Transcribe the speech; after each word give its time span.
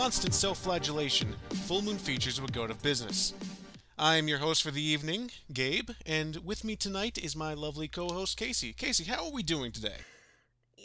constant 0.00 0.32
self 0.32 0.56
flagellation, 0.56 1.28
Full 1.66 1.82
Moon 1.82 1.98
Features 1.98 2.40
would 2.40 2.54
go 2.54 2.62
of 2.64 2.82
business. 2.82 3.34
I 3.98 4.16
am 4.16 4.28
your 4.28 4.38
host 4.38 4.62
for 4.62 4.70
the 4.70 4.80
evening, 4.80 5.30
Gabe, 5.52 5.90
and 6.06 6.36
with 6.36 6.64
me 6.64 6.74
tonight 6.74 7.18
is 7.18 7.36
my 7.36 7.52
lovely 7.52 7.86
co 7.86 8.08
host, 8.08 8.38
Casey. 8.38 8.72
Casey, 8.72 9.04
how 9.04 9.26
are 9.26 9.30
we 9.30 9.42
doing 9.42 9.72
today? 9.72 9.98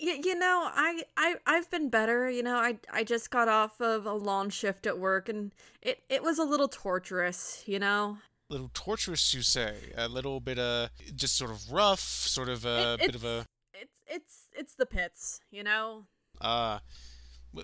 Y- 0.04 0.20
you 0.22 0.38
know, 0.38 0.68
I, 0.70 1.04
I 1.16 1.36
I've 1.46 1.72
been 1.72 1.88
better. 1.88 2.30
You 2.30 2.44
know, 2.44 2.58
I 2.58 2.78
I 2.92 3.06
just 3.06 3.30
got 3.32 3.48
off 3.48 3.80
of 3.80 4.06
a 4.06 4.12
long 4.12 4.50
shift 4.50 4.86
at 4.86 5.00
work, 5.00 5.30
and 5.30 5.54
it 5.82 6.04
it 6.10 6.22
was 6.22 6.38
a 6.38 6.44
little 6.44 6.68
torturous. 6.68 7.64
You 7.66 7.80
know, 7.80 8.18
A 8.50 8.54
little 8.54 8.70
torturous, 8.74 9.34
you 9.34 9.44
say? 9.44 9.76
A 9.96 10.10
little 10.10 10.42
bit, 10.42 10.60
uh, 10.60 10.90
just 11.16 11.38
sort 11.38 11.52
of 11.52 11.72
rough, 11.72 12.02
sort 12.02 12.50
of 12.50 12.66
a 12.66 12.98
It- 13.00 13.06
bit 13.06 13.16
of 13.16 13.24
a. 13.24 13.46
it's 13.74 13.94
it's 14.08 14.36
it's 14.52 14.74
the 14.76 14.86
pits. 14.86 15.40
You 15.52 15.64
know, 15.64 16.04
Uh, 16.42 16.80
w- 16.80 16.82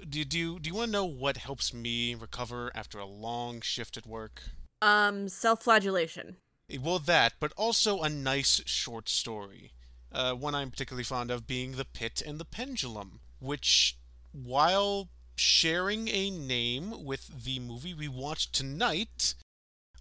do, 0.10 0.24
do 0.26 0.38
you 0.38 0.60
do 0.60 0.70
you 0.70 0.76
want 0.76 0.88
to 0.88 0.92
know 0.92 1.06
what 1.06 1.38
helps 1.38 1.74
me 1.74 2.16
recover 2.16 2.72
after 2.76 3.00
a 3.00 3.06
long 3.06 3.62
shift 3.62 3.98
at 3.98 4.06
work? 4.06 4.42
um, 4.82 5.30
self-flagellation. 5.30 6.38
Eh, 6.70 6.78
Well, 6.82 7.00
that, 7.00 7.34
but 7.40 7.54
also 7.56 8.02
a 8.02 8.10
nice 8.10 8.62
short 8.66 9.10
story. 9.10 9.72
Uh, 10.12 10.34
one 10.34 10.56
I'm 10.56 10.72
particularly 10.72 11.04
fond 11.04 11.32
of 11.32 11.48
being 11.48 11.74
The 11.74 11.86
Pit 11.86 12.22
and 12.26 12.40
the 12.40 12.46
Pendulum, 12.46 13.20
which, 13.40 13.98
while 14.32 15.10
sharing 15.36 16.08
a 16.10 16.30
name 16.30 17.06
with 17.06 17.44
the 17.44 17.60
movie 17.60 17.94
we 17.94 18.08
watched 18.08 18.54
tonight, 18.54 19.36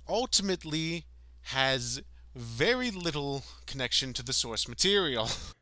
ultimately 0.08 1.04
has 1.42 2.00
very 2.34 2.90
little 2.90 3.44
connection 3.66 4.12
to 4.14 4.22
the 4.22 4.32
source 4.32 4.66
material. 4.68 5.28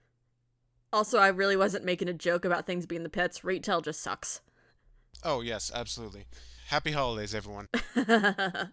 Also, 0.93 1.19
I 1.19 1.29
really 1.29 1.57
wasn't 1.57 1.85
making 1.85 2.09
a 2.09 2.15
joke 2.15 2.45
about 2.45 2.67
things 2.67 2.87
being 2.87 3.03
the 3.03 3.09
pits. 3.09 3.45
Retail 3.45 3.81
just 3.81 4.01
sucks. 4.01 4.41
oh, 5.25 5.41
yes, 5.41 5.71
absolutely. 5.75 6.25
Happy 6.69 6.93
holidays, 6.93 7.35
everyone. 7.35 7.69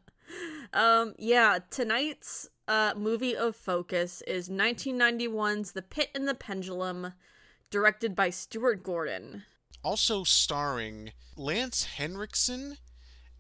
um, 0.74 1.14
yeah, 1.18 1.60
tonight's 1.70 2.50
uh 2.68 2.94
movie 2.98 3.36
of 3.36 3.56
focus 3.56 4.24
is 4.26 4.50
1991's 4.50 5.74
The 5.74 5.82
Pit 5.82 6.10
and 6.16 6.28
the 6.28 6.34
Pendulum, 6.34 7.14
directed 7.70 8.16
by 8.16 8.30
Stuart 8.32 8.84
Gordon. 8.84 9.44
Also 9.84 10.24
starring 10.24 11.12
Lance 11.38 11.84
Henriksen 11.84 12.78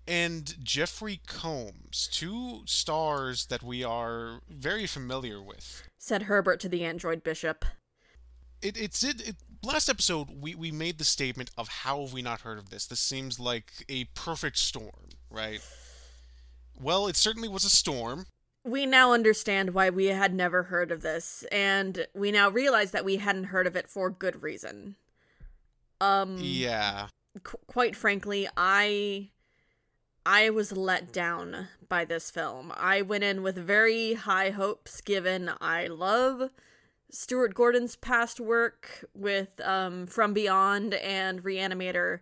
and 0.07 0.55
Jeffrey 0.63 1.21
Combs, 1.27 2.07
two 2.11 2.61
stars 2.65 3.47
that 3.47 3.63
we 3.63 3.83
are 3.83 4.41
very 4.47 4.85
familiar 4.85 5.41
with. 5.41 5.83
Said 5.97 6.23
Herbert 6.23 6.59
to 6.59 6.69
the 6.69 6.83
android 6.83 7.23
bishop. 7.23 7.65
It, 8.61 8.77
it's 8.77 9.03
it, 9.03 9.27
it. 9.27 9.35
Last 9.63 9.89
episode, 9.89 10.29
we, 10.41 10.53
we 10.53 10.71
made 10.71 10.99
the 10.99 11.03
statement 11.03 11.49
of 11.57 11.67
how 11.67 12.01
have 12.01 12.13
we 12.13 12.21
not 12.21 12.41
heard 12.41 12.59
of 12.59 12.69
this? 12.69 12.85
This 12.85 12.99
seems 12.99 13.39
like 13.39 13.71
a 13.89 14.03
perfect 14.13 14.57
storm, 14.59 15.09
right? 15.31 15.59
Well, 16.79 17.07
it 17.07 17.15
certainly 17.15 17.47
was 17.47 17.65
a 17.65 17.69
storm. 17.69 18.25
We 18.63 18.85
now 18.85 19.11
understand 19.13 19.73
why 19.73 19.89
we 19.89 20.05
had 20.07 20.33
never 20.33 20.63
heard 20.63 20.91
of 20.91 21.01
this, 21.01 21.43
and 21.51 22.05
we 22.13 22.31
now 22.31 22.49
realize 22.49 22.91
that 22.91 23.05
we 23.05 23.17
hadn't 23.17 23.45
heard 23.45 23.65
of 23.65 23.75
it 23.75 23.89
for 23.89 24.09
good 24.09 24.43
reason. 24.43 24.95
Um, 26.01 26.37
Yeah. 26.39 27.07
qu- 27.43 27.57
quite 27.67 27.95
frankly, 27.95 28.47
I 28.57 29.29
I 30.25 30.49
was 30.49 30.71
let 30.71 31.13
down 31.13 31.67
by 31.87 32.05
this 32.05 32.31
film. 32.31 32.73
I 32.75 33.01
went 33.03 33.23
in 33.23 33.43
with 33.43 33.55
very 33.55 34.13
high 34.13 34.49
hopes 34.49 34.99
given 35.01 35.51
I 35.61 35.85
love 35.87 36.49
Stuart 37.15 37.53
Gordon's 37.53 37.95
past 37.95 38.39
work 38.39 39.05
with 39.13 39.59
um 39.63 40.05
From 40.07 40.33
Beyond 40.33 40.93
and 40.95 41.43
Reanimator. 41.43 42.19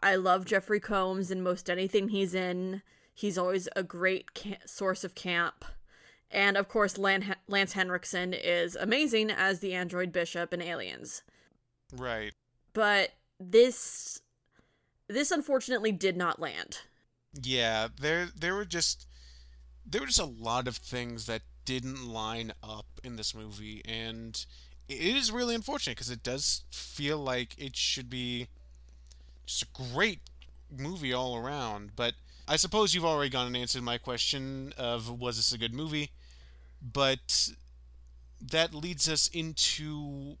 I 0.00 0.14
love 0.14 0.44
Jeffrey 0.44 0.80
Combs 0.80 1.30
and 1.30 1.42
most 1.42 1.68
anything 1.68 2.08
he's 2.10 2.34
in. 2.34 2.82
He's 3.12 3.36
always 3.36 3.68
a 3.74 3.82
great 3.82 4.32
ca- 4.34 4.58
source 4.64 5.02
of 5.02 5.14
camp. 5.16 5.64
And 6.30 6.56
of 6.56 6.68
course, 6.68 6.98
Lan- 6.98 7.34
Lance 7.48 7.72
Henriksen 7.72 8.32
is 8.32 8.76
amazing 8.76 9.30
as 9.30 9.58
the 9.60 9.74
android 9.74 10.12
bishop 10.12 10.52
in 10.54 10.62
Aliens 10.62 11.22
Right. 11.92 12.32
but 12.74 13.10
this 13.40 14.20
this 15.08 15.30
unfortunately 15.30 15.90
did 15.90 16.16
not 16.16 16.38
land. 16.38 16.80
Yeah, 17.42 17.88
there 18.00 18.28
there 18.36 18.54
were 18.54 18.64
just 18.66 19.06
there 19.86 20.00
were 20.02 20.06
just 20.06 20.20
a 20.20 20.24
lot 20.24 20.68
of 20.68 20.76
things 20.76 21.26
that 21.26 21.42
didn't 21.68 22.08
line 22.08 22.50
up 22.62 22.86
in 23.04 23.16
this 23.16 23.34
movie 23.34 23.82
and 23.84 24.46
it 24.88 25.00
is 25.00 25.30
really 25.30 25.54
unfortunate 25.54 25.96
because 25.96 26.08
it 26.08 26.22
does 26.22 26.64
feel 26.70 27.18
like 27.18 27.54
it 27.58 27.76
should 27.76 28.08
be 28.08 28.48
just 29.44 29.64
a 29.64 29.66
great 29.92 30.20
movie 30.74 31.12
all 31.12 31.36
around, 31.36 31.90
but 31.94 32.14
I 32.48 32.56
suppose 32.56 32.94
you've 32.94 33.04
already 33.04 33.28
gone 33.28 33.46
and 33.46 33.56
answered 33.56 33.82
my 33.82 33.98
question 33.98 34.72
of 34.78 35.20
was 35.20 35.36
this 35.36 35.52
a 35.52 35.58
good 35.58 35.74
movie? 35.74 36.10
But 36.80 37.50
that 38.40 38.72
leads 38.72 39.06
us 39.06 39.28
into 39.28 40.38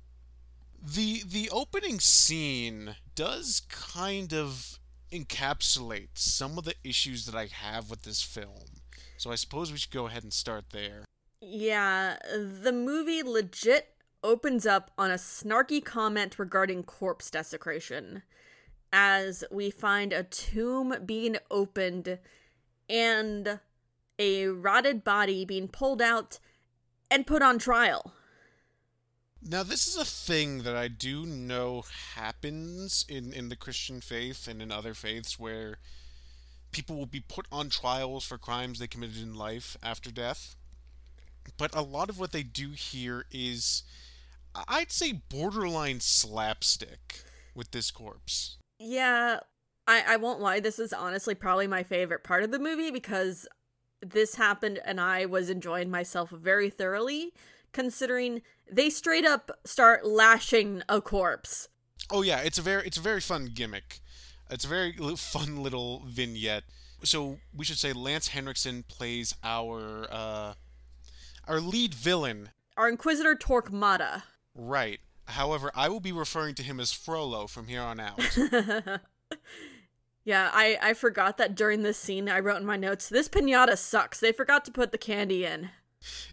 the 0.82 1.22
the 1.26 1.50
opening 1.50 2.00
scene 2.00 2.96
does 3.14 3.60
kind 3.68 4.32
of 4.32 4.78
encapsulate 5.12 6.08
some 6.14 6.56
of 6.56 6.64
the 6.64 6.74
issues 6.82 7.26
that 7.26 7.34
I 7.34 7.46
have 7.46 7.90
with 7.90 8.04
this 8.04 8.22
film. 8.22 8.80
So 9.18 9.30
I 9.30 9.34
suppose 9.34 9.70
we 9.70 9.76
should 9.76 9.90
go 9.90 10.06
ahead 10.06 10.22
and 10.22 10.32
start 10.32 10.66
there. 10.70 11.07
Yeah, 11.40 12.16
the 12.24 12.72
movie 12.72 13.22
legit 13.22 13.94
opens 14.24 14.66
up 14.66 14.90
on 14.98 15.10
a 15.10 15.14
snarky 15.14 15.84
comment 15.84 16.38
regarding 16.38 16.82
corpse 16.82 17.30
desecration 17.30 18.22
as 18.92 19.44
we 19.50 19.70
find 19.70 20.12
a 20.12 20.24
tomb 20.24 20.94
being 21.04 21.36
opened 21.50 22.18
and 22.88 23.60
a 24.18 24.46
rotted 24.46 25.04
body 25.04 25.44
being 25.44 25.68
pulled 25.68 26.02
out 26.02 26.38
and 27.10 27.26
put 27.26 27.42
on 27.42 27.58
trial. 27.58 28.12
Now 29.40 29.62
this 29.62 29.86
is 29.86 29.96
a 29.96 30.04
thing 30.04 30.62
that 30.62 30.74
I 30.74 30.88
do 30.88 31.24
know 31.24 31.84
happens 32.16 33.04
in 33.08 33.32
in 33.32 33.48
the 33.48 33.56
Christian 33.56 34.00
faith 34.00 34.48
and 34.48 34.60
in 34.60 34.72
other 34.72 34.94
faiths 34.94 35.38
where 35.38 35.78
people 36.72 36.96
will 36.96 37.06
be 37.06 37.20
put 37.20 37.46
on 37.52 37.68
trials 37.68 38.24
for 38.24 38.36
crimes 38.36 38.78
they 38.78 38.88
committed 38.88 39.22
in 39.22 39.34
life 39.34 39.76
after 39.82 40.10
death. 40.10 40.56
But 41.56 41.74
a 41.74 41.82
lot 41.82 42.08
of 42.08 42.18
what 42.18 42.32
they 42.32 42.42
do 42.42 42.70
here 42.70 43.26
is 43.30 43.82
I'd 44.66 44.92
say 44.92 45.12
borderline 45.12 46.00
slapstick 46.00 47.22
with 47.54 47.70
this 47.70 47.90
corpse. 47.90 48.56
Yeah, 48.78 49.40
I, 49.86 50.04
I 50.06 50.16
won't 50.16 50.40
lie, 50.40 50.60
this 50.60 50.78
is 50.78 50.92
honestly 50.92 51.34
probably 51.34 51.66
my 51.66 51.82
favorite 51.82 52.24
part 52.24 52.42
of 52.42 52.50
the 52.50 52.58
movie 52.58 52.90
because 52.90 53.46
this 54.00 54.36
happened 54.36 54.80
and 54.84 55.00
I 55.00 55.26
was 55.26 55.50
enjoying 55.50 55.90
myself 55.90 56.30
very 56.30 56.70
thoroughly, 56.70 57.32
considering 57.72 58.42
they 58.70 58.90
straight 58.90 59.24
up 59.24 59.50
start 59.64 60.06
lashing 60.06 60.82
a 60.88 61.00
corpse. 61.00 61.68
Oh 62.10 62.22
yeah, 62.22 62.40
it's 62.40 62.58
a 62.58 62.62
very 62.62 62.86
it's 62.86 62.96
a 62.96 63.02
very 63.02 63.20
fun 63.20 63.50
gimmick. 63.52 64.00
It's 64.50 64.64
a 64.64 64.68
very 64.68 64.92
fun 65.16 65.62
little 65.62 66.04
vignette. 66.06 66.64
So 67.04 67.38
we 67.54 67.64
should 67.64 67.78
say 67.78 67.92
Lance 67.92 68.28
Henriksen 68.28 68.84
plays 68.88 69.34
our 69.44 70.06
uh, 70.10 70.54
our 71.48 71.60
lead 71.60 71.94
villain, 71.94 72.50
Our 72.76 72.88
Inquisitor 72.88 73.34
Torquemada. 73.34 74.22
right? 74.54 75.00
However, 75.26 75.70
I 75.74 75.88
will 75.88 76.00
be 76.00 76.12
referring 76.12 76.54
to 76.56 76.62
him 76.62 76.78
as 76.80 76.92
Frollo 76.92 77.46
from 77.46 77.66
here 77.66 77.82
on 77.82 78.00
out. 78.00 78.18
yeah, 80.24 80.50
I, 80.52 80.78
I 80.80 80.94
forgot 80.94 81.36
that 81.38 81.54
during 81.54 81.82
this 81.82 81.98
scene 81.98 82.28
I 82.28 82.40
wrote 82.40 82.60
in 82.60 82.66
my 82.66 82.76
notes, 82.76 83.08
this 83.08 83.28
pinata 83.28 83.76
sucks. 83.76 84.20
They 84.20 84.32
forgot 84.32 84.64
to 84.66 84.70
put 84.70 84.90
the 84.92 84.98
candy 84.98 85.44
in. 85.44 85.70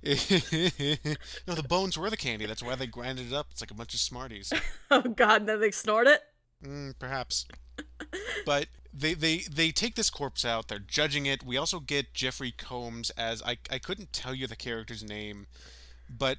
no, 0.03 1.55
the 1.55 1.65
bones 1.67 1.97
were 1.97 2.09
the 2.09 2.15
candy. 2.17 2.45
That's 2.45 2.63
why 2.63 2.75
they 2.75 2.87
grinded 2.87 3.27
it 3.27 3.33
up. 3.33 3.47
It's 3.51 3.61
like 3.61 3.71
a 3.71 3.75
bunch 3.75 3.93
of 3.93 3.99
Smarties. 3.99 4.53
Oh 4.91 5.01
god, 5.01 5.47
then 5.47 5.59
they 5.59 5.71
snort 5.71 6.07
it? 6.07 6.21
Mm, 6.63 6.93
perhaps. 6.99 7.47
But 8.45 8.67
they, 8.97 9.13
they 9.13 9.37
they 9.51 9.71
take 9.71 9.95
this 9.95 10.09
corpse 10.09 10.45
out. 10.45 10.67
They're 10.67 10.79
judging 10.79 11.25
it. 11.25 11.43
We 11.43 11.57
also 11.57 11.79
get 11.79 12.13
Jeffrey 12.13 12.51
Combs 12.51 13.09
as 13.11 13.41
I 13.43 13.57
I 13.69 13.79
couldn't 13.79 14.13
tell 14.13 14.33
you 14.33 14.47
the 14.47 14.55
character's 14.55 15.03
name, 15.03 15.47
but 16.09 16.37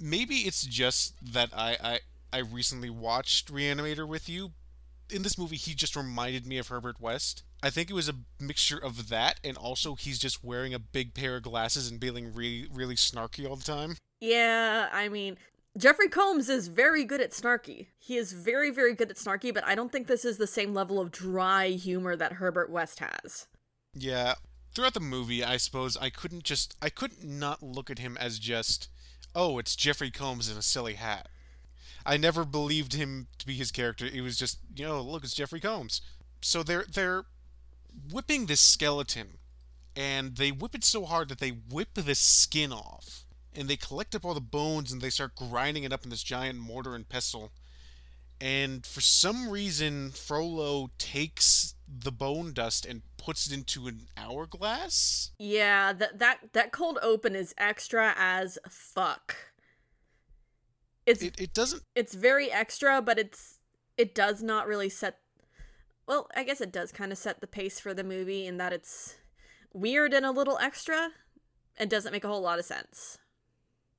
maybe 0.00 0.36
it's 0.36 0.62
just 0.62 1.14
that 1.32 1.50
I 1.54 1.76
I 1.82 1.98
I 2.32 2.38
recently 2.38 2.90
watched 2.90 3.52
Reanimator 3.52 4.06
with 4.08 4.28
you. 4.28 4.52
In 5.10 5.22
this 5.22 5.36
movie, 5.36 5.56
he 5.56 5.74
just 5.74 5.96
reminded 5.96 6.46
me 6.46 6.56
of 6.58 6.68
Herbert 6.68 7.00
West. 7.00 7.42
I 7.62 7.68
think 7.68 7.90
it 7.90 7.94
was 7.94 8.08
a 8.08 8.14
mixture 8.38 8.78
of 8.78 9.08
that 9.08 9.38
and 9.44 9.56
also 9.58 9.94
he's 9.94 10.18
just 10.18 10.42
wearing 10.42 10.72
a 10.72 10.78
big 10.78 11.12
pair 11.12 11.36
of 11.36 11.42
glasses 11.42 11.90
and 11.90 12.00
being 12.00 12.32
really 12.32 12.66
really 12.72 12.94
snarky 12.94 13.48
all 13.48 13.56
the 13.56 13.64
time. 13.64 13.96
Yeah, 14.20 14.88
I 14.92 15.08
mean, 15.08 15.38
Jeffrey 15.78 16.08
Combs 16.08 16.48
is 16.48 16.68
very 16.68 17.04
good 17.04 17.20
at 17.20 17.30
snarky. 17.30 17.86
He 17.98 18.16
is 18.16 18.32
very, 18.32 18.70
very 18.70 18.94
good 18.94 19.10
at 19.10 19.16
snarky, 19.16 19.54
but 19.54 19.64
I 19.64 19.74
don't 19.74 19.92
think 19.92 20.06
this 20.06 20.24
is 20.24 20.36
the 20.36 20.46
same 20.46 20.74
level 20.74 21.00
of 21.00 21.12
dry 21.12 21.68
humor 21.68 22.16
that 22.16 22.34
Herbert 22.34 22.70
West 22.70 22.98
has. 22.98 23.46
Yeah. 23.94 24.34
Throughout 24.74 24.94
the 24.94 25.00
movie, 25.00 25.44
I 25.44 25.56
suppose 25.56 25.96
I 25.96 26.10
couldn't 26.10 26.44
just 26.44 26.76
I 26.80 26.90
couldn't 26.90 27.24
not 27.24 27.62
look 27.62 27.90
at 27.90 27.98
him 27.98 28.16
as 28.18 28.38
just 28.38 28.88
oh, 29.34 29.58
it's 29.58 29.76
Jeffrey 29.76 30.10
Combs 30.10 30.50
in 30.50 30.56
a 30.56 30.62
silly 30.62 30.94
hat. 30.94 31.28
I 32.04 32.16
never 32.16 32.44
believed 32.44 32.94
him 32.94 33.28
to 33.38 33.46
be 33.46 33.54
his 33.54 33.70
character. 33.70 34.06
It 34.06 34.22
was 34.22 34.36
just, 34.36 34.58
you 34.74 34.84
know, 34.84 35.00
look, 35.00 35.22
it's 35.22 35.34
Jeffrey 35.34 35.60
Combs. 35.60 36.00
so 36.40 36.62
they're 36.62 36.86
they're 36.92 37.24
whipping 38.12 38.46
this 38.46 38.60
skeleton, 38.60 39.38
and 39.94 40.36
they 40.36 40.50
whip 40.50 40.74
it 40.74 40.84
so 40.84 41.04
hard 41.04 41.28
that 41.28 41.38
they 41.38 41.50
whip 41.50 41.94
the 41.94 42.14
skin 42.14 42.72
off, 42.72 43.24
and 43.54 43.68
they 43.68 43.76
collect 43.76 44.14
up 44.14 44.24
all 44.24 44.34
the 44.34 44.40
bones 44.40 44.92
and 44.92 45.00
they 45.00 45.10
start 45.10 45.34
grinding 45.34 45.84
it 45.84 45.92
up 45.92 46.04
in 46.04 46.10
this 46.10 46.22
giant 46.22 46.58
mortar 46.58 46.94
and 46.94 47.08
pestle. 47.08 47.52
And 48.40 48.86
for 48.86 49.02
some 49.02 49.50
reason, 49.50 50.10
Frollo 50.12 50.90
takes 50.96 51.74
the 51.86 52.12
bone 52.12 52.52
dust 52.52 52.86
and 52.86 53.02
puts 53.18 53.46
it 53.46 53.52
into 53.52 53.86
an 53.86 54.06
hourglass. 54.16 55.32
Yeah, 55.38 55.92
that 55.92 56.18
that 56.18 56.38
that 56.54 56.72
cold 56.72 56.98
open 57.02 57.36
is 57.36 57.54
extra 57.58 58.14
as 58.16 58.58
fuck. 58.68 59.36
It's 61.04 61.22
It, 61.22 61.38
it 61.38 61.52
doesn't 61.52 61.82
it's 61.94 62.14
very 62.14 62.50
extra, 62.50 63.02
but 63.02 63.18
it's 63.18 63.58
it 63.98 64.14
does 64.14 64.42
not 64.42 64.66
really 64.66 64.88
set 64.88 65.18
well, 66.06 66.28
I 66.34 66.42
guess 66.42 66.60
it 66.60 66.72
does 66.72 66.90
kind 66.90 67.12
of 67.12 67.18
set 67.18 67.40
the 67.40 67.46
pace 67.46 67.78
for 67.78 67.94
the 67.94 68.02
movie 68.02 68.46
in 68.46 68.56
that 68.56 68.72
it's 68.72 69.16
weird 69.72 70.12
and 70.12 70.26
a 70.26 70.32
little 70.32 70.58
extra 70.58 71.10
and 71.76 71.88
doesn't 71.88 72.10
make 72.10 72.24
a 72.24 72.28
whole 72.28 72.42
lot 72.42 72.58
of 72.58 72.64
sense. 72.64 73.18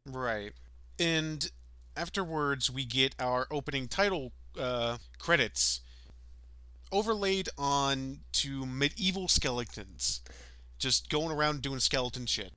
Right. 0.05 0.53
And 0.99 1.49
afterwards, 1.95 2.69
we 2.69 2.85
get 2.85 3.15
our 3.19 3.47
opening 3.51 3.87
title 3.87 4.31
uh, 4.59 4.97
credits 5.19 5.81
overlaid 6.91 7.49
on 7.57 8.19
to 8.33 8.65
medieval 8.65 9.27
skeletons, 9.27 10.21
just 10.77 11.09
going 11.09 11.31
around 11.31 11.61
doing 11.61 11.79
skeleton 11.79 12.25
shit. 12.25 12.51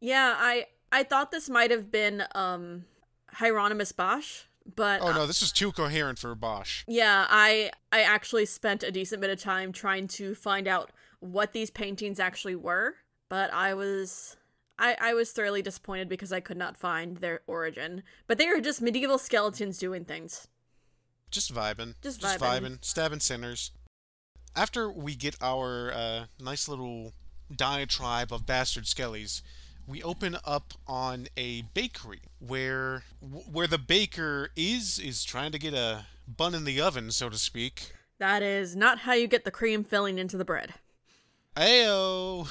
Yeah, 0.00 0.34
I 0.38 0.66
I 0.90 1.02
thought 1.02 1.30
this 1.30 1.48
might 1.48 1.70
have 1.70 1.90
been 1.90 2.24
um 2.34 2.84
Hieronymus 3.32 3.92
Bosch, 3.92 4.44
but 4.74 5.02
Oh 5.02 5.12
no, 5.12 5.26
this 5.26 5.42
is 5.42 5.52
too 5.52 5.72
coherent 5.72 6.18
for 6.18 6.34
Bosch. 6.34 6.84
Yeah, 6.86 7.26
I 7.28 7.72
I 7.92 8.02
actually 8.02 8.46
spent 8.46 8.82
a 8.82 8.90
decent 8.90 9.20
bit 9.20 9.30
of 9.30 9.40
time 9.40 9.72
trying 9.72 10.08
to 10.08 10.34
find 10.34 10.66
out 10.66 10.90
what 11.20 11.52
these 11.52 11.70
paintings 11.70 12.20
actually 12.20 12.56
were, 12.56 12.94
but 13.28 13.52
I 13.52 13.74
was 13.74 14.36
I, 14.78 14.96
I 15.00 15.14
was 15.14 15.32
thoroughly 15.32 15.62
disappointed 15.62 16.08
because 16.08 16.32
I 16.32 16.40
could 16.40 16.56
not 16.56 16.76
find 16.76 17.16
their 17.18 17.40
origin. 17.46 18.02
But 18.26 18.38
they 18.38 18.48
are 18.48 18.60
just 18.60 18.80
medieval 18.80 19.18
skeletons 19.18 19.78
doing 19.78 20.04
things. 20.04 20.48
Just 21.30 21.52
vibing. 21.54 21.94
Just 22.02 22.20
Just 22.20 22.40
vibing. 22.40 22.60
vibing. 22.60 22.84
Stabbing 22.84 23.20
sinners. 23.20 23.72
After 24.56 24.90
we 24.90 25.14
get 25.14 25.36
our 25.42 25.92
uh, 25.92 26.24
nice 26.40 26.68
little 26.68 27.12
diatribe 27.54 28.32
of 28.32 28.46
bastard 28.46 28.84
skellies, 28.84 29.42
we 29.86 30.02
open 30.02 30.36
up 30.44 30.74
on 30.86 31.28
a 31.36 31.62
bakery 31.74 32.20
where 32.38 33.04
where 33.20 33.66
the 33.66 33.78
baker 33.78 34.50
is 34.54 34.98
is 34.98 35.24
trying 35.24 35.52
to 35.52 35.58
get 35.58 35.74
a 35.74 36.06
bun 36.26 36.54
in 36.54 36.64
the 36.64 36.80
oven, 36.80 37.10
so 37.10 37.28
to 37.28 37.38
speak. 37.38 37.92
That 38.18 38.42
is 38.42 38.74
not 38.74 39.00
how 39.00 39.12
you 39.14 39.26
get 39.26 39.44
the 39.44 39.50
cream 39.50 39.84
filling 39.84 40.18
into 40.18 40.36
the 40.36 40.44
bread. 40.44 40.74
Ayo. 41.56 42.48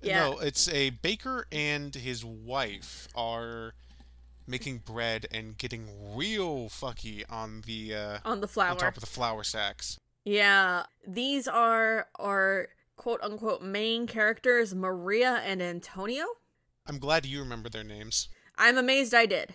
Yeah. 0.00 0.30
No, 0.30 0.38
it's 0.38 0.68
a 0.68 0.90
baker 0.90 1.46
and 1.50 1.94
his 1.94 2.24
wife 2.24 3.08
are 3.14 3.74
making 4.46 4.78
bread 4.78 5.26
and 5.30 5.56
getting 5.58 5.88
real 6.16 6.68
fucky 6.68 7.24
on 7.28 7.62
the 7.66 7.94
uh, 7.94 8.18
On 8.24 8.40
the 8.40 8.48
flour 8.48 8.70
on 8.70 8.76
top 8.76 8.96
of 8.96 9.00
the 9.00 9.06
flour 9.06 9.44
sacks. 9.44 9.98
Yeah, 10.24 10.84
these 11.06 11.48
are 11.48 12.08
our 12.16 12.68
quote 12.96 13.20
unquote 13.22 13.62
main 13.62 14.06
characters, 14.06 14.74
Maria 14.74 15.42
and 15.44 15.62
Antonio. 15.62 16.24
I'm 16.86 16.98
glad 16.98 17.26
you 17.26 17.40
remember 17.40 17.68
their 17.68 17.84
names. 17.84 18.28
I'm 18.56 18.78
amazed 18.78 19.14
I 19.14 19.26
did. 19.26 19.54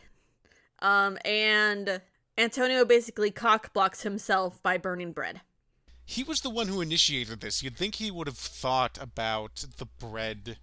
Um, 0.80 1.18
and 1.26 2.02
Antonio 2.38 2.86
basically 2.86 3.32
cock 3.32 3.74
blocks 3.74 4.04
himself 4.04 4.62
by 4.62 4.78
burning 4.78 5.12
bread. 5.12 5.42
He 6.06 6.24
was 6.24 6.42
the 6.42 6.50
one 6.50 6.68
who 6.68 6.82
initiated 6.82 7.42
this. 7.42 7.64
You'd 7.64 7.78
think 7.78 7.96
he 7.96 8.12
would 8.12 8.28
have 8.28 8.38
thought 8.38 8.98
about 9.02 9.66
the 9.78 9.86
bread 9.86 10.58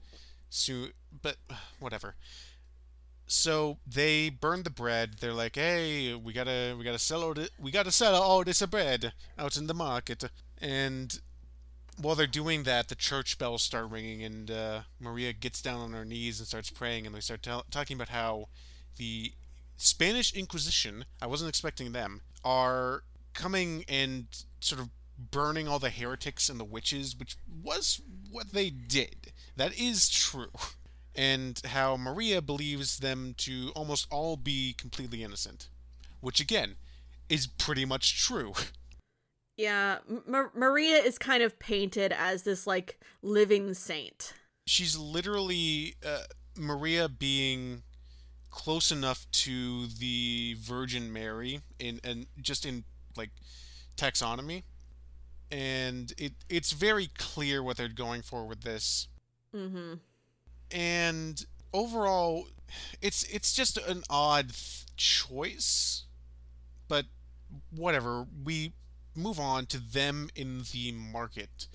soon, 0.49 0.93
but 1.23 1.37
whatever. 1.79 2.15
So 3.27 3.79
they 3.87 4.29
burn 4.29 4.65
the 4.65 4.71
bread. 4.71 5.19
They're 5.21 5.33
like, 5.33 5.55
"Hey, 5.55 6.15
we 6.15 6.33
gotta, 6.33 6.75
we 6.77 6.85
gotta 6.85 6.99
sell 6.99 7.23
all, 7.23 7.35
thi- 7.35 7.49
we 7.59 7.71
gotta 7.71 7.93
sell 7.93 8.15
all 8.21 8.43
this 8.43 8.61
bread 8.67 9.13
out 9.39 9.57
in 9.57 9.67
the 9.69 9.75
market." 9.75 10.25
And 10.61 11.21
while 11.97 12.17
they're 12.17 12.27
doing 12.27 12.65
that, 12.65 12.89
the 12.89 12.95
church 12.97 13.39
bells 13.39 13.63
start 13.63 13.89
ringing, 13.89 14.25
and 14.25 14.51
uh, 14.51 14.81
Maria 14.99 15.33
gets 15.33 15.63
down 15.63 15.81
on 15.81 15.93
her 15.93 16.05
knees 16.05 16.41
and 16.41 16.49
starts 16.49 16.71
praying. 16.71 17.07
And 17.07 17.15
they 17.15 17.21
start 17.21 17.43
tell- 17.43 17.67
talking 17.71 17.95
about 17.97 18.09
how 18.09 18.49
the 18.97 19.33
Spanish 19.77 20.33
Inquisition, 20.35 21.05
I 21.23 21.27
wasn't 21.27 21.51
expecting 21.51 21.93
them, 21.93 22.23
are 22.45 23.05
coming 23.33 23.85
and 23.89 24.27
sort 24.59 24.81
of 24.81 24.89
burning 25.31 25.69
all 25.69 25.79
the 25.79 25.91
heretics 25.91 26.49
and 26.49 26.59
the 26.59 26.65
witches, 26.65 27.17
which 27.19 27.37
was 27.63 28.01
what 28.31 28.53
they 28.53 28.71
did. 28.71 29.33
That 29.57 29.79
is 29.79 30.09
true. 30.09 30.51
And 31.17 31.61
how 31.65 31.97
Maria 31.97 32.41
believes 32.41 32.99
them 33.01 33.35
to 33.39 33.73
almost 33.75 34.07
all 34.13 34.37
be 34.37 34.75
completely 34.79 35.25
innocent. 35.25 35.69
Which, 36.21 36.39
again, 36.39 36.77
is 37.29 37.49
pretty 37.49 37.85
much 37.85 38.25
true. 38.25 38.53
Yeah, 39.57 39.99
M- 40.09 40.51
Maria 40.55 40.97
is 40.97 41.19
kind 41.19 41.43
of 41.43 41.59
painted 41.59 42.13
as 42.13 42.45
this 42.45 42.67
like 42.67 42.99
living 43.21 43.75
saint. 43.75 44.33
She's 44.67 44.97
literally 44.97 45.97
uh, 46.03 46.23
Maria 46.57 47.11
being 47.11 47.83
close 48.51 48.91
enough 48.91 49.27
to 49.33 49.87
the 49.87 50.57
Virgin 50.61 51.13
Mary 51.13 51.61
in 51.79 52.01
and 52.05 52.27
just 52.41 52.65
in 52.65 52.85
like 53.19 53.31
taxonomy, 53.99 54.63
and 55.51 56.13
it 56.19 56.33
it's 56.49 56.73
very 56.73 57.09
clear 57.19 57.63
what 57.63 57.77
they're 57.77 57.89
going 57.89 58.23
for 58.23 58.47
with 58.47 58.63
this. 58.63 59.09
Mm-hmm. 59.55 59.95
And 60.71 61.45
overall, 61.73 62.49
it's 63.01 63.25
it's 63.25 63.53
just 63.53 63.77
an 63.77 64.03
odd 64.09 64.51
th- 64.51 64.87
choice, 64.97 66.05
but 66.89 67.07
whatever. 67.75 68.27
We 68.45 68.75
move 69.17 69.41
on 69.41 69.67
to 69.67 69.79
them 69.79 70.29
in 70.37 70.63
the 70.73 70.93
market 70.93 71.67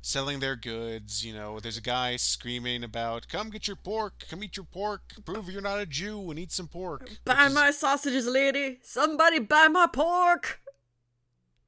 selling 0.00 0.38
their 0.38 0.54
goods. 0.54 1.24
You 1.24 1.34
know, 1.34 1.58
there's 1.58 1.78
a 1.78 1.82
guy 1.82 2.16
screaming 2.16 2.84
about, 2.84 3.26
"Come 3.28 3.50
get 3.50 3.66
your 3.66 3.76
pork! 3.76 4.24
Come 4.28 4.44
eat 4.44 4.56
your 4.56 4.66
pork! 4.66 5.14
Prove 5.24 5.50
you're 5.50 5.62
not 5.62 5.80
a 5.80 5.86
Jew 5.86 6.30
and 6.30 6.38
eat 6.38 6.52
some 6.52 6.68
pork." 6.68 7.10
Buy 7.24 7.46
is- 7.46 7.54
my 7.54 7.70
sausages, 7.72 8.26
lady. 8.26 8.78
Somebody 8.82 9.40
buy 9.40 9.68
my 9.68 9.88
pork. 9.88 10.60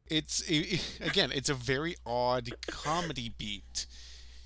It's 0.09 0.43
i 0.51 0.81
i 1.03 1.07
again, 1.07 1.33
it's 1.33 1.49
a 1.49 1.55
very 1.55 1.97
odd 2.05 2.51
comedy 2.67 3.33
beat 3.37 3.87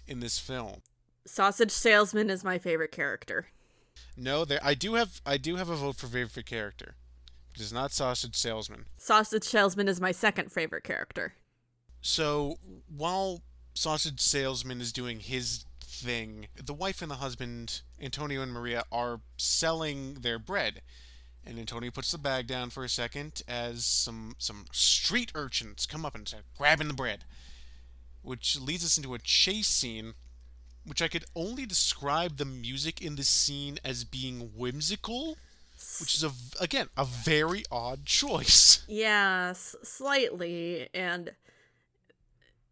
in 0.06 0.20
this 0.20 0.38
film. 0.38 0.82
Sausage 1.26 1.70
salesman 1.70 2.30
is 2.30 2.42
my 2.42 2.58
favorite 2.58 2.92
character. 2.92 3.48
No, 4.16 4.44
there 4.44 4.60
I 4.62 4.74
do 4.74 4.94
have 4.94 5.20
I 5.24 5.36
do 5.36 5.56
have 5.56 5.68
a 5.68 5.76
vote 5.76 5.96
for 5.96 6.06
favorite 6.06 6.46
character. 6.46 6.94
It 7.54 7.60
is 7.60 7.72
not 7.72 7.92
sausage 7.92 8.36
salesman. 8.36 8.86
Sausage 8.96 9.44
salesman 9.44 9.88
is 9.88 10.00
my 10.00 10.12
second 10.12 10.52
favorite 10.52 10.84
character. 10.84 11.34
So 12.00 12.58
while 12.88 13.42
sausage 13.74 14.20
salesman 14.20 14.80
is 14.80 14.92
doing 14.92 15.20
his 15.20 15.64
thing, 15.80 16.46
the 16.54 16.74
wife 16.74 17.02
and 17.02 17.10
the 17.10 17.16
husband, 17.16 17.82
Antonio 18.00 18.42
and 18.42 18.52
Maria, 18.52 18.84
are 18.90 19.20
selling 19.36 20.14
their 20.14 20.38
bread. 20.38 20.82
And 21.46 21.58
Antonio 21.58 21.90
puts 21.90 22.12
the 22.12 22.18
bag 22.18 22.46
down 22.46 22.70
for 22.70 22.84
a 22.84 22.88
second 22.88 23.42
as 23.48 23.84
some 23.84 24.34
some 24.38 24.66
street 24.72 25.32
urchins 25.34 25.86
come 25.86 26.04
up 26.04 26.14
and 26.14 26.28
start 26.28 26.44
grabbing 26.56 26.88
the 26.88 26.94
bread, 26.94 27.24
which 28.22 28.58
leads 28.60 28.84
us 28.84 28.96
into 28.96 29.14
a 29.14 29.18
chase 29.18 29.66
scene, 29.68 30.14
which 30.84 31.00
I 31.02 31.08
could 31.08 31.24
only 31.34 31.66
describe 31.66 32.36
the 32.36 32.44
music 32.44 33.00
in 33.00 33.16
this 33.16 33.28
scene 33.28 33.78
as 33.84 34.04
being 34.04 34.50
whimsical, 34.54 35.38
which 35.98 36.14
is 36.14 36.22
a 36.22 36.30
again 36.60 36.88
a 36.96 37.04
very 37.04 37.64
odd 37.70 38.04
choice. 38.06 38.84
Yeah, 38.88 39.48
s- 39.50 39.76
slightly. 39.82 40.88
And 40.92 41.32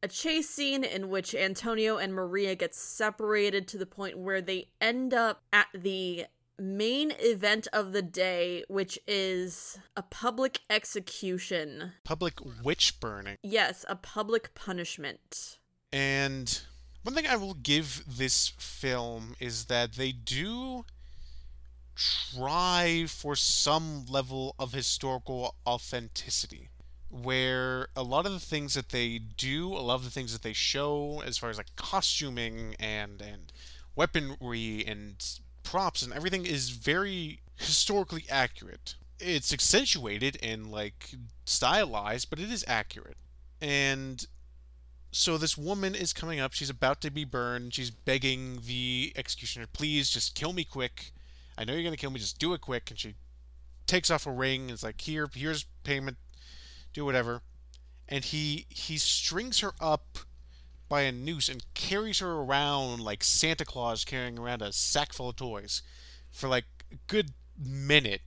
a 0.02 0.08
chase 0.08 0.48
scene 0.50 0.84
in 0.84 1.08
which 1.08 1.34
Antonio 1.34 1.96
and 1.96 2.12
Maria 2.14 2.54
get 2.54 2.74
separated 2.74 3.66
to 3.68 3.78
the 3.78 3.86
point 3.86 4.18
where 4.18 4.40
they 4.40 4.68
end 4.80 5.12
up 5.14 5.42
at 5.52 5.66
the 5.74 6.26
main 6.58 7.12
event 7.18 7.68
of 7.72 7.92
the 7.92 8.02
day, 8.02 8.64
which 8.68 8.98
is 9.06 9.78
a 9.96 10.02
public 10.02 10.60
execution. 10.68 11.92
Public 12.04 12.34
witch 12.62 13.00
burning. 13.00 13.36
Yes, 13.42 13.84
a 13.88 13.96
public 13.96 14.54
punishment. 14.54 15.58
And 15.92 16.60
one 17.02 17.14
thing 17.14 17.26
I 17.26 17.36
will 17.36 17.54
give 17.54 18.04
this 18.06 18.48
film 18.58 19.34
is 19.40 19.66
that 19.66 19.94
they 19.94 20.12
do 20.12 20.84
try 21.94 23.06
for 23.08 23.34
some 23.34 24.04
level 24.06 24.54
of 24.58 24.72
historical 24.72 25.54
authenticity. 25.66 26.68
Where 27.10 27.88
a 27.96 28.02
lot 28.02 28.26
of 28.26 28.32
the 28.32 28.40
things 28.40 28.74
that 28.74 28.90
they 28.90 29.18
do, 29.18 29.72
a 29.72 29.80
lot 29.80 29.94
of 29.94 30.04
the 30.04 30.10
things 30.10 30.32
that 30.34 30.42
they 30.42 30.52
show, 30.52 31.22
as 31.24 31.38
far 31.38 31.48
as 31.48 31.56
like 31.56 31.74
costuming 31.74 32.76
and 32.78 33.22
and 33.22 33.50
weaponry 33.96 34.84
and 34.86 35.40
props 35.68 36.02
and 36.02 36.14
everything, 36.14 36.46
is 36.46 36.70
very 36.70 37.40
historically 37.56 38.24
accurate. 38.30 38.94
It's 39.20 39.52
accentuated 39.52 40.38
and 40.42 40.70
like 40.70 41.10
stylized, 41.44 42.30
but 42.30 42.38
it 42.38 42.50
is 42.50 42.64
accurate. 42.66 43.18
And 43.60 44.26
so 45.12 45.36
this 45.36 45.58
woman 45.58 45.94
is 45.94 46.14
coming 46.14 46.40
up. 46.40 46.54
She's 46.54 46.70
about 46.70 47.02
to 47.02 47.10
be 47.10 47.24
burned. 47.24 47.74
She's 47.74 47.90
begging 47.90 48.60
the 48.66 49.12
executioner, 49.14 49.66
please 49.70 50.08
just 50.08 50.34
kill 50.34 50.54
me 50.54 50.64
quick. 50.64 51.12
I 51.58 51.64
know 51.64 51.74
you're 51.74 51.90
to 51.90 51.96
kill 51.98 52.10
me. 52.10 52.20
Just 52.20 52.38
do 52.38 52.54
it 52.54 52.62
quick. 52.62 52.90
And 52.90 52.98
she 52.98 53.14
takes 53.86 54.10
off 54.10 54.26
a 54.26 54.30
ring 54.30 54.62
and 54.62 54.70
is 54.70 54.82
like, 54.82 55.00
here, 55.02 55.28
here's 55.34 55.64
payment. 55.84 56.16
Do 56.94 57.04
whatever. 57.04 57.42
And 58.08 58.24
he 58.24 58.64
he 58.70 58.96
strings 58.96 59.60
her 59.60 59.72
up 59.80 60.18
by 60.88 61.02
a 61.02 61.12
noose 61.12 61.48
and 61.48 61.64
carries 61.74 62.20
her 62.20 62.32
around 62.32 63.00
like 63.00 63.22
Santa 63.22 63.64
Claus 63.64 64.04
carrying 64.04 64.38
around 64.38 64.62
a 64.62 64.72
sack 64.72 65.12
full 65.12 65.28
of 65.28 65.36
toys 65.36 65.82
for 66.30 66.48
like 66.48 66.64
a 66.92 66.96
good 67.06 67.32
minute 67.58 68.22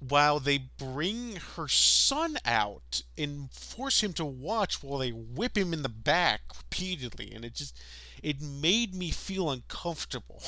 while 0.00 0.40
they 0.40 0.58
bring 0.58 1.36
her 1.56 1.68
son 1.68 2.36
out 2.44 3.02
and 3.18 3.50
force 3.52 4.02
him 4.02 4.12
to 4.14 4.24
watch 4.24 4.82
while 4.82 4.98
they 4.98 5.10
whip 5.10 5.56
him 5.56 5.72
in 5.72 5.82
the 5.82 5.88
back 5.88 6.40
repeatedly. 6.56 7.32
And 7.32 7.44
it 7.44 7.54
just 7.54 7.78
it 8.22 8.40
made 8.40 8.94
me 8.94 9.10
feel 9.10 9.50
uncomfortable. 9.50 10.42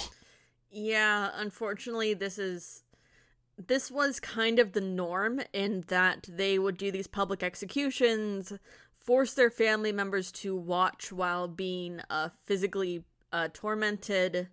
Yeah, 0.70 1.30
unfortunately 1.34 2.14
this 2.14 2.38
is 2.38 2.82
this 3.58 3.90
was 3.90 4.18
kind 4.18 4.58
of 4.58 4.72
the 4.72 4.80
norm 4.80 5.42
in 5.52 5.84
that 5.88 6.26
they 6.28 6.58
would 6.58 6.78
do 6.78 6.90
these 6.90 7.06
public 7.06 7.42
executions, 7.42 8.52
force 9.04 9.34
their 9.34 9.50
family 9.50 9.92
members 9.92 10.30
to 10.32 10.56
watch 10.56 11.12
while 11.12 11.48
being 11.48 12.00
uh, 12.10 12.30
physically 12.44 13.04
uh, 13.32 13.48
tormented, 13.52 14.48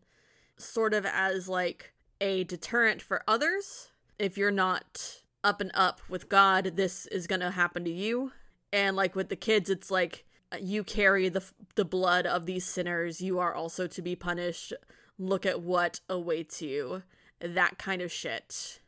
sort 0.58 0.94
of 0.94 1.06
as 1.06 1.48
like 1.48 1.94
a 2.22 2.44
deterrent 2.46 3.02
for 3.02 3.24
others. 3.28 3.90
If 4.18 4.38
you're 4.38 4.52
not 4.52 5.22
up 5.44 5.62
and 5.62 5.72
up 5.74 6.02
with 6.10 6.30
God, 6.30 6.74
this 6.76 7.06
is 7.08 7.28
going 7.28 7.42
to 7.42 7.52
happen 7.52 7.84
to 7.86 7.92
you. 7.92 8.32
And 8.74 8.96
like 8.96 9.16
with 9.16 9.30
the 9.30 9.36
kids, 9.36 9.70
it's 9.70 9.90
like 9.90 10.26
uh, 10.52 10.58
you 10.62 10.84
carry 10.84 11.30
the 11.30 11.44
the 11.76 11.86
blood 11.86 12.26
of 12.26 12.46
these 12.46 12.66
sinners. 12.66 13.22
You 13.22 13.40
are 13.40 13.54
also 13.54 13.88
to 13.88 14.02
be 14.02 14.16
punished. 14.16 14.74
Look 15.18 15.46
at 15.46 15.62
what 15.62 16.00
awaits 16.10 16.62
you. 16.62 17.04
That 17.40 17.78
kind 17.78 18.02
of 18.02 18.12
shit. 18.12 18.82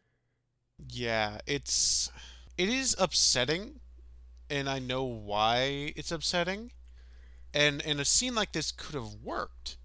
yeah 0.89 1.37
it's 1.45 2.11
it 2.57 2.69
is 2.69 2.95
upsetting 2.99 3.80
and 4.51 4.69
i 4.69 4.77
know 4.77 5.03
why 5.03 5.93
it's 5.95 6.11
upsetting 6.11 6.71
and 7.53 7.81
and 7.85 7.99
a 7.99 8.05
scene 8.05 8.35
like 8.35 8.51
this 8.51 8.71
could 8.71 8.95
have 8.95 9.15
worked 9.23 9.77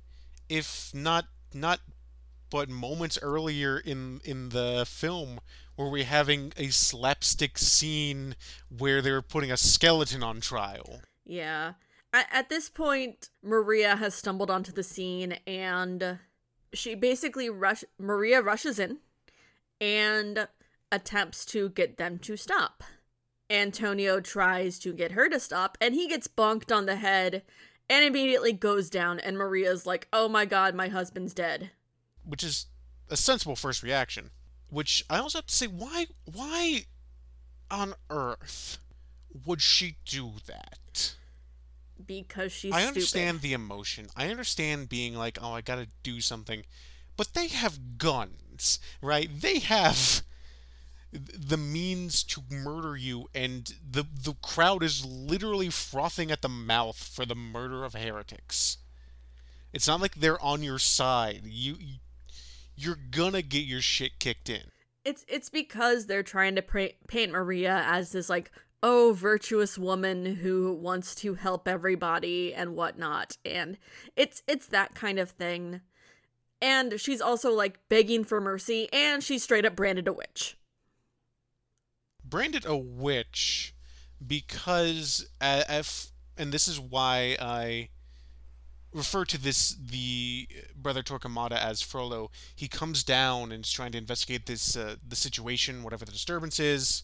if 0.49 0.91
not 0.93 1.27
not 1.55 1.81
but 2.51 2.69
moments 2.69 3.19
earlier 3.23 3.79
in 3.79 4.21
in 4.25 4.51
the 4.51 4.85
film 4.87 5.41
we're 5.77 6.05
having 6.05 6.53
a 6.57 6.69
slapstick 6.69 7.59
scene 7.59 8.35
where 8.77 9.03
they 9.03 9.11
were 9.11 9.23
putting 9.23 9.53
a 9.53 9.57
skeleton 9.57 10.23
on 10.23 10.41
trial. 10.41 11.03
Yeah. 11.25 11.75
At, 12.13 12.27
at 12.33 12.49
this 12.49 12.71
point, 12.71 13.31
Maria 13.43 13.97
has 13.97 14.15
stumbled 14.15 14.51
onto 14.51 14.73
the 14.73 14.83
scene 14.83 15.39
and 15.47 16.19
she 16.73 16.95
basically 16.95 17.51
rush 17.51 17.85
Maria 17.99 18.41
rushes 18.41 18.79
in 18.79 18.99
and 19.81 20.49
attempts 20.91 21.45
to 21.47 21.69
get 21.71 21.99
them 21.99 22.19
to 22.21 22.37
stop. 22.37 22.83
Antonio 23.51 24.21
tries 24.21 24.79
to 24.81 24.93
get 24.93 25.13
her 25.13 25.29
to 25.29 25.39
stop 25.41 25.79
and 25.81 25.95
he 25.95 26.09
gets 26.09 26.27
bonked 26.29 26.75
on 26.75 26.87
the 26.87 26.97
head 26.97 27.43
and 27.89 28.05
immediately 28.05 28.53
goes 28.53 28.91
down 28.91 29.21
and 29.21 29.39
Maria's 29.39 29.87
like, 29.87 30.09
"Oh 30.13 30.29
my 30.29 30.45
god, 30.45 30.75
my 30.75 30.89
husband's 30.89 31.35
dead." 31.35 31.71
which 32.25 32.43
is 32.43 32.67
a 33.09 33.17
sensible 33.17 33.55
first 33.57 33.83
reaction. 33.85 34.31
Which 34.69 35.05
I 35.09 35.19
also 35.19 35.39
have 35.39 35.47
to 35.47 35.55
say, 35.55 35.69
why 35.69 36.07
why 36.25 36.87
on 37.71 37.95
earth 38.11 38.79
would 39.45 39.63
she 39.63 39.97
do 40.05 40.33
that? 40.47 41.15
Because 42.05 42.51
she's 42.53 42.73
I 42.75 42.79
stupid. 42.81 42.89
understand 42.89 43.41
the 43.43 43.53
emotion. 43.53 44.09
I 44.17 44.29
understand 44.29 44.89
being 44.89 45.15
like, 45.15 45.39
oh, 45.41 45.53
I 45.53 45.61
gotta 45.61 45.87
do 46.03 46.21
something. 46.21 46.65
But 47.17 47.33
they 47.33 47.47
have 47.47 47.97
guns, 47.97 48.81
right? 49.01 49.31
They 49.33 49.61
have 49.61 50.23
the 51.13 51.57
means 51.57 52.23
to 52.25 52.43
murder 52.51 52.97
you, 52.97 53.29
and 53.35 53.73
the 53.89 54.05
the 54.25 54.35
crowd 54.43 54.83
is 54.83 55.05
literally 55.05 55.71
frothing 55.71 56.31
at 56.31 56.43
the 56.43 56.49
mouth 56.49 56.97
for 56.97 57.25
the 57.25 57.35
murder 57.35 57.85
of 57.85 57.95
heretics. 57.95 58.79
It's 59.73 59.87
not 59.87 60.01
like 60.01 60.17
they're 60.17 60.43
on 60.43 60.63
your 60.63 60.79
side. 60.79 61.43
You 61.45 61.77
you're 62.75 62.99
gonna 63.11 63.43
get 63.43 63.65
your 63.65 63.81
shit 63.81 64.19
kicked 64.19 64.49
in. 64.49 64.63
It's 65.05 65.25
it's 65.29 65.49
because 65.49 66.07
they're 66.07 66.23
trying 66.23 66.57
to 66.57 66.63
pra- 66.63 66.91
paint 67.09 67.33
Maria 67.33 67.85
as 67.87 68.13
this 68.13 68.29
like 68.29 68.51
oh 68.83 69.15
virtuous 69.17 69.79
woman 69.79 70.37
who 70.37 70.73
wants 70.73 71.15
to 71.17 71.35
help 71.35 71.69
everybody 71.69 72.53
and 72.53 72.75
whatnot, 72.75 73.37
and 73.45 73.79
it's 74.17 74.43
it's 74.47 74.67
that 74.69 74.95
kind 74.95 75.19
of 75.19 75.31
thing. 75.31 75.81
And 76.61 76.99
she's 76.99 77.21
also 77.21 77.53
like 77.53 77.81
begging 77.89 78.25
for 78.25 78.41
mercy, 78.41 78.89
and 78.93 79.23
she's 79.23 79.43
straight 79.45 79.67
up 79.67 79.77
branded 79.77 80.09
a 80.09 80.13
witch. 80.13 80.57
Branded 82.29 82.65
a 82.67 82.77
witch 82.77 83.75
because 84.25 85.29
if 85.41 86.11
and 86.37 86.53
this 86.53 86.69
is 86.69 86.79
why 86.79 87.37
I 87.41 87.89
refer 88.97 89.25
to 89.27 89.39
this 89.39 89.77
the 89.79 90.49
brother 90.75 91.03
Torquemada 91.03 91.53
as 91.53 91.83
Frollo. 91.83 92.31
He 92.55 92.67
comes 92.67 93.05
down 93.05 93.53
and 93.53 93.65
is 93.65 93.71
trying 93.71 93.93
to 93.93 93.99
investigate 93.99 94.47
this 94.47 94.77
uh, 94.77 94.97
the 95.07 95.17
situation, 95.17 95.83
whatever 95.83 96.05
the 96.05 96.13
disturbance 96.13 96.59
is, 96.59 97.03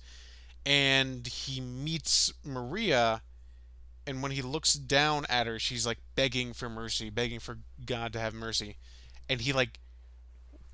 and 0.65 1.27
he 1.27 1.61
meets 1.61 2.33
Maria. 2.45 3.23
And 4.05 4.21
when 4.21 4.33
he 4.33 4.43
looks 4.43 4.75
down 4.75 5.27
at 5.29 5.47
her, 5.47 5.61
she's 5.61 5.87
like 5.87 5.99
begging 6.17 6.55
for 6.55 6.69
mercy, 6.69 7.09
begging 7.09 7.39
for 7.39 7.59
God 7.85 8.13
to 8.15 8.19
have 8.19 8.35
mercy, 8.35 8.77
and 9.29 9.41
he 9.41 9.53
like 9.53 9.79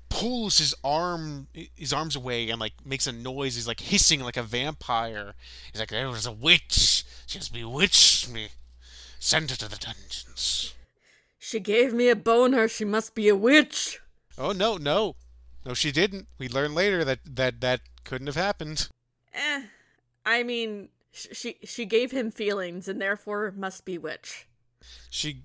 pulls 0.09 0.57
his 0.57 0.73
arm 0.83 1.47
his 1.75 1.93
arms 1.93 2.15
away 2.15 2.49
and 2.49 2.59
like 2.59 2.73
makes 2.85 3.07
a 3.07 3.11
noise. 3.11 3.55
He's 3.55 3.67
like 3.67 3.79
hissing 3.79 4.21
like 4.21 4.37
a 4.37 4.43
vampire. 4.43 5.35
He's 5.71 5.79
like 5.79 5.89
there 5.89 6.09
was 6.09 6.25
a 6.25 6.31
witch. 6.31 7.03
She 7.27 7.37
has 7.37 7.49
bewitched 7.49 8.31
me. 8.31 8.49
Send 9.19 9.49
her 9.51 9.57
to 9.57 9.69
the 9.69 9.75
dungeons. 9.75 10.73
She 11.37 11.59
gave 11.59 11.93
me 11.93 12.09
a 12.09 12.15
boner. 12.15 12.67
She 12.67 12.85
must 12.85 13.15
be 13.15 13.27
a 13.29 13.35
witch. 13.35 13.99
oh 14.37 14.51
no 14.51 14.77
no. 14.77 15.15
No 15.65 15.73
she 15.73 15.91
didn't. 15.91 16.27
We 16.37 16.47
learn 16.49 16.73
later 16.73 17.03
that 17.03 17.19
that 17.25 17.61
that 17.61 17.81
couldn't 18.03 18.27
have 18.27 18.35
happened. 18.35 18.87
Eh, 19.33 19.63
I 20.25 20.43
mean, 20.43 20.89
she 21.11 21.57
she 21.63 21.85
gave 21.85 22.11
him 22.11 22.31
feelings 22.31 22.87
and 22.87 23.01
therefore 23.01 23.53
must 23.55 23.85
be 23.85 23.97
witch. 23.97 24.47
she 25.09 25.43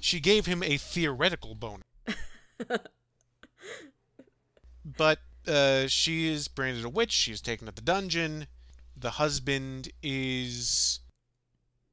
she 0.00 0.20
gave 0.20 0.46
him 0.46 0.62
a 0.62 0.76
theoretical 0.76 1.54
boner 1.54 1.82
but 4.96 5.18
uh, 5.46 5.86
she 5.86 6.28
is 6.28 6.48
branded 6.48 6.84
a 6.84 6.88
witch 6.88 7.12
she 7.12 7.32
is 7.32 7.40
taken 7.40 7.66
to 7.66 7.72
the 7.72 7.82
dungeon 7.82 8.46
the 8.96 9.10
husband 9.12 9.88
is 10.02 11.00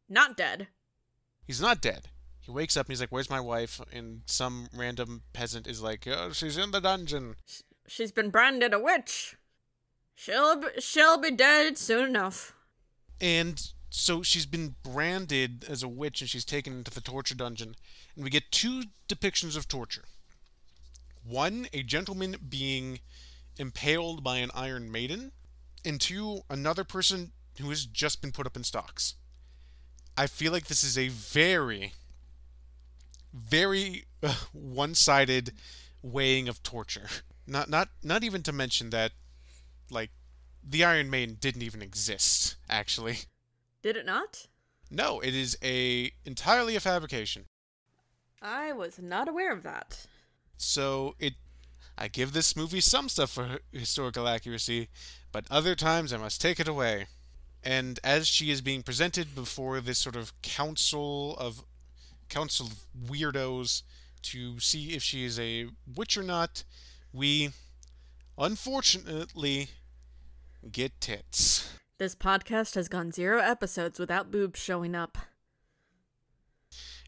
Not 0.08 0.38
dead. 0.38 0.68
he's 1.46 1.62
not 1.62 1.82
dead. 1.82 2.08
He 2.40 2.52
wakes 2.52 2.76
up 2.76 2.86
and 2.88 2.92
he's 2.94 3.00
like, 3.02 3.12
"Where's 3.12 3.30
my 3.30 3.40
wife?" 3.40 3.80
And 3.94 4.22
some 4.26 4.68
random 4.76 5.22
peasant 5.34 5.68
is 5.68 5.82
like, 5.82 6.08
"Oh, 6.08 6.32
she's 6.32 6.58
in 6.58 6.72
the 6.72 6.80
dungeon." 6.82 7.36
She's 7.88 8.12
been 8.12 8.30
branded 8.32 8.74
a 8.74 8.80
witch. 8.80 9.36
She'll 10.16 10.56
be, 10.56 10.68
she'll 10.80 11.18
be 11.20 11.32
dead 11.32 11.78
soon 11.78 12.10
enough. 12.10 12.54
And 13.20 13.62
so 13.90 14.24
she's 14.24 14.46
been 14.46 14.76
branded 14.84 15.66
as 15.68 15.84
a 15.84 15.88
witch 15.88 16.22
and 16.22 16.30
she's 16.30 16.46
taken 16.46 16.74
into 16.80 16.92
the 16.92 17.02
torture 17.02 17.36
dungeon. 17.36 17.76
And 18.16 18.24
we 18.24 18.30
get 18.30 18.52
two 18.52 18.84
depictions 19.10 19.56
of 19.58 19.68
torture. 19.68 20.06
One, 21.24 21.68
a 21.74 21.84
gentleman 21.84 22.36
being 22.50 23.00
impaled 23.58 24.24
by 24.24 24.38
an 24.38 24.52
iron 24.54 24.92
maiden, 24.92 25.32
and 25.86 26.00
two, 26.00 26.42
another 26.50 26.84
person 26.84 27.32
who 27.60 27.70
has 27.70 27.86
just 27.86 28.22
been 28.22 28.32
put 28.32 28.46
up 28.48 28.56
in 28.56 28.64
stocks. 28.64 29.16
I 30.18 30.28
feel 30.28 30.52
like 30.52 30.68
this 30.68 30.84
is 30.84 30.98
a 30.98 31.08
very, 31.10 31.94
very 33.34 34.06
uh, 34.24 34.34
one-sided 34.54 35.54
weighing 36.02 36.48
of 36.48 36.64
torture. 36.64 37.08
Not, 37.48 37.70
not, 37.70 37.90
not 38.04 38.24
even 38.24 38.44
to 38.44 38.52
mention 38.52 38.92
that, 38.92 39.12
like, 39.90 40.12
the 40.64 40.84
Iron 40.84 41.10
Maiden 41.10 41.38
didn't 41.40 41.64
even 41.64 41.82
exist. 41.82 42.56
Actually, 42.70 43.18
Did 43.82 43.98
it 43.98 44.06
not? 44.06 44.46
no, 44.90 45.20
it 45.20 45.34
is 45.36 45.58
a 45.64 46.12
entirely 46.24 46.76
a 46.76 46.80
fabrication. 46.80 47.46
I 48.42 48.74
was 48.74 49.00
not 49.00 49.28
aware 49.28 49.52
of 49.52 49.64
that. 49.64 50.06
So 50.62 51.16
it, 51.20 51.34
I 51.98 52.08
give 52.08 52.34
this 52.34 52.56
movie 52.56 52.82
some 52.82 53.10
stuff 53.10 53.32
for 53.32 53.60
historical 53.72 54.28
accuracy, 54.28 54.90
but 55.32 55.46
other 55.50 55.76
times 55.76 56.14
I 56.14 56.18
must 56.18 56.40
take 56.40 56.60
it 56.60 56.68
away. 56.68 57.08
And 57.64 58.00
as 58.04 58.28
she 58.28 58.52
is 58.52 58.62
being 58.62 58.84
presented 58.84 59.36
before 59.36 59.82
this 59.82 60.00
sort 60.00 60.16
of 60.16 60.40
council 60.42 61.36
of 61.38 61.64
council 62.30 62.68
of 62.68 63.10
weirdos 63.10 63.84
to 64.24 64.60
see 64.60 64.94
if 64.94 65.04
she 65.04 65.26
is 65.26 65.40
a 65.40 65.68
witch 65.96 66.18
or 66.18 66.24
not, 66.24 66.64
we 67.12 67.50
unfortunately 68.38 69.70
get 70.72 71.00
tits. 71.02 71.74
This 71.98 72.16
podcast 72.16 72.76
has 72.76 72.88
gone 72.88 73.12
zero 73.12 73.40
episodes 73.40 74.00
without 74.00 74.32
boobs 74.32 74.60
showing 74.60 74.96
up. 74.96 75.18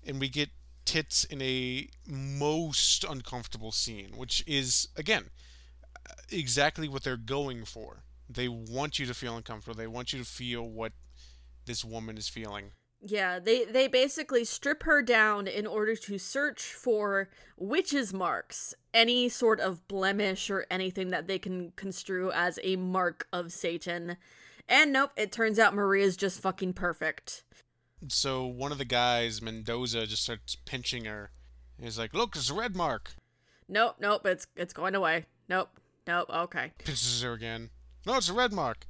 and 0.06 0.20
we 0.20 0.28
get 0.28 0.50
tits 0.86 1.24
in 1.24 1.42
a 1.42 1.88
most 2.08 3.04
uncomfortable 3.04 3.72
scene, 3.72 4.12
which 4.16 4.44
is 4.48 4.90
again 4.96 5.30
exactly 6.30 6.88
what 6.88 7.04
they're 7.04 7.18
going 7.18 7.66
for. 7.66 8.04
They 8.30 8.48
want 8.48 9.00
you 9.00 9.06
to 9.06 9.14
feel 9.14 9.38
uncomfortable. 9.38 9.78
They 9.78 9.88
want 9.88 10.14
you 10.14 10.20
to 10.20 10.26
feel 10.26 10.68
what 10.68 10.94
this 11.66 11.86
woman 11.86 12.18
is 12.18 12.28
feeling. 12.28 12.72
Yeah, 13.06 13.40
they 13.40 13.66
they 13.66 13.88
basically 13.88 14.46
strip 14.46 14.84
her 14.84 15.02
down 15.02 15.46
in 15.46 15.68
order 15.68 15.96
to 15.96 16.18
search 16.18 16.62
for 16.62 17.30
witches 17.58 18.14
marks, 18.14 18.74
any 18.94 19.28
sort 19.28 19.60
of 19.60 19.86
blemish 19.90 20.50
or 20.50 20.66
anything 20.72 21.10
that 21.10 21.28
they 21.28 21.38
can 21.38 21.74
construe 21.76 22.32
as 22.32 22.60
a 22.64 22.78
mark 22.78 23.28
of 23.34 23.52
Satan. 23.52 24.16
And 24.70 24.94
nope, 24.94 25.12
it 25.18 25.34
turns 25.34 25.60
out 25.60 25.76
Maria's 25.76 26.16
just 26.16 26.40
fucking 26.40 26.74
perfect. 26.74 27.44
So 28.10 28.46
one 28.46 28.72
of 28.72 28.78
the 28.78 28.86
guys, 28.86 29.42
Mendoza, 29.42 30.06
just 30.08 30.24
starts 30.24 30.56
pinching 30.56 31.06
her. 31.06 31.32
He's 31.80 31.98
like, 31.98 32.14
"Look, 32.14 32.36
it's 32.36 32.50
a 32.50 32.54
red 32.54 32.76
mark." 32.76 33.12
Nope, 33.68 33.96
nope, 34.00 34.26
it's 34.26 34.48
it's 34.56 34.74
going 34.74 34.96
away. 34.96 35.26
Nope, 35.50 35.70
nope, 36.08 36.30
okay. 36.30 36.72
Pinches 36.78 37.22
her 37.24 37.34
again. 37.34 37.70
No, 38.06 38.18
it's 38.18 38.30
a 38.30 38.34
red 38.34 38.54
mark, 38.54 38.86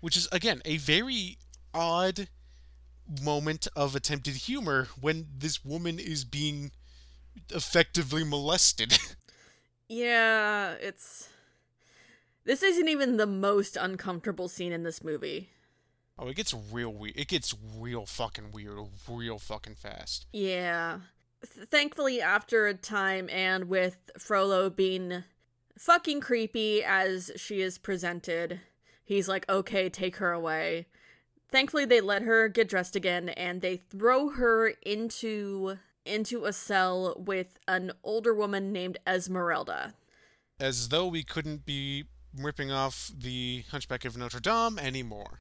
which 0.00 0.16
is 0.16 0.28
again 0.32 0.62
a 0.64 0.76
very 0.78 1.38
odd 1.72 2.28
moment 3.22 3.68
of 3.76 3.94
attempted 3.94 4.34
humor 4.34 4.88
when 5.00 5.26
this 5.36 5.64
woman 5.64 5.98
is 5.98 6.24
being 6.24 6.72
effectively 7.50 8.24
molested. 8.24 8.98
yeah, 9.88 10.72
it's 10.80 11.28
this 12.44 12.62
isn't 12.62 12.88
even 12.88 13.16
the 13.16 13.26
most 13.26 13.76
uncomfortable 13.76 14.48
scene 14.48 14.72
in 14.72 14.82
this 14.82 15.02
movie. 15.02 15.50
Oh, 16.18 16.28
it 16.28 16.36
gets 16.36 16.54
real 16.72 16.92
weird. 16.92 17.16
It 17.16 17.28
gets 17.28 17.54
real 17.76 18.06
fucking 18.06 18.52
weird, 18.52 18.78
real 19.08 19.38
fucking 19.38 19.74
fast. 19.74 20.26
Yeah. 20.32 21.00
Th- 21.54 21.68
thankfully, 21.68 22.20
after 22.20 22.66
a 22.66 22.74
time, 22.74 23.28
and 23.30 23.68
with 23.68 24.10
Frollo 24.18 24.70
being 24.70 25.24
fucking 25.76 26.20
creepy 26.20 26.84
as 26.84 27.32
she 27.36 27.60
is 27.60 27.78
presented, 27.78 28.60
he's 29.04 29.28
like, 29.28 29.48
okay, 29.48 29.88
take 29.88 30.16
her 30.16 30.32
away. 30.32 30.86
Thankfully, 31.50 31.84
they 31.84 32.00
let 32.00 32.22
her 32.22 32.48
get 32.48 32.68
dressed 32.68 32.94
again, 32.96 33.28
and 33.30 33.60
they 33.60 33.76
throw 33.76 34.30
her 34.30 34.68
into 34.82 35.78
into 36.04 36.44
a 36.44 36.52
cell 36.52 37.14
with 37.16 37.58
an 37.66 37.90
older 38.02 38.34
woman 38.34 38.72
named 38.72 38.98
Esmeralda. 39.06 39.94
As 40.60 40.90
though 40.90 41.06
we 41.06 41.22
couldn't 41.22 41.64
be 41.64 42.04
ripping 42.36 42.70
off 42.70 43.10
the 43.16 43.64
Hunchback 43.70 44.04
of 44.04 44.16
Notre 44.16 44.40
Dame 44.40 44.78
anymore. 44.78 45.40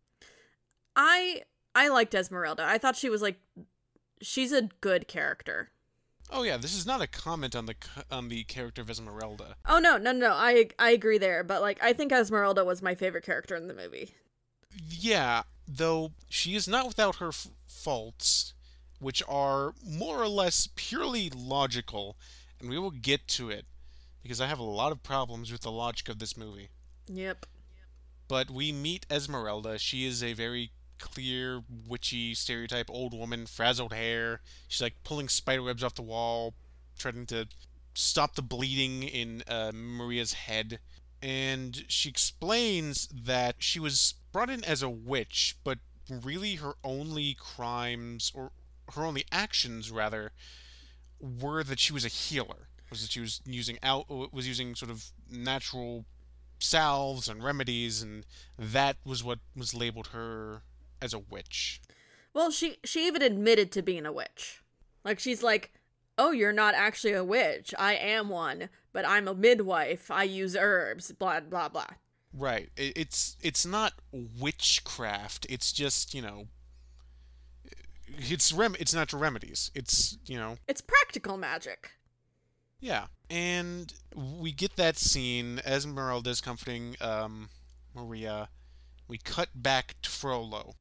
I 0.95 1.43
I 1.75 1.87
liked 1.89 2.13
Esmeralda. 2.13 2.63
I 2.65 2.77
thought 2.77 2.95
she 2.95 3.09
was 3.09 3.21
like 3.21 3.39
she's 4.21 4.51
a 4.51 4.69
good 4.81 5.07
character. 5.07 5.69
Oh 6.29 6.43
yeah, 6.43 6.57
this 6.57 6.73
is 6.73 6.85
not 6.85 7.01
a 7.01 7.07
comment 7.07 7.55
on 7.55 7.65
the 7.65 7.75
on 8.09 8.29
the 8.29 8.43
character 8.45 8.81
of 8.81 8.89
Esmeralda. 8.89 9.55
Oh 9.67 9.79
no, 9.79 9.97
no, 9.97 10.11
no. 10.11 10.31
I 10.33 10.69
I 10.79 10.91
agree 10.91 11.17
there, 11.17 11.43
but 11.43 11.61
like 11.61 11.81
I 11.81 11.93
think 11.93 12.11
Esmeralda 12.11 12.63
was 12.63 12.81
my 12.81 12.95
favorite 12.95 13.25
character 13.25 13.55
in 13.55 13.67
the 13.67 13.73
movie. 13.73 14.15
Yeah, 14.89 15.43
though 15.67 16.11
she 16.29 16.55
is 16.55 16.67
not 16.67 16.87
without 16.87 17.17
her 17.17 17.27
f- 17.29 17.47
faults, 17.67 18.53
which 18.99 19.21
are 19.27 19.73
more 19.85 20.21
or 20.21 20.27
less 20.27 20.69
purely 20.75 21.29
logical, 21.29 22.17
and 22.59 22.69
we 22.69 22.79
will 22.79 22.91
get 22.91 23.27
to 23.29 23.49
it 23.49 23.65
because 24.23 24.41
I 24.41 24.47
have 24.47 24.59
a 24.59 24.63
lot 24.63 24.91
of 24.91 25.03
problems 25.03 25.51
with 25.51 25.61
the 25.61 25.71
logic 25.71 26.09
of 26.09 26.17
this 26.19 26.37
movie. 26.37 26.69
Yep. 27.07 27.45
But 28.27 28.49
we 28.49 28.71
meet 28.71 29.05
Esmeralda. 29.11 29.77
She 29.77 30.05
is 30.05 30.23
a 30.23 30.33
very 30.33 30.71
clear, 30.99 31.63
witchy 31.87 32.33
stereotype 32.33 32.89
old 32.89 33.13
woman, 33.13 33.45
frazzled 33.45 33.93
hair. 33.93 34.41
She's 34.67 34.81
like 34.81 35.03
pulling 35.03 35.29
spider 35.29 35.63
webs 35.63 35.83
off 35.83 35.95
the 35.95 36.01
wall, 36.01 36.53
trying 36.97 37.25
to 37.27 37.47
stop 37.93 38.35
the 38.35 38.41
bleeding 38.41 39.03
in 39.03 39.43
uh, 39.47 39.71
Maria's 39.73 40.33
head. 40.33 40.79
And 41.21 41.85
she 41.87 42.09
explains 42.09 43.07
that 43.07 43.55
she 43.59 43.79
was 43.79 44.15
brought 44.31 44.49
in 44.49 44.63
as 44.63 44.81
a 44.81 44.89
witch, 44.89 45.57
but 45.63 45.79
really 46.09 46.55
her 46.55 46.73
only 46.83 47.35
crimes, 47.39 48.31
or 48.35 48.51
her 48.93 49.05
only 49.05 49.23
actions 49.31 49.89
rather, 49.91 50.31
were 51.19 51.63
that 51.63 51.79
she 51.79 51.93
was 51.93 52.03
a 52.03 52.09
healer. 52.09 52.67
Was 52.89 53.01
that 53.01 53.11
she 53.11 53.21
was 53.21 53.41
using 53.45 53.79
out 53.81 54.07
was 54.31 54.47
using 54.47 54.75
sort 54.75 54.91
of 54.91 55.05
natural 55.29 56.05
salves 56.59 57.27
and 57.27 57.43
remedies, 57.43 58.01
and 58.01 58.25
that 58.59 58.97
was 59.03 59.23
what 59.23 59.39
was 59.55 59.73
labeled 59.73 60.07
her 60.07 60.61
as 61.03 61.13
a 61.13 61.19
witch. 61.19 61.81
Well, 62.33 62.49
she 62.49 62.77
she 62.83 63.05
even 63.05 63.21
admitted 63.21 63.71
to 63.73 63.81
being 63.81 64.05
a 64.05 64.11
witch. 64.11 64.63
Like 65.03 65.19
she's 65.19 65.43
like, 65.43 65.73
"Oh, 66.17 66.31
you're 66.31 66.53
not 66.53 66.73
actually 66.73 67.13
a 67.13 67.23
witch. 67.23 67.73
I 67.77 67.93
am 67.93 68.29
one, 68.29 68.69
but 68.91 69.07
I'm 69.07 69.27
a 69.27 69.35
midwife. 69.35 70.09
I 70.09 70.23
use 70.23 70.55
herbs. 70.55 71.11
Blah 71.11 71.41
blah 71.41 71.69
blah." 71.69 71.87
Right. 72.33 72.69
It's 72.75 73.37
it's 73.41 73.65
not 73.65 73.93
witchcraft. 74.11 75.45
It's 75.49 75.71
just 75.71 76.15
you 76.15 76.21
know. 76.21 76.47
It's 78.17 78.51
rem. 78.53 78.75
It's 78.79 78.93
natural 78.93 79.21
remedies. 79.21 79.69
It's 79.75 80.17
you 80.25 80.37
know. 80.37 80.57
It's 80.67 80.81
practical 80.81 81.37
magic. 81.37 81.91
Yeah, 82.79 83.05
and 83.29 83.93
we 84.13 84.51
get 84.51 84.75
that 84.75 84.97
scene. 84.97 85.61
Esmeralda's 85.63 86.41
comforting 86.41 86.95
um, 86.99 87.49
Maria. 87.95 88.49
We 89.07 89.17
cut 89.19 89.49
back 89.55 89.95
to 90.01 90.09
Frollo. 90.09 90.73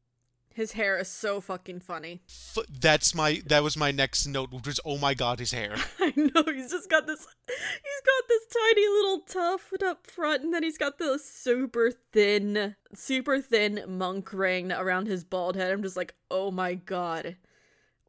His 0.55 0.73
hair 0.73 0.99
is 0.99 1.09
so 1.09 1.41
fucking 1.41 1.81
funny. 1.81 2.23
F- 2.29 2.65
that's 2.69 3.15
my 3.15 3.43
that 3.47 3.63
was 3.63 3.77
my 3.77 3.91
next 3.91 4.27
note, 4.27 4.53
which 4.53 4.67
was 4.67 4.81
oh 4.85 4.99
my 4.99 5.15
god, 5.15 5.39
his 5.39 5.53
hair. 5.53 5.75
I 6.01 6.13
know 6.17 6.45
he's 6.53 6.71
just 6.71 6.91
got 6.91 7.07
this. 7.07 7.27
He's 7.47 8.03
got 8.05 8.29
this 8.29 8.47
tiny 8.53 8.89
little 8.89 9.21
tuft 9.21 9.83
up 9.83 10.07
front, 10.07 10.43
and 10.43 10.53
then 10.53 10.63
he's 10.63 10.79
got 10.79 10.99
the 10.99 11.19
super 11.19 11.91
thin, 11.91 12.77
super 12.95 13.41
thin 13.41 13.83
monk 13.89 14.33
ring 14.33 14.73
around 14.73 15.07
his 15.07 15.25
bald 15.25 15.57
head. 15.57 15.73
I'm 15.73 15.83
just 15.83 15.97
like, 15.97 16.15
oh 16.31 16.51
my 16.51 16.75
god, 16.75 17.37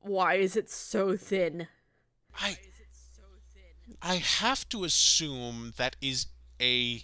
why 0.02 0.36
is 0.36 0.56
it 0.56 0.70
so 0.70 1.16
thin? 1.16 1.68
I 2.36 2.42
Why 2.42 2.50
is 2.52 2.58
it 2.58 2.94
so 3.16 3.24
thin? 3.54 3.98
I 4.02 4.16
have 4.16 4.68
to 4.70 4.84
assume 4.84 5.74
that 5.78 5.96
is 6.02 6.28
a 6.62 7.04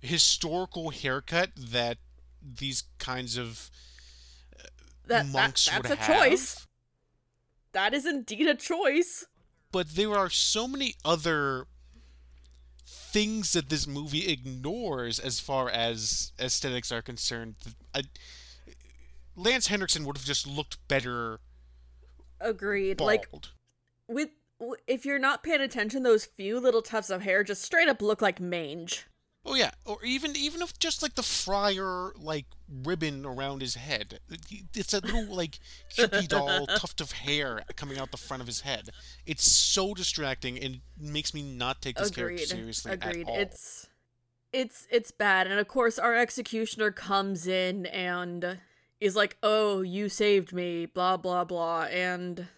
historical 0.00 0.90
haircut 0.90 1.50
that 1.56 1.98
these 2.40 2.84
kinds 2.98 3.36
of 3.36 3.70
that, 5.06 5.26
monks 5.26 5.66
that, 5.66 5.82
that's 5.82 5.90
would 5.90 5.98
a 5.98 6.02
have. 6.02 6.28
choice. 6.30 6.66
That 7.72 7.94
is 7.94 8.06
indeed 8.06 8.46
a 8.46 8.54
choice. 8.54 9.24
But 9.72 9.90
there 9.94 10.14
are 10.14 10.30
so 10.30 10.66
many 10.66 10.94
other 11.04 11.66
things 12.86 13.52
that 13.52 13.68
this 13.68 13.86
movie 13.86 14.28
ignores 14.28 15.18
as 15.18 15.40
far 15.40 15.68
as 15.68 16.32
aesthetics 16.38 16.92
are 16.92 17.02
concerned. 17.02 17.56
I, 17.94 18.02
Lance 19.34 19.66
Henriksen 19.66 20.04
would 20.04 20.16
have 20.16 20.26
just 20.26 20.46
looked 20.46 20.78
better. 20.88 21.40
Agreed. 22.40 22.98
Bald. 22.98 23.08
Like 23.08 23.28
with 24.08 24.30
if 24.86 25.04
you're 25.04 25.18
not 25.18 25.42
paying 25.42 25.60
attention, 25.60 26.02
those 26.02 26.24
few 26.24 26.58
little 26.58 26.82
tufts 26.82 27.10
of 27.10 27.22
hair 27.22 27.44
just 27.44 27.62
straight 27.62 27.88
up 27.88 28.00
look 28.00 28.22
like 28.22 28.40
mange. 28.40 29.06
Oh 29.48 29.54
yeah, 29.54 29.70
or 29.84 30.04
even 30.04 30.34
even 30.34 30.60
if 30.60 30.76
just 30.80 31.02
like 31.02 31.14
the 31.14 31.22
friar 31.22 32.12
like 32.18 32.46
ribbon 32.82 33.24
around 33.24 33.60
his 33.60 33.76
head, 33.76 34.18
it's 34.74 34.92
a 34.92 35.00
little 35.00 35.32
like 35.32 35.60
hippie 35.96 36.26
doll 36.28 36.66
tuft 36.66 37.00
of 37.00 37.12
hair 37.12 37.62
coming 37.76 37.96
out 37.96 38.10
the 38.10 38.16
front 38.16 38.40
of 38.40 38.48
his 38.48 38.62
head. 38.62 38.90
It's 39.24 39.44
so 39.44 39.94
distracting 39.94 40.58
and 40.58 40.80
makes 40.98 41.32
me 41.32 41.42
not 41.42 41.80
take 41.80 41.96
this 41.96 42.10
Agreed. 42.10 42.38
character 42.38 42.46
seriously 42.56 42.92
Agreed. 42.92 43.20
at 43.20 43.28
all. 43.28 43.38
It's 43.38 43.86
it's 44.52 44.88
it's 44.90 45.12
bad, 45.12 45.46
and 45.46 45.60
of 45.60 45.68
course 45.68 45.96
our 45.96 46.16
executioner 46.16 46.90
comes 46.90 47.46
in 47.46 47.86
and 47.86 48.58
is 49.00 49.14
like, 49.14 49.36
"Oh, 49.44 49.80
you 49.80 50.08
saved 50.08 50.52
me," 50.52 50.86
blah 50.86 51.16
blah 51.16 51.44
blah, 51.44 51.82
and 51.82 52.48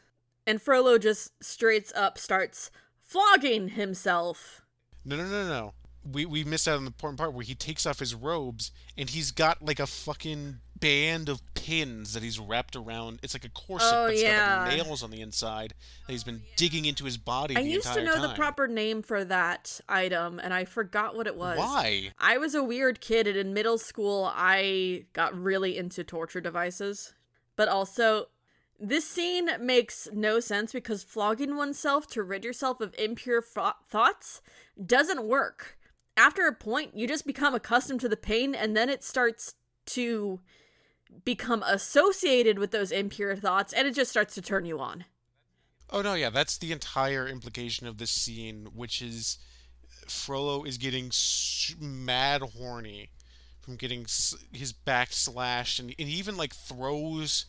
and 0.47 0.63
Frollo 0.63 0.97
just 0.97 1.45
straight 1.45 1.93
up 1.95 2.17
starts 2.17 2.71
flogging 3.03 3.69
himself. 3.71 4.63
No, 5.05 5.17
no, 5.17 5.25
no, 5.25 5.49
no. 5.49 5.75
We 6.11 6.27
we 6.27 6.45
missed 6.45 6.69
out 6.69 6.77
on 6.77 6.85
the 6.85 6.89
important 6.89 7.19
part 7.19 7.33
where 7.35 7.45
he 7.45 7.55
takes 7.55 7.87
off 7.87 7.99
his 7.99 8.15
robes 8.15 8.73
and 8.97 9.11
he's 9.11 9.31
got 9.31 9.63
like 9.63 9.81
a 9.81 9.87
fucking 9.87 10.59
band 10.79 11.29
of 11.29 11.43
pins 11.55 12.13
that 12.15 12.23
he's 12.23 12.39
wrapped 12.39 12.77
around. 12.77 13.21
It's 13.23 13.35
like 13.35 13.45
a 13.45 13.51
corset, 13.51 13.93
oh, 13.93 14.07
but 14.07 14.15
it's 14.15 14.23
yeah. 14.23 14.65
got 14.65 14.69
like 14.69 14.87
nails 14.87 15.03
on 15.03 15.11
the 15.11 15.21
inside 15.21 15.75
that 16.07 16.13
he's 16.13 16.25
been 16.25 16.43
digging 16.57 16.85
into 16.85 17.05
his 17.05 17.17
body. 17.17 17.57
I 17.57 17.61
used 17.61 17.93
to 17.93 18.05
know 18.05 18.15
time. 18.15 18.23
the 18.23 18.35
proper 18.35 18.67
name 18.67 19.03
for 19.03 19.25
that 19.25 19.81
item, 19.89 20.39
and 20.39 20.55
I 20.55 20.65
forgot 20.65 21.17
what 21.17 21.27
it 21.27 21.37
was. 21.37 21.59
Why? 21.59 22.13
I 22.19 22.39
was 22.39 22.55
a 22.55 22.63
weird 22.63 23.01
kid, 23.01 23.27
and 23.27 23.37
in 23.37 23.53
middle 23.55 23.79
school, 23.79 24.31
I 24.35 25.05
got 25.13 25.37
really 25.37 25.77
into 25.77 26.05
torture 26.05 26.41
devices. 26.41 27.13
But 27.57 27.69
also, 27.69 28.27
this 28.79 29.09
scene 29.09 29.51
makes 29.61 30.09
no 30.13 30.39
sense 30.39 30.73
because 30.73 31.03
flogging 31.03 31.57
oneself 31.57 32.07
to 32.09 32.23
rid 32.23 32.45
yourself 32.45 32.81
of 32.81 32.95
impure 32.99 33.43
thoughts 33.43 34.41
doesn't 34.85 35.25
work. 35.25 35.78
After 36.19 36.49
a 36.49 36.53
point, 36.53 36.97
you 36.97 37.07
just 37.07 37.25
become 37.25 37.55
accustomed 37.55 38.01
to 38.01 38.09
the 38.09 38.17
pain 38.17 38.53
and 38.53 38.77
then 38.77 38.89
it 38.89 39.05
starts 39.05 39.55
to 39.87 40.41
become 41.25 41.63
associated 41.63 42.59
with 42.59 42.73
those 42.73 42.91
impure 42.91 43.37
thoughts 43.37 43.73
and 43.73 43.87
it 43.87 43.95
just 43.95 44.11
starts 44.11 44.35
to 44.35 44.43
turn 44.43 44.65
you 44.65 44.81
on. 44.81 45.05
Oh 45.91 46.03
no, 46.03 46.15
yeah, 46.15 46.31
that's 46.31 46.59
the 46.59 46.73
entire 46.73 47.29
implication 47.29 47.87
of 47.87 47.99
this 47.99 48.11
scene, 48.11 48.67
which 48.75 49.01
is 49.01 49.39
Frollo 50.09 50.65
is 50.65 50.77
getting 50.77 51.13
mad 51.81 52.43
horny 52.43 53.11
from 53.61 53.77
getting 53.77 54.05
his 54.53 54.73
back 54.73 55.13
slashed, 55.13 55.79
and, 55.79 55.95
and 55.99 56.09
he 56.09 56.17
even 56.17 56.37
like 56.37 56.55
throws 56.55 57.47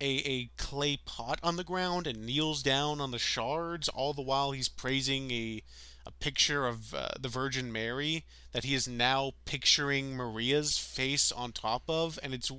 a, 0.00 0.16
a 0.28 0.50
clay 0.56 0.98
pot 1.06 1.38
on 1.42 1.56
the 1.56 1.64
ground 1.64 2.08
and 2.08 2.26
kneels 2.26 2.62
down 2.62 3.00
on 3.00 3.12
the 3.12 3.18
shards, 3.18 3.88
all 3.88 4.12
the 4.12 4.22
while 4.22 4.50
he's 4.50 4.68
praising 4.68 5.30
a 5.30 5.62
a 6.06 6.10
picture 6.10 6.66
of 6.66 6.94
uh, 6.94 7.08
the 7.18 7.28
Virgin 7.28 7.72
Mary 7.72 8.24
that 8.52 8.64
he 8.64 8.74
is 8.74 8.88
now 8.88 9.32
picturing 9.44 10.16
Maria's 10.16 10.78
face 10.78 11.30
on 11.32 11.52
top 11.52 11.82
of, 11.88 12.18
and 12.22 12.34
it's 12.34 12.50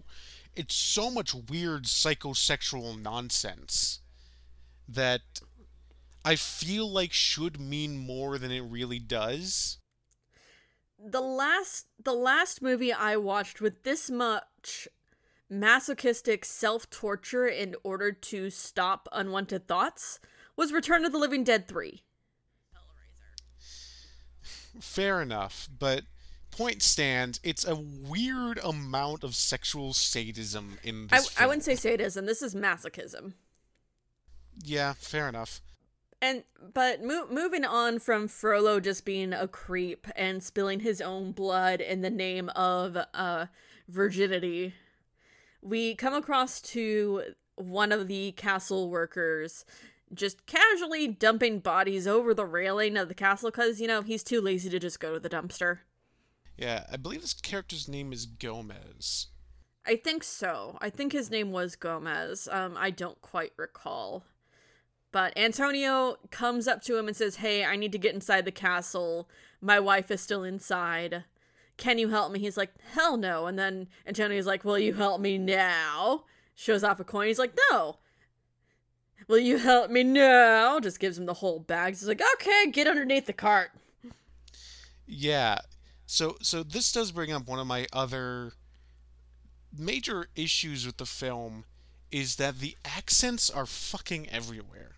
it's 0.56 0.76
so 0.76 1.10
much 1.10 1.34
weird 1.34 1.84
psychosexual 1.84 3.02
nonsense 3.02 4.00
that 4.88 5.22
I 6.24 6.36
feel 6.36 6.90
like 6.90 7.12
should 7.12 7.60
mean 7.60 7.98
more 7.98 8.38
than 8.38 8.52
it 8.52 8.62
really 8.62 9.00
does. 9.00 9.78
The 10.98 11.22
last 11.22 11.88
the 12.02 12.14
last 12.14 12.62
movie 12.62 12.94
I 12.94 13.18
watched 13.18 13.60
with 13.60 13.84
this 13.84 14.10
much 14.10 14.88
masochistic 15.50 16.46
self-torture 16.46 17.46
in 17.48 17.76
order 17.84 18.12
to 18.12 18.50
stop 18.50 19.08
unwanted 19.12 19.68
thoughts 19.68 20.20
was 20.56 20.72
Return 20.72 21.04
of 21.06 21.12
the 21.12 21.18
Living 21.18 21.44
Dead 21.44 21.68
3. 21.68 22.02
Fair 24.80 25.22
enough, 25.22 25.70
but 25.78 26.04
point 26.52 26.82
stands, 26.82 27.40
it's 27.44 27.68
a 27.68 27.76
weird 27.76 28.60
amount 28.64 29.24
of 29.24 29.36
sexual 29.36 29.94
sadism 29.94 30.78
in 30.84 31.08
I, 31.12 31.18
this 31.18 31.30
film. 31.30 31.44
I 31.44 31.48
wouldn't 31.48 31.64
say 31.64 31.76
sadism, 31.76 32.26
this 32.26 32.42
is 32.42 32.56
masochism. 32.56 33.34
Yeah, 34.64 34.94
fair 34.94 35.28
enough. 35.28 35.62
And 36.22 36.44
but 36.74 37.04
mo- 37.04 37.28
moving 37.30 37.66
on 37.66 38.00
from 38.00 38.28
Frollo 38.28 38.80
just 38.80 39.04
being 39.04 39.34
a 39.34 39.48
creep 39.48 40.08
and 40.16 40.42
spilling 40.42 40.80
his 40.80 41.02
own 41.02 41.34
blood 41.34 41.82
in 41.82 42.02
the 42.02 42.10
name 42.10 42.50
of 42.50 42.98
uh 43.14 43.48
virginity, 43.90 44.74
we 45.62 45.96
come 45.96 46.14
across 46.14 46.62
to 46.62 47.24
one 47.56 47.92
of 47.92 48.08
the 48.08 48.32
castle 48.34 48.90
workers 48.90 49.66
just 50.14 50.46
casually 50.46 51.08
dumping 51.08 51.60
bodies 51.60 52.08
over 52.08 52.34
the 52.34 52.46
railing 52.46 52.98
of 52.98 53.08
the 53.08 53.14
castle 53.14 53.52
cuz 53.52 53.82
you 53.82 53.88
know 53.88 54.02
he's 54.02 54.24
too 54.24 54.42
lazy 54.42 54.70
to 54.70 54.80
just 54.80 55.00
go 55.00 55.14
to 55.14 55.20
the 55.20 55.30
dumpster. 55.30 55.80
Yeah, 56.58 56.86
I 56.92 56.98
believe 56.98 57.22
this 57.22 57.34
character's 57.34 57.88
name 57.88 58.14
is 58.14 58.26
Gomez. 58.26 59.28
I 59.86 59.96
think 59.96 60.24
so. 60.24 60.78
I 60.82 60.90
think 60.90 61.12
his 61.12 61.30
name 61.30 61.52
was 61.52 61.76
Gomez. 61.76 62.48
Um 62.52 62.78
I 62.78 62.90
don't 62.90 63.22
quite 63.22 63.54
recall. 63.58 64.24
But 65.14 65.38
Antonio 65.38 66.18
comes 66.32 66.68
up 66.68 66.82
to 66.84 66.98
him 66.98 67.08
and 67.08 67.16
says, 67.16 67.38
Hey, 67.38 67.64
I 67.64 67.76
need 67.76 67.92
to 67.92 68.00
get 68.00 68.16
inside 68.16 68.46
the 68.46 68.52
castle. 68.52 69.30
My 69.62 69.80
wife 69.80 70.10
is 70.10 70.20
still 70.20 70.44
inside. 70.44 71.24
Can 71.78 72.00
you 72.00 72.10
help 72.10 72.32
me? 72.32 72.40
He's 72.40 72.58
like, 72.58 72.74
Hell 72.94 73.16
no. 73.16 73.46
And 73.46 73.58
then 73.58 73.88
Antonio's 74.08 74.48
like, 74.48 74.66
Will 74.66 74.80
you 74.80 74.96
help 74.96 75.22
me 75.22 75.38
now? 75.38 76.24
Shows 76.56 76.84
off 76.84 77.00
a 77.00 77.04
coin. 77.04 77.28
He's 77.28 77.40
like, 77.40 77.56
No. 77.72 77.98
Will 79.28 79.40
you 79.40 79.58
help 79.58 79.90
me 79.90 80.04
now? 80.04 80.80
Just 80.80 81.00
gives 81.00 81.18
him 81.18 81.26
the 81.26 81.34
whole 81.36 81.60
bag. 81.60 81.94
He's 81.94 82.08
like, 82.08 82.22
Okay, 82.36 82.72
get 82.72 82.88
underneath 82.88 83.26
the 83.26 83.34
cart. 83.34 83.72
Yeah. 85.06 85.60
So 86.06 86.38
so 86.42 86.64
this 86.64 86.92
does 86.92 87.12
bring 87.12 87.32
up 87.32 87.48
one 87.48 87.60
of 87.60 87.68
my 87.68 87.88
other 87.94 88.54
major 89.78 90.28
issues 90.36 90.86
with 90.86 90.98
the 90.98 91.06
film 91.06 91.66
is 92.12 92.36
that 92.36 92.60
the 92.60 92.78
accents 92.86 93.50
are 93.50 93.66
fucking 93.66 94.30
everywhere. 94.30 94.92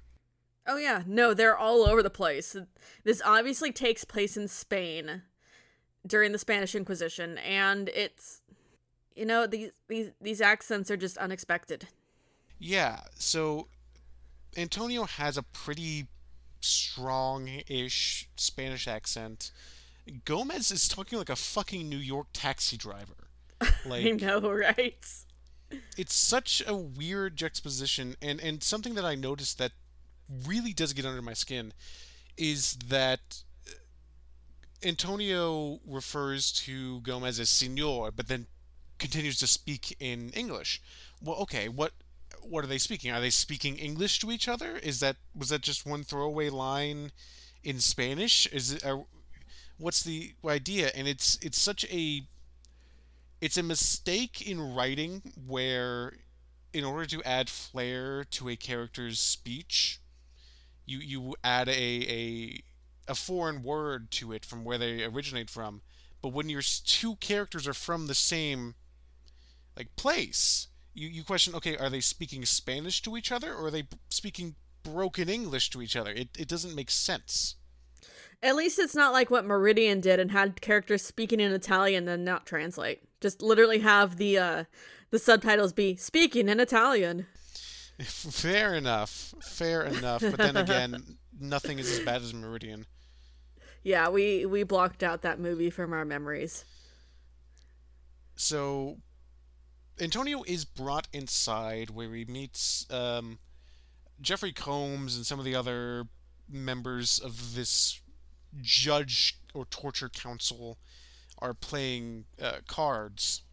Oh, 0.68 0.78
yeah. 0.78 1.04
No, 1.06 1.34
they're 1.34 1.58
all 1.58 1.88
over 1.88 2.04
the 2.04 2.10
place. 2.10 2.56
This 3.04 3.22
obviously 3.24 3.72
takes 3.72 4.04
place 4.04 4.36
in 4.36 4.48
Spain 4.48 5.22
during 6.06 6.32
the 6.32 6.38
Spanish 6.38 6.76
Inquisition, 6.76 7.38
and 7.40 7.90
it's. 7.90 8.42
You 9.16 9.26
know, 9.26 9.48
these, 9.48 9.72
these, 9.88 10.12
these 10.20 10.42
accents 10.42 10.92
are 10.92 10.98
just 10.98 11.16
unexpected. 11.16 11.88
Yeah, 12.60 13.00
so 13.18 13.70
Antonio 14.56 15.04
has 15.04 15.38
a 15.38 15.44
pretty 15.44 16.08
strong-ish 16.62 18.30
Spanish 18.36 18.88
accent. 18.88 19.52
Gomez 20.24 20.72
is 20.72 20.88
talking 20.88 21.18
like 21.18 21.30
a 21.30 21.36
fucking 21.36 21.90
New 21.90 21.98
York 21.98 22.28
taxi 22.34 22.78
driver. 22.78 23.16
Like 23.86 24.06
I 24.06 24.10
know, 24.12 24.52
right? 24.52 25.06
it's 25.98 26.14
such 26.14 26.64
a 26.68 26.76
weird 26.76 27.36
juxtaposition 27.36 28.16
and 28.22 28.40
and 28.42 28.64
something 28.64 28.96
that 28.96 29.06
I 29.06 29.16
noticed 29.16 29.58
that 29.58 29.72
really 30.46 30.74
does 30.74 30.94
get 30.94 31.06
under 31.06 31.22
my 31.22 31.34
skin 31.34 31.74
is 32.38 32.78
that 32.88 33.44
uh, 33.68 33.74
Antonio 34.88 35.80
refers 35.88 36.52
to 36.52 37.02
Gomez 37.02 37.40
as 37.40 37.50
senor 37.50 38.12
but 38.12 38.28
then 38.28 38.48
continues 38.98 39.38
to 39.40 39.48
speak 39.48 39.96
in 40.00 40.30
English. 40.32 40.82
Well, 41.22 41.36
okay, 41.38 41.68
what 41.70 41.92
what 42.50 42.64
are 42.64 42.68
they 42.68 42.78
speaking? 42.78 43.12
Are 43.12 43.22
they 43.22 43.30
speaking 43.30 43.78
English 43.78 44.20
to 44.20 44.32
each 44.32 44.48
other? 44.48 44.78
Is 44.78 45.00
that 45.00 45.18
was 45.36 45.50
that 45.50 45.62
just 45.62 45.86
one 45.86 46.04
throwaway 46.04 46.50
line 46.50 47.12
in 47.64 47.80
Spanish? 47.80 48.48
Is 48.48 48.74
it 48.74 48.86
are, 48.86 49.06
what's 49.78 50.04
the 50.04 50.34
idea? 50.46 50.92
And 50.96 51.08
it's 51.08 51.38
it's 51.42 51.60
such 51.60 51.86
a 51.86 52.22
it's 53.42 53.58
a 53.58 53.64
mistake 53.64 54.48
in 54.48 54.76
writing 54.76 55.22
where 55.46 56.14
in 56.74 56.84
order 56.84 57.06
to 57.06 57.24
add 57.24 57.50
flair 57.50 58.24
to 58.26 58.50
a 58.50 58.56
character's 58.56 59.20
speech 59.20 60.00
you 60.86 61.00
you 61.00 61.36
add 61.44 61.68
a 61.70 61.72
a 61.72 62.64
a 63.08 63.16
foreign 63.16 63.64
word 63.64 64.12
to 64.12 64.34
it 64.34 64.46
from 64.46 64.64
where 64.64 64.78
they 64.78 65.04
originate 65.04 65.50
from 65.50 65.82
but 66.22 66.30
when 66.30 66.50
your 66.50 66.62
two 66.62 67.16
characters 67.18 67.68
are 67.68 67.74
from 67.74 68.08
the 68.08 68.16
same 68.16 68.76
like 69.78 69.96
place 69.96 70.68
you 70.96 71.08
you 71.08 71.24
question 71.24 71.54
okay 71.54 71.78
are 71.78 71.90
they 71.92 72.00
speaking 72.02 72.44
spanish 72.46 73.02
to 73.04 73.16
each 73.16 73.32
other 73.32 73.54
or 73.54 73.68
are 73.68 73.72
they 73.72 73.84
b- 73.84 73.98
speaking 74.10 74.56
broken 74.84 75.30
english 75.30 75.70
to 75.70 75.82
each 75.82 75.96
other 75.96 76.12
it 76.12 76.30
it 76.38 76.48
doesn't 76.48 76.74
make 76.76 76.90
sense 76.90 77.56
At 78.44 78.56
least 78.56 78.80
it's 78.80 78.96
not 78.96 79.14
like 79.14 79.30
what 79.32 79.46
Meridian 79.46 80.02
did 80.02 80.20
and 80.20 80.32
had 80.32 80.62
characters 80.62 81.02
speaking 81.02 81.40
in 81.40 81.52
Italian 81.54 82.08
and 82.08 82.24
not 82.26 82.46
translate. 82.46 83.00
Just 83.22 83.42
literally 83.42 83.80
have 83.80 84.18
the 84.18 84.38
uh 84.38 84.64
the 85.10 85.20
subtitles 85.20 85.74
be 85.74 85.96
speaking 85.96 86.50
in 86.50 86.60
Italian. 86.60 87.26
fair 88.04 88.74
enough 88.76 89.34
fair 89.42 89.84
enough 89.84 90.22
but 90.22 90.38
then 90.38 90.58
again 90.58 91.18
nothing 91.40 91.80
is 91.80 91.90
as 91.90 92.00
bad 92.06 92.22
as 92.22 92.34
meridian 92.34 92.86
Yeah, 93.84 94.10
we 94.10 94.46
we 94.46 94.64
blocked 94.64 95.02
out 95.02 95.22
that 95.22 95.40
movie 95.40 95.70
from 95.72 95.94
our 95.94 96.06
memories. 96.06 96.66
so 98.36 98.98
Antonio 100.00 100.44
is 100.46 100.66
brought 100.66 101.08
inside 101.14 101.90
where 101.90 102.14
he 102.14 102.26
meets 102.26 102.86
um, 102.92 103.40
Jeffrey 104.20 104.52
Combs 104.52 105.16
and 105.16 105.26
some 105.26 105.40
of 105.40 105.46
the 105.46 105.56
other 105.56 106.06
members 106.50 107.20
of 107.20 107.56
this 107.56 108.02
judge 108.62 109.38
or 109.54 109.66
torture 109.66 110.10
council 110.10 110.78
are 111.40 111.54
playing 111.54 112.26
uh, 112.42 112.58
cards. 112.68 113.44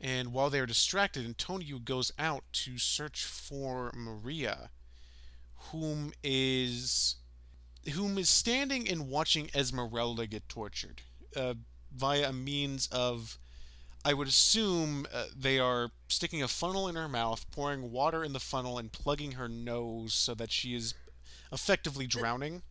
And 0.00 0.32
while 0.32 0.50
they're 0.50 0.66
distracted, 0.66 1.24
Antonio 1.24 1.78
goes 1.78 2.12
out 2.18 2.44
to 2.52 2.76
search 2.76 3.24
for 3.24 3.90
Maria, 3.94 4.70
whom 5.70 6.12
is 6.22 7.16
whom 7.92 8.16
is 8.16 8.30
standing 8.30 8.88
and 8.88 9.08
watching 9.08 9.50
Esmeralda 9.54 10.26
get 10.26 10.48
tortured 10.48 11.02
uh, 11.36 11.54
via 11.94 12.30
a 12.30 12.32
means 12.32 12.86
of 12.88 13.38
I 14.04 14.12
would 14.12 14.28
assume 14.28 15.06
uh, 15.12 15.26
they 15.34 15.58
are 15.58 15.90
sticking 16.08 16.42
a 16.42 16.48
funnel 16.48 16.88
in 16.88 16.94
her 16.94 17.08
mouth, 17.08 17.50
pouring 17.50 17.90
water 17.90 18.22
in 18.22 18.34
the 18.34 18.40
funnel, 18.40 18.78
and 18.78 18.92
plugging 18.92 19.32
her 19.32 19.48
nose 19.48 20.12
so 20.12 20.34
that 20.34 20.52
she 20.52 20.74
is 20.74 20.94
effectively 21.50 22.06
drowning. 22.06 22.62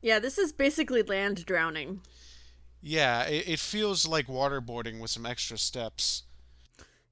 Yeah, 0.00 0.18
this 0.18 0.38
is 0.38 0.52
basically 0.52 1.02
land 1.02 1.44
drowning. 1.44 2.00
Yeah, 2.80 3.24
it, 3.24 3.46
it 3.46 3.58
feels 3.58 4.06
like 4.06 4.26
waterboarding 4.26 5.00
with 5.00 5.10
some 5.10 5.26
extra 5.26 5.58
steps. 5.58 6.22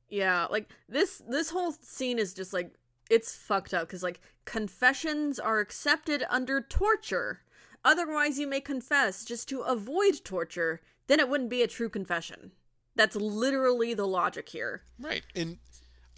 Yeah, 0.08 0.46
like 0.46 0.70
this 0.88 1.22
this 1.28 1.50
whole 1.50 1.72
scene 1.72 2.18
is 2.18 2.32
just 2.32 2.54
like 2.54 2.72
it's 3.10 3.34
fucked 3.36 3.74
up 3.74 3.88
cuz 3.88 4.02
like 4.02 4.20
confessions 4.46 5.38
are 5.38 5.60
accepted 5.60 6.24
under 6.30 6.62
torture. 6.62 7.42
Otherwise 7.84 8.38
you 8.38 8.46
may 8.46 8.62
confess 8.62 9.24
just 9.24 9.48
to 9.50 9.60
avoid 9.60 10.24
torture. 10.24 10.80
Then 11.08 11.20
it 11.20 11.28
wouldn't 11.28 11.50
be 11.50 11.62
a 11.62 11.66
true 11.66 11.90
confession. 11.90 12.52
That's 12.98 13.14
literally 13.14 13.94
the 13.94 14.08
logic 14.08 14.48
here. 14.48 14.82
Right, 14.98 15.22
and 15.32 15.58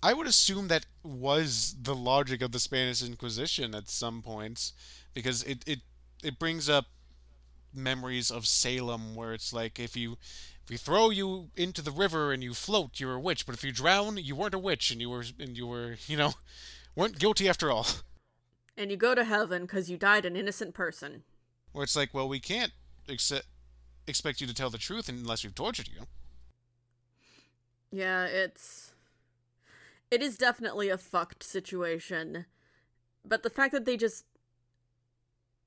I 0.02 0.14
would 0.14 0.26
assume 0.26 0.68
that 0.68 0.86
was 1.02 1.76
the 1.78 1.94
logic 1.94 2.40
of 2.40 2.52
the 2.52 2.58
Spanish 2.58 3.02
Inquisition 3.02 3.74
at 3.74 3.90
some 3.90 4.22
points, 4.22 4.72
because 5.12 5.42
it 5.42 5.62
it, 5.66 5.80
it 6.24 6.38
brings 6.38 6.70
up 6.70 6.86
memories 7.74 8.30
of 8.30 8.46
Salem, 8.46 9.14
where 9.14 9.34
it's 9.34 9.52
like 9.52 9.78
if 9.78 9.94
you 9.94 10.16
if 10.64 10.70
we 10.70 10.78
throw 10.78 11.10
you 11.10 11.50
into 11.54 11.82
the 11.82 11.90
river 11.90 12.32
and 12.32 12.42
you 12.42 12.54
float, 12.54 12.98
you're 12.98 13.12
a 13.12 13.20
witch, 13.20 13.44
but 13.44 13.54
if 13.54 13.62
you 13.62 13.72
drown, 13.72 14.16
you 14.16 14.34
weren't 14.34 14.54
a 14.54 14.58
witch, 14.58 14.90
and 14.90 15.02
you 15.02 15.10
were 15.10 15.24
and 15.38 15.58
you 15.58 15.66
were 15.66 15.96
you 16.06 16.16
know 16.16 16.32
weren't 16.96 17.18
guilty 17.18 17.46
after 17.46 17.70
all. 17.70 17.86
and 18.78 18.90
you 18.90 18.96
go 18.96 19.14
to 19.14 19.24
heaven 19.24 19.62
because 19.62 19.90
you 19.90 19.98
died 19.98 20.24
an 20.24 20.34
innocent 20.34 20.72
person. 20.72 21.24
Where 21.72 21.84
it's 21.84 21.94
like, 21.94 22.14
well, 22.14 22.26
we 22.26 22.40
can't 22.40 22.72
accept, 23.06 23.48
expect 24.06 24.40
you 24.40 24.46
to 24.46 24.54
tell 24.54 24.70
the 24.70 24.78
truth 24.78 25.10
unless 25.10 25.44
we've 25.44 25.54
tortured 25.54 25.88
you. 25.88 26.06
Yeah, 27.90 28.24
it's. 28.24 28.92
It 30.10 30.22
is 30.22 30.36
definitely 30.36 30.88
a 30.88 30.98
fucked 30.98 31.42
situation. 31.42 32.46
But 33.24 33.42
the 33.42 33.50
fact 33.50 33.72
that 33.72 33.84
they 33.84 33.96
just 33.96 34.24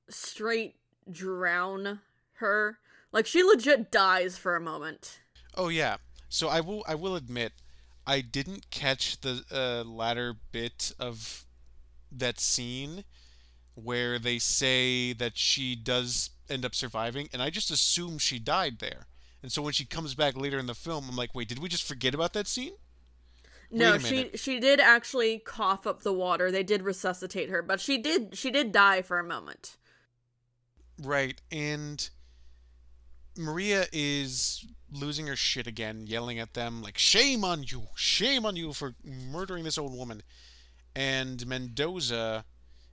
straight 0.09 0.75
drown 1.09 2.01
her, 2.33 2.79
like 3.11 3.25
she 3.25 3.43
legit 3.43 3.91
dies 3.91 4.37
for 4.37 4.55
a 4.55 4.61
moment. 4.61 5.19
Oh 5.55 5.69
yeah. 5.69 5.97
So 6.29 6.49
I 6.49 6.61
will 6.61 6.83
I 6.87 6.95
will 6.95 7.15
admit 7.15 7.53
I 8.05 8.21
didn't 8.21 8.69
catch 8.69 9.21
the 9.21 9.43
uh, 9.51 9.87
latter 9.87 10.35
bit 10.51 10.93
of 10.99 11.45
that 12.11 12.39
scene 12.39 13.03
where 13.75 14.19
they 14.19 14.39
say 14.39 15.13
that 15.13 15.37
she 15.37 15.75
does 15.75 16.31
end 16.49 16.65
up 16.65 16.75
surviving, 16.75 17.29
and 17.33 17.41
I 17.41 17.49
just 17.49 17.71
assume 17.71 18.17
she 18.17 18.39
died 18.39 18.79
there. 18.79 19.07
And 19.43 19.51
so 19.51 19.61
when 19.61 19.73
she 19.73 19.85
comes 19.85 20.15
back 20.15 20.37
later 20.37 20.57
in 20.57 20.65
the 20.65 20.73
film, 20.73 21.05
I'm 21.09 21.17
like, 21.17 21.35
wait, 21.35 21.49
did 21.49 21.59
we 21.59 21.67
just 21.67 21.83
forget 21.83 22.15
about 22.15 22.33
that 22.33 22.47
scene? 22.47 22.73
No, 23.69 23.97
she 23.97 24.29
she 24.35 24.59
did 24.59 24.79
actually 24.79 25.39
cough 25.39 25.87
up 25.87 26.03
the 26.03 26.13
water. 26.13 26.51
They 26.51 26.61
did 26.61 26.83
resuscitate 26.83 27.49
her, 27.49 27.63
but 27.63 27.81
she 27.81 27.97
did 27.97 28.37
she 28.37 28.51
did 28.51 28.71
die 28.71 29.01
for 29.01 29.19
a 29.19 29.23
moment. 29.23 29.77
Right, 31.01 31.41
and 31.51 32.07
Maria 33.35 33.87
is 33.91 34.63
losing 34.91 35.25
her 35.25 35.35
shit 35.35 35.65
again, 35.65 36.05
yelling 36.05 36.37
at 36.37 36.53
them 36.53 36.83
like 36.83 36.99
"Shame 36.99 37.43
on 37.43 37.63
you! 37.63 37.87
Shame 37.95 38.45
on 38.45 38.55
you 38.55 38.73
for 38.73 38.93
murdering 39.03 39.63
this 39.63 39.79
old 39.79 39.97
woman!" 39.97 40.21
And 40.95 41.45
Mendoza, 41.47 42.45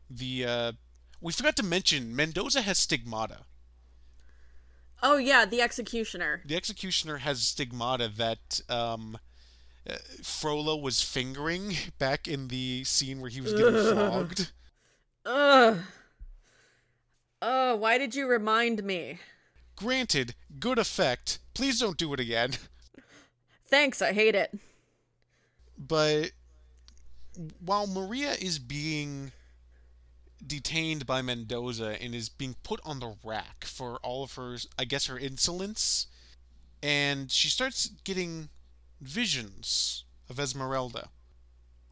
the 0.09 0.47
uh, 0.47 0.73
we 1.21 1.35
forgot 1.35 1.57
to 1.57 1.63
mention 1.63 2.17
Mendoza 2.17 2.63
has 2.63 2.79
stigmata. 2.79 3.41
Oh 5.03 5.17
yeah, 5.17 5.45
the 5.45 5.63
executioner. 5.63 6.43
The 6.45 6.57
executioner 6.57 7.19
has 7.19 7.43
stigmata 7.43 8.11
that 8.17 8.61
um, 8.69 9.19
uh, 9.89 9.95
Frollo 10.23 10.77
was 10.77 11.03
fingering 11.03 11.75
back 11.99 12.29
in 12.29 12.49
the 12.49 12.85
scene 12.85 13.21
where 13.21 13.31
he 13.31 13.41
was 13.41 13.53
getting 13.53 13.77
Ugh. 13.77 13.95
flogged. 13.95 14.53
Ugh. 15.27 15.79
Oh, 17.43 17.77
why 17.77 17.97
did 17.97 18.15
you 18.15 18.27
remind 18.27 18.85
me? 18.85 19.19
Granted, 19.77 20.35
good 20.59 20.79
effect. 20.79 21.39
Please 21.55 21.81
don't 21.81 21.97
do 21.97 22.13
it 22.13 22.21
again. 22.21 22.53
Thanks, 23.69 24.03
I 24.03 24.13
hate 24.13 24.35
it. 24.35 24.53
But 25.79 26.33
while 27.65 27.87
Maria 27.87 28.33
is 28.33 28.59
being 28.59 29.33
detained 30.47 31.07
by 31.07 31.23
Mendoza 31.23 32.01
and 32.03 32.15
is 32.15 32.29
being 32.29 32.57
put 32.63 32.81
on 32.85 33.01
the 33.01 33.17
rack 33.25 33.65
for 33.65 33.99
all 33.99 34.25
of 34.25 34.35
her, 34.35 34.59
I 34.79 34.85
guess, 34.85 35.07
her 35.07 35.19
insolence, 35.19 36.07
and 36.83 37.31
she 37.31 37.49
starts 37.49 37.89
getting 38.05 38.49
visions 39.01 40.05
of 40.29 40.39
Esmeralda, 40.39 41.11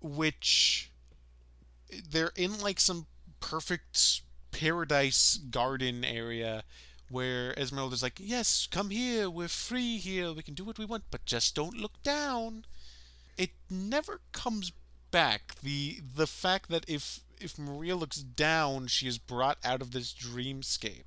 which 0.01 0.91
they're 2.11 2.33
in 2.37 2.61
like 2.61 2.81
some 2.81 3.07
perfect 3.41 4.23
paradise 4.51 5.39
garden 5.51 6.05
area 6.05 6.65
where 7.11 7.59
Esmeralda's 7.59 8.03
like, 8.03 8.19
"Yes, 8.21 8.67
come 8.71 8.91
here. 8.91 9.31
We're 9.31 9.49
free 9.49 9.99
here. 9.99 10.33
We 10.33 10.43
can 10.43 10.55
do 10.55 10.65
what 10.65 10.79
we 10.79 10.85
want, 10.85 11.05
but 11.11 11.25
just 11.25 11.55
don't 11.55 11.77
look 11.77 12.03
down." 12.03 12.67
It 13.37 13.53
never 13.71 14.21
comes 14.33 14.73
back. 15.11 15.61
The 15.63 16.01
the 16.01 16.27
fact 16.27 16.69
that 16.71 16.85
if 16.89 17.21
if 17.41 17.59
Maria 17.59 17.97
looks 17.97 18.19
down, 18.19 18.87
she 18.87 19.07
is 19.07 19.19
brought 19.19 19.59
out 19.65 19.83
of 19.83 19.93
this 19.93 20.13
dreamscape. 20.13 21.05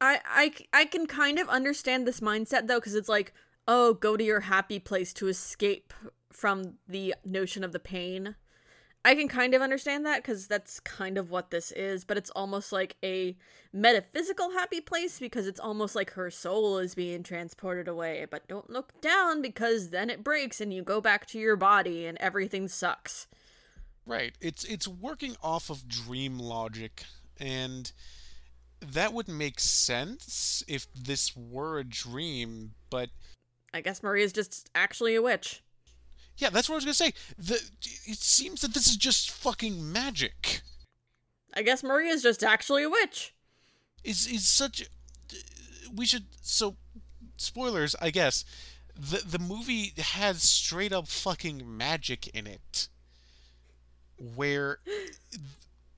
I 0.00 0.20
I 0.24 0.52
I 0.72 0.84
can 0.84 1.06
kind 1.06 1.38
of 1.38 1.48
understand 1.48 2.06
this 2.06 2.20
mindset 2.20 2.66
though 2.66 2.80
cuz 2.80 2.94
it's 2.94 3.08
like, 3.08 3.32
"Oh, 3.68 3.94
go 3.94 4.16
to 4.16 4.24
your 4.24 4.40
happy 4.40 4.78
place 4.78 5.12
to 5.14 5.28
escape 5.28 5.92
from 6.32 6.78
the 6.88 7.14
notion 7.24 7.64
of 7.64 7.72
the 7.72 7.78
pain." 7.78 8.36
I 9.02 9.14
can 9.14 9.28
kind 9.28 9.54
of 9.54 9.62
understand 9.62 10.04
that 10.04 10.22
because 10.22 10.46
that's 10.46 10.78
kind 10.78 11.16
of 11.16 11.30
what 11.30 11.50
this 11.50 11.72
is, 11.72 12.04
but 12.04 12.18
it's 12.18 12.28
almost 12.30 12.70
like 12.70 12.96
a 13.02 13.34
metaphysical 13.72 14.50
happy 14.50 14.82
place 14.82 15.18
because 15.18 15.46
it's 15.46 15.60
almost 15.60 15.94
like 15.94 16.10
her 16.10 16.30
soul 16.30 16.76
is 16.76 16.94
being 16.94 17.22
transported 17.22 17.88
away. 17.88 18.26
But 18.30 18.46
don't 18.46 18.68
look 18.68 19.00
down 19.00 19.40
because 19.40 19.88
then 19.88 20.10
it 20.10 20.22
breaks 20.22 20.60
and 20.60 20.72
you 20.72 20.82
go 20.82 21.00
back 21.00 21.24
to 21.28 21.38
your 21.38 21.56
body 21.56 22.04
and 22.04 22.18
everything 22.18 22.68
sucks. 22.68 23.26
Right. 24.10 24.34
It's 24.40 24.64
it's 24.64 24.88
working 24.88 25.36
off 25.42 25.70
of 25.70 25.86
dream 25.86 26.38
logic 26.38 27.04
and 27.38 27.90
that 28.80 29.12
would 29.12 29.28
make 29.28 29.60
sense 29.60 30.64
if 30.66 30.86
this 30.94 31.36
were 31.36 31.78
a 31.78 31.84
dream, 31.84 32.72
but 32.90 33.10
I 33.72 33.80
guess 33.80 34.02
Maria's 34.02 34.32
just 34.32 34.68
actually 34.74 35.14
a 35.14 35.22
witch. 35.22 35.62
Yeah, 36.38 36.50
that's 36.50 36.68
what 36.68 36.74
I 36.74 36.78
was 36.78 36.84
gonna 36.84 36.94
say. 36.94 37.12
The 37.38 37.54
it 38.06 38.18
seems 38.18 38.62
that 38.62 38.74
this 38.74 38.88
is 38.88 38.96
just 38.96 39.30
fucking 39.30 39.92
magic. 39.92 40.62
I 41.54 41.62
guess 41.62 41.82
Maria's 41.82 42.22
just 42.22 42.42
actually 42.42 42.82
a 42.82 42.90
witch. 42.90 43.34
Is 44.02 44.26
is 44.26 44.48
such. 44.48 44.88
We 45.94 46.06
should 46.06 46.24
so 46.42 46.76
spoilers, 47.36 47.94
I 48.00 48.10
guess. 48.10 48.44
The 48.96 49.22
the 49.24 49.38
movie 49.38 49.92
has 49.98 50.42
straight 50.42 50.92
up 50.92 51.06
fucking 51.06 51.62
magic 51.64 52.28
in 52.28 52.46
it, 52.46 52.88
where 54.20 54.78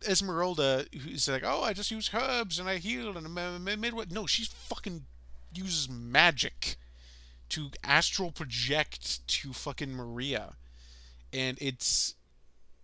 Esmeralda, 0.07 0.87
who's 0.93 1.29
like, 1.29 1.45
oh, 1.45 1.63
I 1.63 1.73
just 1.73 1.91
use 1.91 2.11
herbs 2.15 2.59
and 2.59 2.69
I 2.69 2.79
heal 2.79 3.17
and 3.17 3.39
I 3.39 3.77
made 3.77 3.95
what? 3.95 4.11
No, 4.11 4.27
she 4.27 4.45
fucking 4.45 5.03
uses 5.55 5.89
magic 5.89 6.77
to 7.51 7.71
astral 7.85 8.33
project 8.33 9.27
to 9.29 9.53
fucking 9.53 9.93
Maria, 9.93 10.55
and 11.33 11.59
it's 11.61 12.15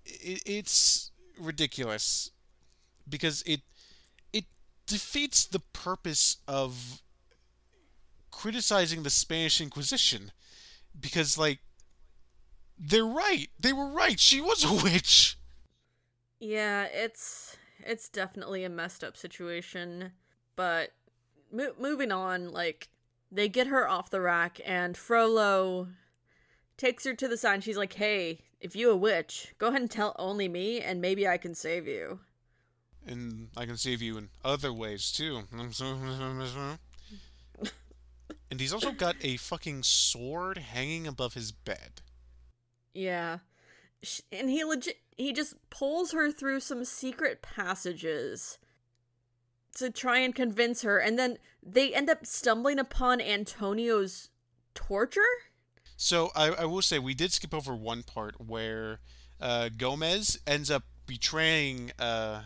it, 0.05 0.43
it's 0.45 1.11
ridiculous 1.39 2.31
because 3.09 3.43
it 3.47 3.63
it 4.33 4.45
defeats 4.87 5.47
the 5.47 5.61
purpose 5.61 6.37
of 6.47 7.01
criticizing 8.31 9.03
the 9.03 9.11
Spanish 9.11 9.61
Inquisition 9.61 10.33
because 11.01 11.39
like 11.39 11.61
they're 12.79 13.05
right. 13.05 13.49
They 13.59 13.73
were 13.73 13.89
right. 13.89 14.19
She 14.19 14.41
was 14.41 14.65
a 14.65 14.73
witch. 14.85 15.37
Yeah, 16.41 16.85
it's 16.85 17.57
it's 17.81 18.09
definitely 18.09 18.65
a 18.65 18.69
messed 18.69 19.03
up 19.03 19.17
situation, 19.17 20.13
but 20.57 20.93
mo- 21.53 21.75
moving 21.79 22.13
on 22.13 22.53
like 22.53 22.89
they 23.31 23.49
get 23.49 23.67
her 23.67 23.89
off 23.89 24.11
the 24.11 24.21
rack, 24.21 24.61
and 24.65 24.97
Frollo 24.97 25.89
takes 26.77 27.05
her 27.05 27.15
to 27.15 27.29
the 27.29 27.37
side. 27.37 27.55
And 27.55 27.65
she's 27.65 27.77
like, 27.77 27.95
"Hey, 27.95 28.41
if 28.61 28.77
you 28.77 28.91
a 28.91 28.97
witch, 28.97 29.55
go 29.59 29.69
ahead 29.69 29.81
and 29.81 29.91
tell 29.91 30.15
only 30.19 30.49
me, 30.49 30.81
and 30.81 31.01
maybe 31.01 31.27
I 31.27 31.39
can 31.39 31.55
save 31.55 31.87
you." 31.87 32.21
And 33.07 33.49
I 33.57 33.65
can 33.65 33.77
save 33.77 34.03
you 34.03 34.19
in 34.19 34.29
other 34.45 34.73
ways 34.73 35.11
too. 35.11 35.43
and 38.51 38.61
he's 38.61 38.73
also 38.73 38.93
got 38.93 39.17
a 39.23 39.39
fucking 39.39 39.83
sword 39.83 40.59
hanging 40.59 41.07
above 41.07 41.35
his 41.35 41.51
bed. 41.51 42.03
Yeah. 42.99 43.39
And 44.33 44.51
he 44.51 44.65
legit 44.65 44.97
he 45.17 45.33
just 45.33 45.55
pulls 45.71 46.13
her 46.13 46.33
through 46.33 46.61
some 46.61 46.85
secret 46.85 47.43
passages 47.43 48.59
to 49.77 49.91
try 49.91 50.19
and 50.19 50.35
convince 50.35 50.83
her, 50.83 50.99
and 50.99 51.19
then 51.19 51.39
they 51.63 51.95
end 51.95 52.11
up 52.11 52.27
stumbling 52.27 52.79
upon 52.79 53.21
Antonio's 53.21 54.31
torture. 54.75 55.21
So 55.97 56.31
I, 56.35 56.51
I 56.51 56.65
will 56.65 56.83
say 56.83 56.99
we 56.99 57.15
did 57.15 57.33
skip 57.33 57.55
over 57.55 57.75
one 57.75 58.03
part 58.03 58.41
where 58.41 59.01
uh, 59.41 59.71
Gomez 59.77 60.39
ends 60.47 60.71
up 60.71 60.85
betraying 61.07 61.93
uh, 61.99 62.43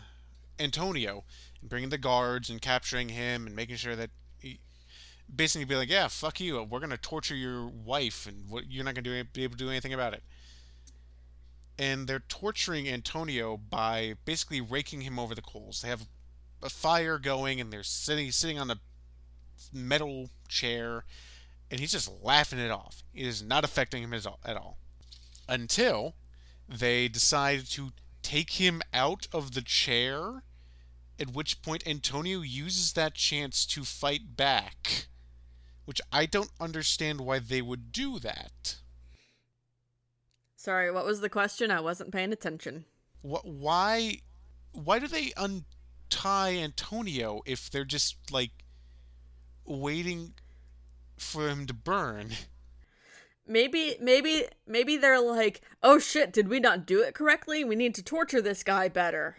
Antonio 0.59 1.23
and 1.61 1.69
bringing 1.69 1.89
the 1.89 1.97
guards 1.97 2.49
and 2.49 2.61
capturing 2.61 3.09
him 3.09 3.47
and 3.47 3.55
making 3.55 3.75
sure 3.77 3.95
that 3.95 4.09
he 4.39 4.59
basically 5.33 5.65
be 5.65 5.75
like, 5.75 5.89
yeah, 5.89 6.07
fuck 6.07 6.39
you, 6.39 6.61
we're 6.63 6.79
gonna 6.79 6.97
torture 6.97 7.35
your 7.35 7.67
wife 7.67 8.27
and 8.27 8.45
you're 8.67 8.83
not 8.83 8.95
gonna 8.95 9.03
do, 9.03 9.23
be 9.33 9.43
able 9.43 9.57
to 9.57 9.63
do 9.63 9.69
anything 9.69 9.93
about 9.93 10.13
it. 10.13 10.23
And 11.77 12.07
they're 12.07 12.19
torturing 12.19 12.87
Antonio 12.87 13.57
by 13.57 14.15
basically 14.25 14.61
raking 14.61 15.01
him 15.01 15.17
over 15.17 15.33
the 15.33 15.41
coals. 15.41 15.81
They 15.81 15.89
have 15.89 16.07
a 16.61 16.69
fire 16.69 17.17
going, 17.17 17.59
and 17.59 17.73
they're 17.73 17.83
sitting 17.83 18.31
sitting 18.31 18.59
on 18.59 18.69
a 18.69 18.79
metal 19.73 20.29
chair, 20.47 21.05
and 21.71 21.79
he's 21.79 21.91
just 21.91 22.11
laughing 22.21 22.59
it 22.59 22.71
off. 22.71 23.03
It 23.13 23.25
is 23.25 23.41
not 23.41 23.63
affecting 23.63 24.03
him 24.03 24.13
at 24.13 24.57
all. 24.57 24.77
Until 25.47 26.15
they 26.69 27.07
decide 27.07 27.65
to 27.71 27.91
take 28.21 28.51
him 28.51 28.81
out 28.93 29.27
of 29.33 29.53
the 29.53 29.61
chair, 29.61 30.43
at 31.19 31.33
which 31.33 31.61
point 31.61 31.87
Antonio 31.87 32.41
uses 32.41 32.93
that 32.93 33.15
chance 33.15 33.65
to 33.65 33.83
fight 33.83 34.35
back. 34.35 35.07
Which 35.85 36.01
I 36.11 36.25
don't 36.25 36.51
understand 36.61 37.21
why 37.21 37.39
they 37.39 37.61
would 37.61 37.91
do 37.91 38.17
that. 38.19 38.77
Sorry, 40.63 40.89
what 40.91 41.03
was 41.03 41.19
the 41.19 41.27
question? 41.27 41.71
I 41.71 41.81
wasn't 41.81 42.13
paying 42.13 42.31
attention. 42.31 42.85
What? 43.21 43.45
Why 43.45 44.19
why 44.71 44.97
do 44.97 45.09
they 45.09 45.33
untie 45.35 46.55
Antonio 46.55 47.41
if 47.45 47.69
they're 47.69 47.83
just 47.83 48.15
like 48.31 48.51
waiting 49.65 50.35
for 51.17 51.49
him 51.49 51.65
to 51.65 51.73
burn? 51.73 52.29
Maybe, 53.45 53.97
maybe, 53.99 54.45
maybe 54.65 54.95
they're 54.95 55.19
like, 55.19 55.59
oh 55.83 55.99
shit, 55.99 56.31
did 56.31 56.47
we 56.47 56.61
not 56.61 56.85
do 56.85 57.01
it 57.01 57.13
correctly? 57.13 57.65
We 57.65 57.75
need 57.75 57.93
to 57.95 58.01
torture 58.01 58.41
this 58.41 58.63
guy 58.63 58.87
better. 58.87 59.35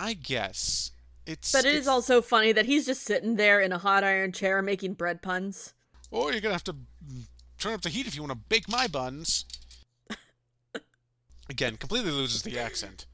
I 0.00 0.14
guess. 0.14 0.90
It's 1.24 1.52
But 1.52 1.64
it 1.64 1.68
it's, 1.68 1.82
is 1.82 1.86
also 1.86 2.20
funny 2.20 2.50
that 2.50 2.66
he's 2.66 2.84
just 2.84 3.02
sitting 3.02 3.36
there 3.36 3.60
in 3.60 3.70
a 3.70 3.78
hot 3.78 4.02
iron 4.02 4.32
chair 4.32 4.60
making 4.60 4.94
bread 4.94 5.22
puns. 5.22 5.74
Oh, 6.10 6.32
you're 6.32 6.40
gonna 6.40 6.54
have 6.54 6.64
to 6.64 6.74
turn 7.60 7.74
up 7.74 7.82
the 7.82 7.90
heat 7.90 8.08
if 8.08 8.16
you 8.16 8.22
want 8.22 8.32
to 8.32 8.48
bake 8.48 8.68
my 8.68 8.88
buns. 8.88 9.44
Again, 11.52 11.76
completely 11.76 12.10
loses 12.10 12.40
the 12.40 12.58
accent. 12.58 13.04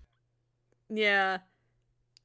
Yeah. 0.88 1.38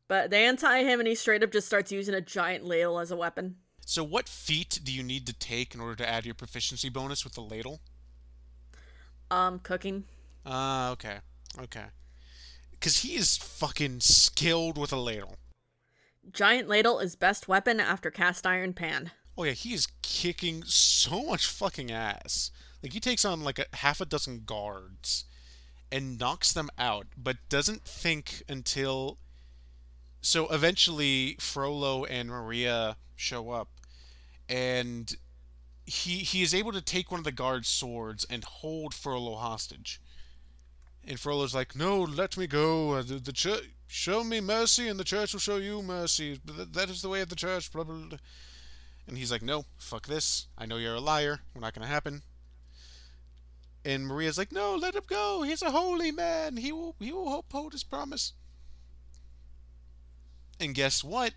But 0.07 0.29
they 0.29 0.45
untie 0.45 0.83
him 0.83 0.99
and 0.99 1.07
he 1.07 1.15
straight 1.15 1.41
up 1.41 1.51
just 1.51 1.65
starts 1.65 1.91
using 1.91 2.13
a 2.13 2.21
giant 2.21 2.63
ladle 2.63 2.99
as 2.99 3.09
a 3.09 3.17
weapon. 3.17 3.55
So, 3.83 4.03
what 4.03 4.29
feat 4.29 4.79
do 4.83 4.93
you 4.93 5.01
need 5.01 5.25
to 5.25 5.33
take 5.33 5.73
in 5.73 5.81
order 5.81 5.95
to 5.95 6.07
add 6.07 6.23
your 6.23 6.35
proficiency 6.35 6.87
bonus 6.87 7.23
with 7.23 7.33
the 7.33 7.41
ladle? 7.41 7.79
Um, 9.31 9.57
cooking. 9.57 10.03
Ah, 10.45 10.91
okay, 10.91 11.17
okay. 11.59 11.85
Because 12.69 12.97
he 12.97 13.15
is 13.15 13.35
fucking 13.35 14.01
skilled 14.01 14.77
with 14.77 14.93
a 14.93 14.97
ladle. 14.97 15.37
Giant 16.31 16.69
ladle 16.69 16.99
is 16.99 17.15
best 17.15 17.47
weapon 17.47 17.79
after 17.79 18.11
cast 18.11 18.45
iron 18.45 18.73
pan. 18.73 19.09
Oh 19.35 19.45
yeah, 19.45 19.53
he 19.53 19.73
is 19.73 19.87
kicking 20.03 20.61
so 20.63 21.23
much 21.23 21.47
fucking 21.47 21.91
ass. 21.91 22.51
Like 22.83 22.93
he 22.93 22.99
takes 22.99 23.25
on 23.25 23.43
like 23.43 23.57
a 23.57 23.65
half 23.77 23.99
a 23.99 24.05
dozen 24.05 24.43
guards 24.45 25.25
and 25.93 26.19
knocks 26.19 26.51
them 26.51 26.69
out, 26.77 27.05
but 27.15 27.37
doesn't 27.47 27.85
think 27.85 28.43
until 28.49 29.17
so 30.21 30.47
eventually 30.49 31.37
Frollo 31.39 32.03
and 32.05 32.29
Maria 32.29 32.97
show 33.15 33.51
up 33.51 33.69
and 34.49 35.15
he 35.85 36.17
he 36.19 36.41
is 36.41 36.53
able 36.53 36.71
to 36.71 36.81
take 36.81 37.11
one 37.11 37.19
of 37.19 37.23
the 37.25 37.31
guards' 37.31 37.67
swords 37.67 38.25
and 38.29 38.43
hold 38.43 38.93
Frollo 38.93 39.35
hostage. 39.35 40.01
And 41.05 41.19
Frollo's 41.19 41.53
like, 41.53 41.75
"No, 41.75 42.01
let 42.01 42.37
me 42.37 42.47
go. 42.47 42.91
Uh, 42.93 43.01
the, 43.01 43.15
the 43.15 43.33
church 43.33 43.65
show 43.87 44.23
me 44.23 44.39
mercy, 44.39 44.87
and 44.87 44.97
the 44.97 45.03
church 45.03 45.33
will 45.33 45.41
show 45.41 45.57
you 45.57 45.81
mercy. 45.81 46.39
Th- 46.47 46.69
That 46.71 46.89
is 46.89 47.01
the 47.01 47.09
way 47.09 47.21
of 47.21 47.29
the 47.29 47.35
church." 47.35 47.71
Blah 47.71 47.83
blah. 47.83 47.95
blah. 47.95 48.17
And 49.07 49.17
he's 49.17 49.31
like, 49.31 49.41
"No, 49.41 49.65
fuck 49.77 50.07
this. 50.07 50.47
I 50.57 50.65
know 50.65 50.77
you're 50.77 50.95
a 50.95 51.01
liar. 51.01 51.41
We're 51.53 51.61
not 51.61 51.73
gonna 51.73 51.87
happen." 51.87 52.23
And 53.85 54.07
Maria's 54.07 54.37
like, 54.37 54.51
"No, 54.51 54.75
let 54.75 54.95
him 54.95 55.03
go. 55.07 55.43
He's 55.43 55.61
a 55.61 55.71
holy 55.71 56.11
man. 56.11 56.57
He 56.57 56.71
will 56.71 56.95
he 56.99 57.11
will 57.11 57.39
uphold 57.39 57.73
his 57.73 57.83
promise." 57.83 58.33
And 60.59 60.73
guess 60.73 61.03
what? 61.03 61.33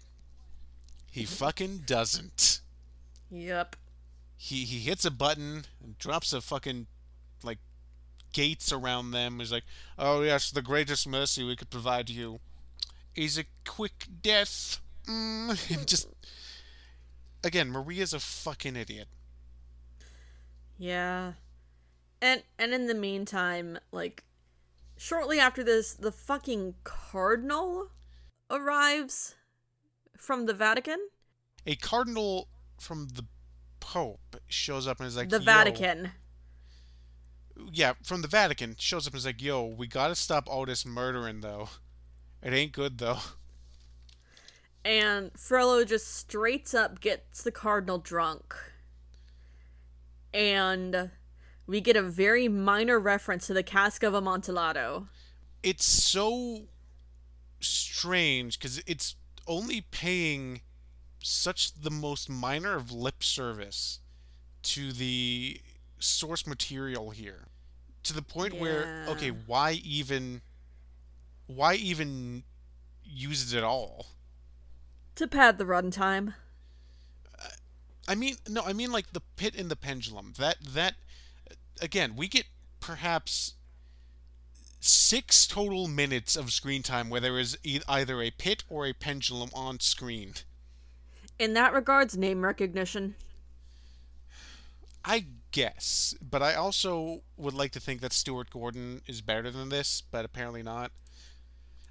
He 1.10 1.24
fucking 1.24 1.78
doesn't. 1.86 2.60
Yep. 3.30 3.76
He 4.36 4.64
he 4.64 4.78
hits 4.80 5.04
a 5.04 5.10
button 5.10 5.64
and 5.82 5.98
drops 5.98 6.32
a 6.32 6.40
fucking 6.40 6.86
like 7.42 7.58
gates 8.32 8.70
around 8.72 9.10
them. 9.10 9.40
He's 9.40 9.50
like, 9.52 9.64
"Oh 9.98 10.22
yes, 10.22 10.50
the 10.50 10.62
greatest 10.62 11.08
mercy 11.08 11.42
we 11.42 11.56
could 11.56 11.70
provide 11.70 12.10
you 12.10 12.40
is 13.14 13.38
a 13.38 13.46
quick 13.64 14.06
death." 14.22 14.80
Mm. 15.06 15.70
And 15.76 15.86
just 15.86 16.08
again, 17.42 17.70
Maria's 17.70 18.12
a 18.12 18.20
fucking 18.20 18.76
idiot. 18.76 19.08
Yeah. 20.78 21.32
And 22.26 22.42
and 22.58 22.74
in 22.74 22.88
the 22.88 22.94
meantime, 22.94 23.78
like 23.92 24.24
shortly 24.96 25.38
after 25.38 25.62
this, 25.62 25.94
the 25.94 26.10
fucking 26.10 26.74
cardinal 26.82 27.90
arrives 28.50 29.36
from 30.18 30.46
the 30.46 30.52
Vatican. 30.52 30.98
A 31.66 31.76
cardinal 31.76 32.48
from 32.80 33.06
the 33.14 33.26
Pope 33.78 34.34
shows 34.48 34.88
up 34.88 34.98
and 34.98 35.06
is 35.06 35.16
like, 35.16 35.28
the 35.28 35.38
"Yo." 35.38 35.44
Vatican. 35.44 36.10
Yeah, 37.72 37.92
from 38.02 38.22
the 38.22 38.28
Vatican 38.28 38.74
shows 38.76 39.06
up 39.06 39.12
and 39.12 39.18
is 39.18 39.26
like, 39.26 39.40
"Yo, 39.40 39.64
we 39.64 39.86
gotta 39.86 40.16
stop 40.16 40.48
all 40.48 40.66
this 40.66 40.84
murdering 40.84 41.42
though. 41.42 41.68
It 42.42 42.52
ain't 42.52 42.72
good 42.72 42.98
though." 42.98 43.20
And 44.84 45.30
Frollo 45.38 45.84
just 45.84 46.12
straight 46.12 46.74
up 46.74 47.00
gets 47.00 47.44
the 47.44 47.52
cardinal 47.52 47.98
drunk. 47.98 48.52
And 50.34 51.12
we 51.66 51.80
get 51.80 51.96
a 51.96 52.02
very 52.02 52.48
minor 52.48 52.98
reference 52.98 53.46
to 53.48 53.54
the 53.54 53.62
cask 53.62 54.02
of 54.02 54.14
Amontillado. 54.14 55.08
it's 55.62 55.84
so 55.84 56.62
strange 57.60 58.58
because 58.58 58.82
it's 58.86 59.16
only 59.46 59.80
paying 59.80 60.60
such 61.22 61.72
the 61.74 61.90
most 61.90 62.28
minor 62.28 62.76
of 62.76 62.92
lip 62.92 63.22
service 63.22 64.00
to 64.62 64.92
the 64.92 65.60
source 65.98 66.46
material 66.46 67.10
here 67.10 67.46
to 68.02 68.12
the 68.12 68.22
point 68.22 68.54
where 68.60 69.04
okay 69.08 69.30
why 69.30 69.72
even 69.82 70.40
why 71.46 71.74
even 71.74 72.44
use 73.02 73.52
it 73.52 73.56
at 73.56 73.64
all 73.64 74.06
To 75.16 75.26
pad 75.26 75.58
the 75.58 75.64
runtime. 75.64 76.34
i 78.06 78.14
mean 78.14 78.36
no 78.48 78.62
i 78.62 78.72
mean 78.72 78.92
like 78.92 79.12
the 79.12 79.22
pit 79.36 79.54
and 79.56 79.70
the 79.70 79.76
pendulum 79.76 80.34
that 80.38 80.56
that 80.74 80.94
again 81.80 82.14
we 82.16 82.28
get 82.28 82.46
perhaps 82.80 83.54
six 84.80 85.46
total 85.46 85.88
minutes 85.88 86.36
of 86.36 86.52
screen 86.52 86.82
time 86.82 87.08
where 87.10 87.20
there 87.20 87.38
is 87.38 87.58
e- 87.64 87.80
either 87.88 88.22
a 88.22 88.30
pit 88.30 88.62
or 88.68 88.86
a 88.86 88.92
pendulum 88.92 89.50
on 89.54 89.80
screen 89.80 90.34
In 91.38 91.54
that 91.54 91.72
regards, 91.72 92.16
name 92.16 92.42
recognition. 92.44 93.14
I 95.04 95.26
guess, 95.52 96.14
but 96.20 96.42
I 96.42 96.54
also 96.54 97.22
would 97.36 97.54
like 97.54 97.70
to 97.72 97.80
think 97.80 98.00
that 98.00 98.12
Stuart 98.12 98.50
Gordon 98.50 99.02
is 99.06 99.20
better 99.20 99.50
than 99.50 99.68
this, 99.68 100.02
but 100.10 100.24
apparently 100.24 100.62
not. 100.62 100.90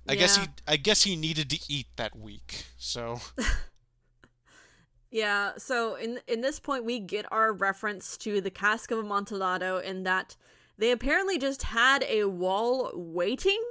I 0.08 0.16
guess 0.16 0.36
he 0.36 0.44
I 0.68 0.78
guess 0.78 1.04
he 1.04 1.16
needed 1.16 1.50
to 1.50 1.60
eat 1.68 1.88
that 1.96 2.16
week. 2.16 2.66
So 2.78 3.22
Yeah, 5.16 5.54
so 5.56 5.96
in 5.96 6.20
in 6.28 6.42
this 6.42 6.60
point 6.60 6.84
we 6.84 7.00
get 7.00 7.26
our 7.32 7.54
reference 7.54 8.18
to 8.18 8.42
the 8.42 8.52
cask 8.52 8.92
of 8.92 9.00
Amontillado 9.00 9.78
in 9.78 10.04
that 10.04 10.36
they 10.78 10.92
apparently 10.92 11.38
just 11.38 11.64
had 11.64 12.04
a 12.10 12.26
wall 12.26 12.92
waiting 12.94 13.64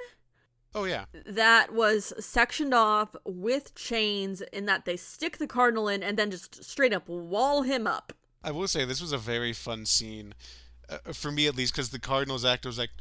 Oh 0.75 0.85
yeah. 0.85 1.05
that 1.27 1.75
was 1.75 2.15
sectioned 2.19 2.73
off 2.73 3.15
with 3.27 3.75
chains 3.75 4.41
in 4.55 4.65
that 4.65 4.87
they 4.87 4.97
stick 4.97 5.37
the 5.37 5.47
cardinal 5.47 5.87
in 5.87 6.03
and 6.03 6.19
then 6.19 6.31
just 6.31 6.65
straight 6.65 6.95
up 6.95 7.11
wall 7.11 7.61
him 7.61 7.87
up. 7.87 8.15
I 8.43 8.51
will 8.51 8.67
say 8.67 8.87
this 8.87 9.03
was 9.03 9.13
a 9.13 9.19
very 9.19 9.53
fun 9.53 9.85
scene 9.85 10.33
uh, 10.89 11.13
for 11.13 11.31
me 11.31 11.47
at 11.47 11.57
least 11.57 11.75
cuz 11.75 11.91
the 11.91 11.99
Cardinals 11.99 12.47
actor 12.47 12.71
was 12.71 12.79
like 12.79 12.93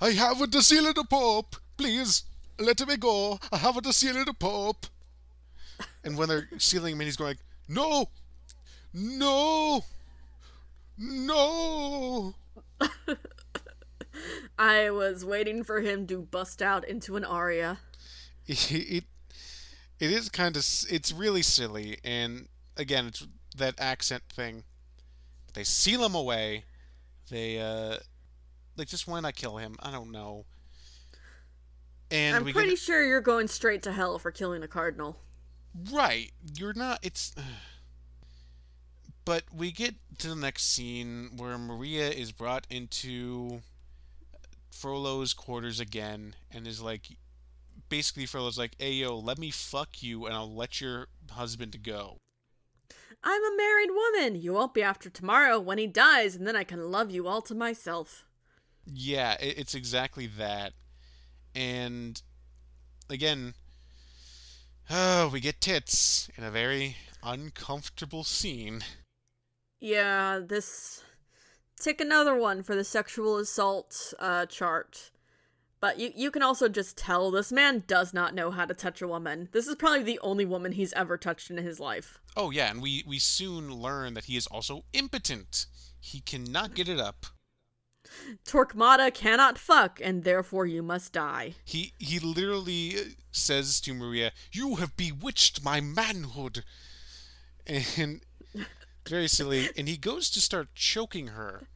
I 0.00 0.12
haven't 0.12 0.52
the 0.52 0.62
seal 0.62 0.86
of 0.86 0.94
the 0.94 1.04
Pope. 1.04 1.56
Please 1.76 2.24
let 2.58 2.88
me 2.88 2.96
go. 2.96 3.38
I 3.52 3.58
haven't 3.58 3.84
the 3.84 3.92
seal 3.92 4.16
of 4.16 4.24
the 4.24 4.32
Pope. 4.32 4.86
And 6.02 6.16
when 6.16 6.30
they're 6.30 6.48
sealing 6.56 6.94
him 6.94 7.02
in, 7.02 7.06
he's 7.06 7.16
going 7.16 7.30
like, 7.30 7.38
"No. 7.70 8.10
No. 8.92 9.84
No." 10.98 12.34
I 14.58 14.90
was 14.90 15.24
waiting 15.24 15.62
for 15.62 15.80
him 15.80 16.06
to 16.08 16.20
bust 16.20 16.60
out 16.60 16.86
into 16.86 17.16
an 17.16 17.24
aria. 17.24 17.78
it 18.46 19.04
it 20.00 20.10
is 20.10 20.28
kind 20.28 20.56
of 20.56 20.66
it's 20.90 21.12
really 21.12 21.42
silly 21.42 21.98
and 22.02 22.48
again 22.76 23.06
it's 23.06 23.26
that 23.56 23.74
accent 23.78 24.24
thing 24.32 24.64
they 25.54 25.62
seal 25.62 26.04
him 26.04 26.14
away 26.14 26.64
they 27.30 27.60
uh 27.60 27.96
like 28.76 28.88
just 28.88 29.06
why 29.06 29.20
not 29.20 29.34
kill 29.36 29.58
him 29.58 29.76
i 29.80 29.90
don't 29.90 30.10
know 30.10 30.44
and 32.10 32.36
I'm 32.36 32.44
pretty 32.52 32.70
get 32.70 32.78
sure 32.78 33.04
you're 33.04 33.20
going 33.20 33.46
straight 33.46 33.82
to 33.84 33.92
hell 33.92 34.18
for 34.18 34.30
killing 34.32 34.62
a 34.62 34.68
cardinal. 34.68 35.16
Right 35.92 36.30
you're 36.56 36.74
not 36.74 36.98
it's 37.02 37.34
but 39.24 39.44
we 39.54 39.70
get 39.70 39.94
to 40.18 40.28
the 40.28 40.36
next 40.36 40.64
scene 40.64 41.30
where 41.36 41.56
maria 41.58 42.08
is 42.08 42.32
brought 42.32 42.66
into 42.70 43.60
frollo's 44.70 45.32
quarters 45.32 45.80
again 45.80 46.34
and 46.50 46.66
is 46.66 46.80
like 46.80 47.08
basically 47.88 48.26
frollo's 48.26 48.58
like 48.58 48.74
hey 48.78 48.92
yo 48.92 49.16
let 49.16 49.38
me 49.38 49.50
fuck 49.50 50.02
you 50.02 50.26
and 50.26 50.34
i'll 50.34 50.52
let 50.52 50.80
your 50.80 51.06
husband 51.30 51.76
go 51.82 52.16
I'm 53.22 53.44
a 53.44 53.56
married 53.56 53.90
woman. 53.90 54.40
You 54.40 54.54
won't 54.54 54.72
be 54.72 54.82
after 54.82 55.10
tomorrow 55.10 55.60
when 55.60 55.78
he 55.78 55.86
dies, 55.86 56.34
and 56.34 56.46
then 56.46 56.56
I 56.56 56.64
can 56.64 56.90
love 56.90 57.10
you 57.10 57.28
all 57.28 57.42
to 57.42 57.54
myself. 57.54 58.24
Yeah, 58.86 59.36
it's 59.40 59.74
exactly 59.74 60.26
that. 60.38 60.72
And 61.54 62.20
again, 63.10 63.54
oh, 64.90 65.30
we 65.32 65.40
get 65.40 65.60
tits 65.60 66.28
in 66.36 66.44
a 66.44 66.50
very 66.50 66.96
uncomfortable 67.22 68.24
scene. 68.24 68.82
Yeah, 69.80 70.40
this. 70.44 71.02
Take 71.80 72.00
another 72.00 72.36
one 72.36 72.62
for 72.62 72.74
the 72.74 72.84
sexual 72.84 73.38
assault 73.38 74.12
uh, 74.18 74.46
chart. 74.46 75.10
But 75.80 75.98
you, 75.98 76.12
you 76.14 76.30
can 76.30 76.42
also 76.42 76.68
just 76.68 76.98
tell 76.98 77.30
this 77.30 77.50
man 77.50 77.84
does 77.86 78.12
not 78.12 78.34
know 78.34 78.50
how 78.50 78.66
to 78.66 78.74
touch 78.74 79.00
a 79.00 79.08
woman. 79.08 79.48
This 79.52 79.66
is 79.66 79.76
probably 79.76 80.02
the 80.02 80.20
only 80.20 80.44
woman 80.44 80.72
he's 80.72 80.92
ever 80.92 81.16
touched 81.16 81.50
in 81.50 81.56
his 81.56 81.80
life. 81.80 82.20
Oh 82.36 82.50
yeah, 82.50 82.70
and 82.70 82.82
we 82.82 83.02
we 83.06 83.18
soon 83.18 83.72
learn 83.72 84.12
that 84.14 84.26
he 84.26 84.36
is 84.36 84.46
also 84.46 84.84
impotent. 84.92 85.64
He 85.98 86.20
cannot 86.20 86.74
get 86.74 86.88
it 86.88 87.00
up. 87.00 87.26
Torquemada 88.44 89.12
cannot 89.12 89.58
fuck, 89.58 90.00
and 90.02 90.24
therefore 90.24 90.66
you 90.66 90.82
must 90.82 91.12
die. 91.12 91.54
He 91.64 91.92
he 91.98 92.18
literally 92.18 92.96
uh, 92.96 93.02
says 93.30 93.80
to 93.82 93.94
Maria, 93.94 94.32
"You 94.52 94.76
have 94.76 94.96
bewitched 94.96 95.64
my 95.64 95.80
manhood," 95.80 96.64
and 97.66 98.20
very 99.08 99.28
silly. 99.28 99.68
And 99.76 99.88
he 99.88 99.96
goes 99.96 100.30
to 100.30 100.40
start 100.40 100.74
choking 100.74 101.28
her, 101.28 101.68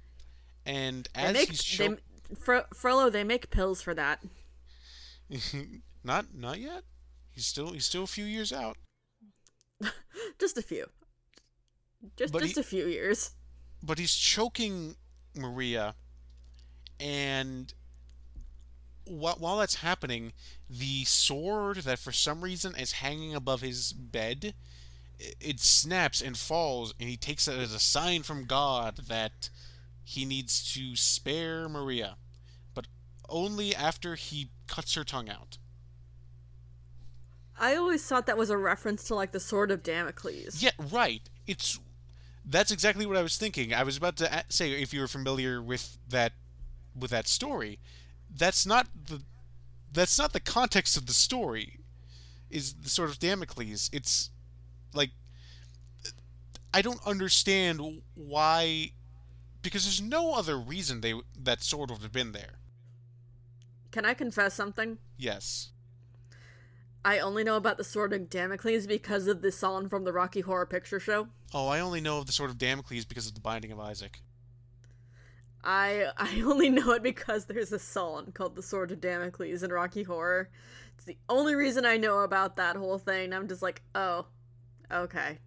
and 0.66 1.09
as 1.14 1.35
make, 1.35 1.51
he's 1.51 1.62
choking, 1.62 1.99
Fro- 2.39 2.66
Frollo, 2.74 3.11
they 3.11 3.24
make 3.24 3.51
pills 3.51 3.80
for 3.80 3.95
that. 3.95 4.20
not 6.05 6.26
not 6.35 6.59
yet. 6.61 6.82
He's 7.32 7.47
still 7.47 7.72
he's 7.72 7.87
still 7.87 8.05
a 8.05 8.09
few 8.09 8.24
years 8.24 8.53
out. 8.53 8.76
just 10.39 10.57
a 10.59 10.62
few. 10.62 10.87
Just 12.16 12.32
But 12.32 12.43
just 12.43 12.55
he- 12.55 12.61
a 12.61 12.64
few 12.64 12.87
years. 12.87 13.32
But 13.82 13.99
he's 13.99 14.14
choking 14.14 14.97
Maria, 15.37 15.95
and 17.01 17.73
while, 19.05 19.37
while 19.39 19.59
that's 19.59 19.77
happening, 19.77 20.33
the 20.69 21.05
sword 21.05 21.79
that 21.79 21.99
for 21.99 22.13
some 22.13 22.43
reason 22.43 22.75
is 22.75 22.93
hanging 22.93 23.35
above 23.35 23.61
his 23.61 23.93
bed, 23.93 24.55
i- 25.21 25.35
it 25.41 25.61
snaps 25.61 26.21
and 26.21 26.39
falls, 26.39 26.95
and 26.99 27.09
he 27.09 27.17
takes 27.17 27.47
it 27.49 27.59
as 27.59 27.73
a 27.73 27.81
sign 27.81 28.23
from 28.23 28.47
God 28.47 28.97
that 29.09 29.51
he 30.03 30.25
needs 30.25 30.73
to 30.75 30.97
spare 30.97 31.69
Maria, 31.69 32.17
but 32.75 32.87
only 33.29 33.75
after 33.75 34.15
he 34.15 34.51
cuts 34.67 34.95
her 34.95 35.05
tongue 35.05 35.29
out. 35.29 35.59
I 37.57 37.77
always 37.77 38.05
thought 38.05 38.27
that 38.27 38.37
was 38.37 38.51
a 38.51 38.57
reference 38.57 39.05
to 39.05 39.15
like 39.15 39.33
the 39.33 39.41
Sword 39.41 39.71
of 39.71 39.83
Damocles. 39.83 40.61
Yeah, 40.63 40.73
right. 40.79 41.23
It's 41.47 41.79
that's 42.45 42.71
exactly 42.71 43.07
what 43.07 43.17
I 43.17 43.23
was 43.23 43.37
thinking. 43.39 43.73
I 43.73 43.85
was 43.85 43.97
about 43.97 44.17
to 44.19 44.45
say 44.49 44.73
if 44.73 44.93
you 44.93 45.01
were 45.01 45.09
familiar 45.09 45.63
with 45.63 45.99
that 46.09 46.33
with 46.99 47.11
that 47.11 47.29
story, 47.29 47.79
that's 48.35 48.67
not 48.67 48.89
the 49.07 49.23
that's 49.93 50.19
not 50.19 50.33
the 50.33 50.41
context 50.41 50.97
of 50.97 51.07
the 51.07 51.13
story. 51.13 51.79
Is 52.51 52.75
the 52.75 52.89
sword 52.89 53.11
of 53.11 53.19
Damocles? 53.19 53.91
It's 53.93 54.31
like 54.93 55.11
I 56.73 56.83
don't 56.83 57.05
understand 57.07 57.81
why 58.15 58.91
because 59.63 59.85
there's 59.85 60.03
no 60.03 60.35
other 60.35 60.59
reason 60.59 61.01
they 61.01 61.15
that 61.39 61.63
sword 61.63 61.91
would 61.91 62.03
have 62.03 62.13
been 62.13 62.33
there. 62.33 62.59
Can 63.91 64.05
I 64.05 64.15
confess 64.15 64.55
something? 64.55 64.99
Yes. 65.17 65.71
I 67.05 67.19
only 67.19 67.45
know 67.45 67.57
about 67.57 67.77
the 67.77 67.85
Sword 67.85 68.15
of 68.15 68.31
Damocles 68.31 68.87
because 68.87 69.27
of 69.27 69.43
the 69.43 69.53
song 69.53 69.91
from 69.91 70.05
the 70.05 70.13
Rocky 70.13 70.41
Horror 70.41 70.65
Picture 70.65 70.99
Show. 70.99 71.29
Oh, 71.53 71.69
I 71.69 71.81
only 71.81 72.01
know 72.01 72.19
of 72.19 72.27
the 72.27 72.33
sword 72.33 72.51
of 72.51 72.59
Damocles 72.59 73.05
because 73.05 73.27
of 73.27 73.35
the 73.35 73.41
Binding 73.41 73.71
of 73.71 73.79
Isaac. 73.79 74.21
I 75.65 76.11
I 76.17 76.41
only 76.45 76.71
know 76.71 76.93
it 76.93 77.03
because 77.03 77.47
there's 77.47 77.73
a 77.73 77.79
song 77.79 78.33
called 78.33 78.55
the 78.55 78.62
Sword 78.62 78.93
of 78.93 79.01
Damocles 79.01 79.62
in 79.62 79.73
Rocky 79.73 80.03
Horror. 80.03 80.51
It's 80.97 81.05
the 81.05 81.17
only 81.29 81.55
reason 81.55 81.85
I 81.85 81.97
know 81.97 82.21
about 82.21 82.57
that 82.57 82.77
whole 82.77 82.99
thing. 82.99 83.33
I'm 83.33 83.49
just 83.49 83.62
like, 83.62 83.83
oh, 83.95 84.27
okay. 84.93 85.39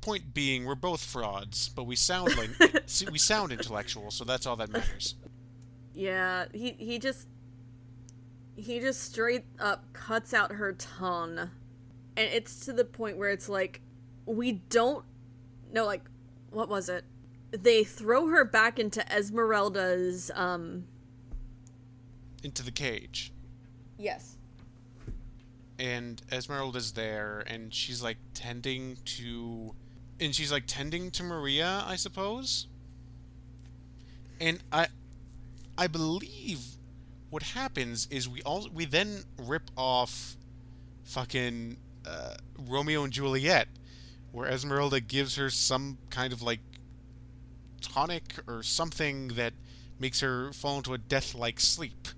Point 0.00 0.34
being, 0.34 0.64
we're 0.64 0.74
both 0.74 1.04
frauds, 1.04 1.68
but 1.68 1.84
we 1.84 1.96
sound 1.96 2.36
like 2.36 2.50
see, 2.86 3.06
we 3.10 3.18
sound 3.18 3.52
intellectual, 3.52 4.10
so 4.10 4.24
that's 4.24 4.46
all 4.46 4.56
that 4.56 4.70
matters. 4.70 5.14
Yeah, 5.94 6.46
he 6.52 6.72
he 6.72 6.98
just 6.98 7.28
he 8.56 8.80
just 8.80 9.02
straight 9.02 9.44
up 9.58 9.92
cuts 9.92 10.32
out 10.32 10.52
her 10.52 10.72
tongue. 10.72 11.38
And 12.18 12.30
it's 12.32 12.64
to 12.66 12.72
the 12.72 12.84
point 12.84 13.18
where 13.18 13.30
it's 13.30 13.48
like 13.48 13.82
we 14.24 14.52
don't 14.52 15.04
know 15.72 15.84
like 15.84 16.02
what 16.50 16.68
was 16.68 16.88
it? 16.88 17.04
They 17.50 17.84
throw 17.84 18.26
her 18.28 18.44
back 18.44 18.78
into 18.78 19.10
Esmeralda's 19.12 20.30
um 20.34 20.84
Into 22.42 22.62
the 22.62 22.70
cage. 22.72 23.32
yes. 23.98 24.36
and 25.78 26.22
Esmeralda's 26.32 26.92
there, 26.92 27.44
and 27.46 27.72
she's 27.72 28.02
like 28.02 28.16
tending 28.32 28.96
to, 29.04 29.74
and 30.18 30.34
she's 30.34 30.50
like 30.50 30.64
tending 30.66 31.10
to 31.12 31.22
Maria, 31.22 31.84
I 31.86 31.96
suppose. 31.96 32.66
And 34.40 34.62
I, 34.72 34.86
I 35.76 35.86
believe 35.86 36.60
what 37.30 37.42
happens 37.42 38.06
is 38.10 38.28
we 38.28 38.40
all 38.42 38.68
we 38.72 38.84
then 38.86 39.24
rip 39.38 39.70
off, 39.76 40.36
fucking 41.04 41.76
uh, 42.06 42.34
Romeo 42.68 43.04
and 43.04 43.12
Juliet, 43.12 43.68
where 44.32 44.48
Esmeralda 44.48 45.00
gives 45.00 45.36
her 45.36 45.50
some 45.50 45.98
kind 46.10 46.32
of 46.32 46.40
like 46.42 46.60
tonic 47.80 48.34
or 48.46 48.62
something 48.62 49.28
that 49.28 49.52
makes 49.98 50.20
her 50.20 50.52
fall 50.52 50.76
into 50.78 50.92
a 50.94 50.98
death-like 50.98 51.58
sleep. 51.60 52.08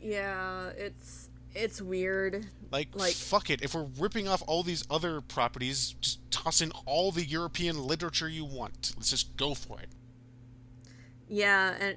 Yeah, 0.00 0.68
it's 0.76 1.28
it's 1.54 1.80
weird. 1.80 2.46
Like, 2.72 2.88
Like- 2.94 3.14
fuck 3.14 3.48
it. 3.48 3.62
If 3.62 3.74
we're 3.74 3.88
ripping 3.98 4.26
off 4.26 4.42
all 4.46 4.64
these 4.64 4.82
other 4.90 5.20
properties, 5.20 5.94
just 6.00 6.18
toss 6.32 6.60
in 6.60 6.72
all 6.84 7.12
the 7.12 7.24
European 7.24 7.86
literature 7.86 8.28
you 8.28 8.44
want. 8.44 8.92
Let's 8.96 9.10
just 9.10 9.36
go 9.36 9.54
for 9.54 9.80
it. 9.80 9.88
Yeah, 11.28 11.74
and 11.78 11.96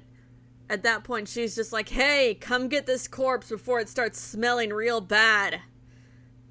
at 0.70 0.84
that 0.84 1.02
point 1.04 1.28
she's 1.28 1.54
just 1.56 1.72
like, 1.72 1.88
"Hey, 1.88 2.34
come 2.40 2.68
get 2.68 2.86
this 2.86 3.08
corpse 3.08 3.48
before 3.48 3.80
it 3.80 3.88
starts 3.88 4.20
smelling 4.20 4.70
real 4.70 5.00
bad." 5.00 5.60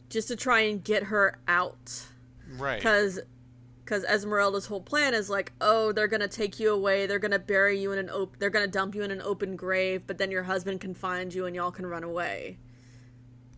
Just 0.10 0.28
to 0.30 0.36
try 0.36 0.62
and 0.62 0.84
get 0.84 1.04
her 1.04 1.38
out. 1.48 2.04
Right. 2.58 2.82
Cuz 2.82 3.20
cuz 3.88 4.04
Esmeralda's 4.04 4.68
whole 4.68 4.82
plan 4.82 5.16
is 5.16 5.30
like, 5.30 5.52
"Oh, 5.60 5.92
they're 5.92 6.08
going 6.08 6.22
to 6.22 6.28
take 6.28 6.60
you 6.60 6.72
away. 6.72 7.08
They're 7.08 7.18
going 7.18 7.32
to 7.32 7.40
bury 7.40 7.80
you 7.80 7.92
in 7.94 7.98
an 7.98 8.10
open, 8.12 8.38
they're 8.40 8.52
to 8.52 8.68
dump 8.68 8.94
you 8.94 9.02
in 9.02 9.10
an 9.10 9.22
open 9.24 9.56
grave, 9.56 10.04
but 10.06 10.20
then 10.20 10.30
your 10.30 10.44
husband 10.44 10.82
can 10.82 10.94
find 10.94 11.34
you 11.34 11.46
and 11.48 11.56
y'all 11.56 11.72
can 11.72 11.88
run 11.88 12.04
away." 12.04 12.60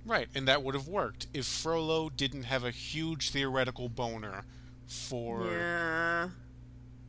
Right. 0.05 0.27
And 0.34 0.47
that 0.47 0.63
would 0.63 0.73
have 0.75 0.88
worked 0.88 1.27
if 1.34 1.45
Frollo 1.45 2.09
didn't 2.09 2.43
have 2.43 2.63
a 2.63 2.71
huge 2.71 3.32
theoretical 3.32 3.89
boner 3.89 4.45
for 4.88 5.45
Yeah. 5.45 6.30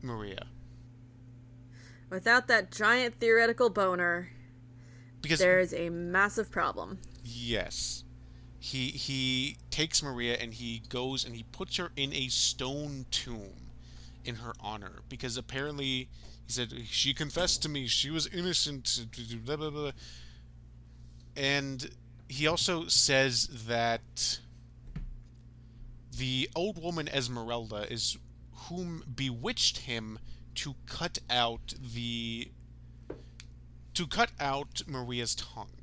Maria. 0.01 0.47
Without 2.09 2.47
that 2.47 2.71
giant 2.71 3.19
theoretical 3.19 3.69
boner, 3.69 4.29
Because 5.21 5.39
there's 5.39 5.73
a 5.73 5.89
massive 5.89 6.51
problem. 6.51 6.99
yes. 7.23 8.03
He 8.63 8.89
he 8.89 9.57
takes 9.71 10.03
Maria 10.03 10.35
and 10.35 10.53
he 10.53 10.83
goes 10.87 11.25
and 11.25 11.35
he 11.35 11.41
puts 11.41 11.77
her 11.77 11.91
in 11.95 12.13
a 12.13 12.27
stone 12.27 13.07
tomb 13.09 13.71
in 14.23 14.35
her 14.35 14.53
honor 14.59 15.01
because 15.09 15.35
apparently 15.35 16.07
he 16.45 16.53
said 16.53 16.71
she 16.85 17.11
confessed 17.11 17.63
to 17.63 17.69
me 17.69 17.87
she 17.87 18.11
was 18.11 18.27
innocent 18.27 19.07
blah, 19.45 19.55
blah, 19.55 19.71
blah. 19.71 19.91
and 21.35 21.89
he 22.29 22.45
also 22.45 22.85
says 22.85 23.47
that 23.65 24.39
the 26.15 26.47
old 26.55 26.79
woman 26.79 27.07
Esmeralda 27.07 27.91
is 27.91 28.19
whom 28.69 29.03
bewitched 29.15 29.79
him 29.79 30.19
to 30.53 30.75
cut 30.85 31.17
out 31.31 31.73
the 31.95 32.51
to 33.95 34.05
cut 34.05 34.29
out 34.39 34.83
Maria's 34.85 35.33
tongue. 35.33 35.80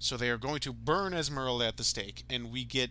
So 0.00 0.16
they 0.16 0.30
are 0.30 0.38
going 0.38 0.60
to 0.60 0.72
burn 0.72 1.12
Esmeralda 1.12 1.66
at 1.66 1.76
the 1.76 1.84
stake, 1.84 2.24
and 2.30 2.50
we 2.50 2.64
get 2.64 2.90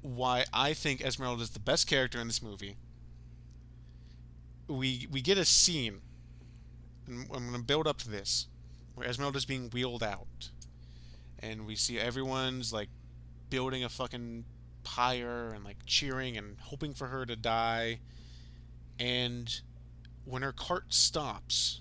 why 0.00 0.44
I 0.52 0.74
think 0.74 1.00
Esmeralda 1.00 1.42
is 1.42 1.50
the 1.50 1.58
best 1.58 1.88
character 1.88 2.20
in 2.20 2.28
this 2.28 2.40
movie. 2.40 2.76
We 4.68 5.08
we 5.10 5.20
get 5.20 5.38
a 5.38 5.44
scene, 5.44 6.00
and 7.08 7.26
I'm 7.34 7.48
going 7.48 7.54
to 7.54 7.58
build 7.58 7.88
up 7.88 7.98
to 7.98 8.08
this, 8.08 8.46
where 8.94 9.08
Esmeralda 9.08 9.38
is 9.38 9.44
being 9.44 9.70
wheeled 9.70 10.04
out, 10.04 10.50
and 11.40 11.66
we 11.66 11.74
see 11.74 11.98
everyone's 11.98 12.72
like 12.72 12.88
building 13.50 13.82
a 13.82 13.88
fucking 13.88 14.44
pyre 14.84 15.50
and 15.52 15.64
like 15.64 15.78
cheering 15.84 16.36
and 16.36 16.58
hoping 16.60 16.94
for 16.94 17.08
her 17.08 17.26
to 17.26 17.34
die, 17.34 17.98
and 19.00 19.62
when 20.24 20.42
her 20.42 20.52
cart 20.52 20.94
stops, 20.94 21.80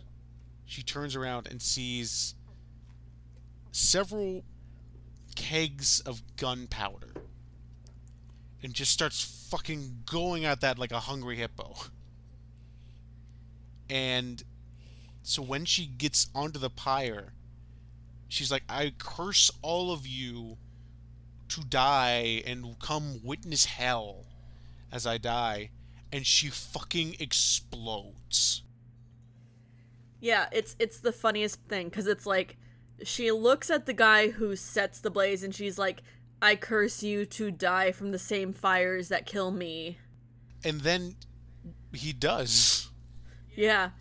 she 0.65 0.81
turns 0.81 1.15
around 1.15 1.45
and 1.45 1.61
sees 1.61 2.33
several 3.71 4.43
kegs 5.35 6.01
of 6.01 6.21
gunpowder 6.35 7.13
and 8.63 8.73
just 8.73 8.91
starts 8.91 9.47
fucking 9.49 10.03
going 10.05 10.45
at 10.45 10.61
that 10.61 10.77
like 10.77 10.91
a 10.91 10.99
hungry 10.99 11.37
hippo. 11.37 11.75
And 13.89 14.43
so 15.23 15.41
when 15.41 15.65
she 15.65 15.85
gets 15.85 16.27
onto 16.33 16.59
the 16.59 16.69
pyre, 16.69 17.33
she's 18.27 18.51
like, 18.51 18.63
I 18.69 18.93
curse 18.97 19.51
all 19.61 19.91
of 19.91 20.07
you 20.07 20.57
to 21.49 21.61
die 21.61 22.43
and 22.45 22.79
come 22.79 23.19
witness 23.23 23.65
hell 23.65 24.25
as 24.91 25.05
I 25.05 25.17
die. 25.17 25.71
And 26.13 26.25
she 26.25 26.49
fucking 26.49 27.17
explodes. 27.19 28.63
Yeah, 30.19 30.47
it's 30.51 30.75
it's 30.77 30.99
the 30.99 31.11
funniest 31.11 31.61
thing 31.61 31.89
because 31.89 32.05
it's 32.05 32.25
like 32.25 32.57
she 33.03 33.31
looks 33.31 33.69
at 33.69 33.85
the 33.85 33.93
guy 33.93 34.29
who 34.29 34.55
sets 34.55 34.99
the 34.99 35.09
blaze 35.09 35.43
and 35.43 35.53
she's 35.53 35.77
like, 35.77 36.01
"I 36.41 36.55
curse 36.55 37.03
you 37.03 37.25
to 37.25 37.51
die 37.51 37.91
from 37.91 38.11
the 38.11 38.19
same 38.19 38.53
fires 38.53 39.09
that 39.09 39.25
kill 39.25 39.51
me." 39.51 39.97
And 40.63 40.81
then 40.81 41.15
he 41.93 42.13
does. 42.13 42.89
Yeah. 43.55 43.91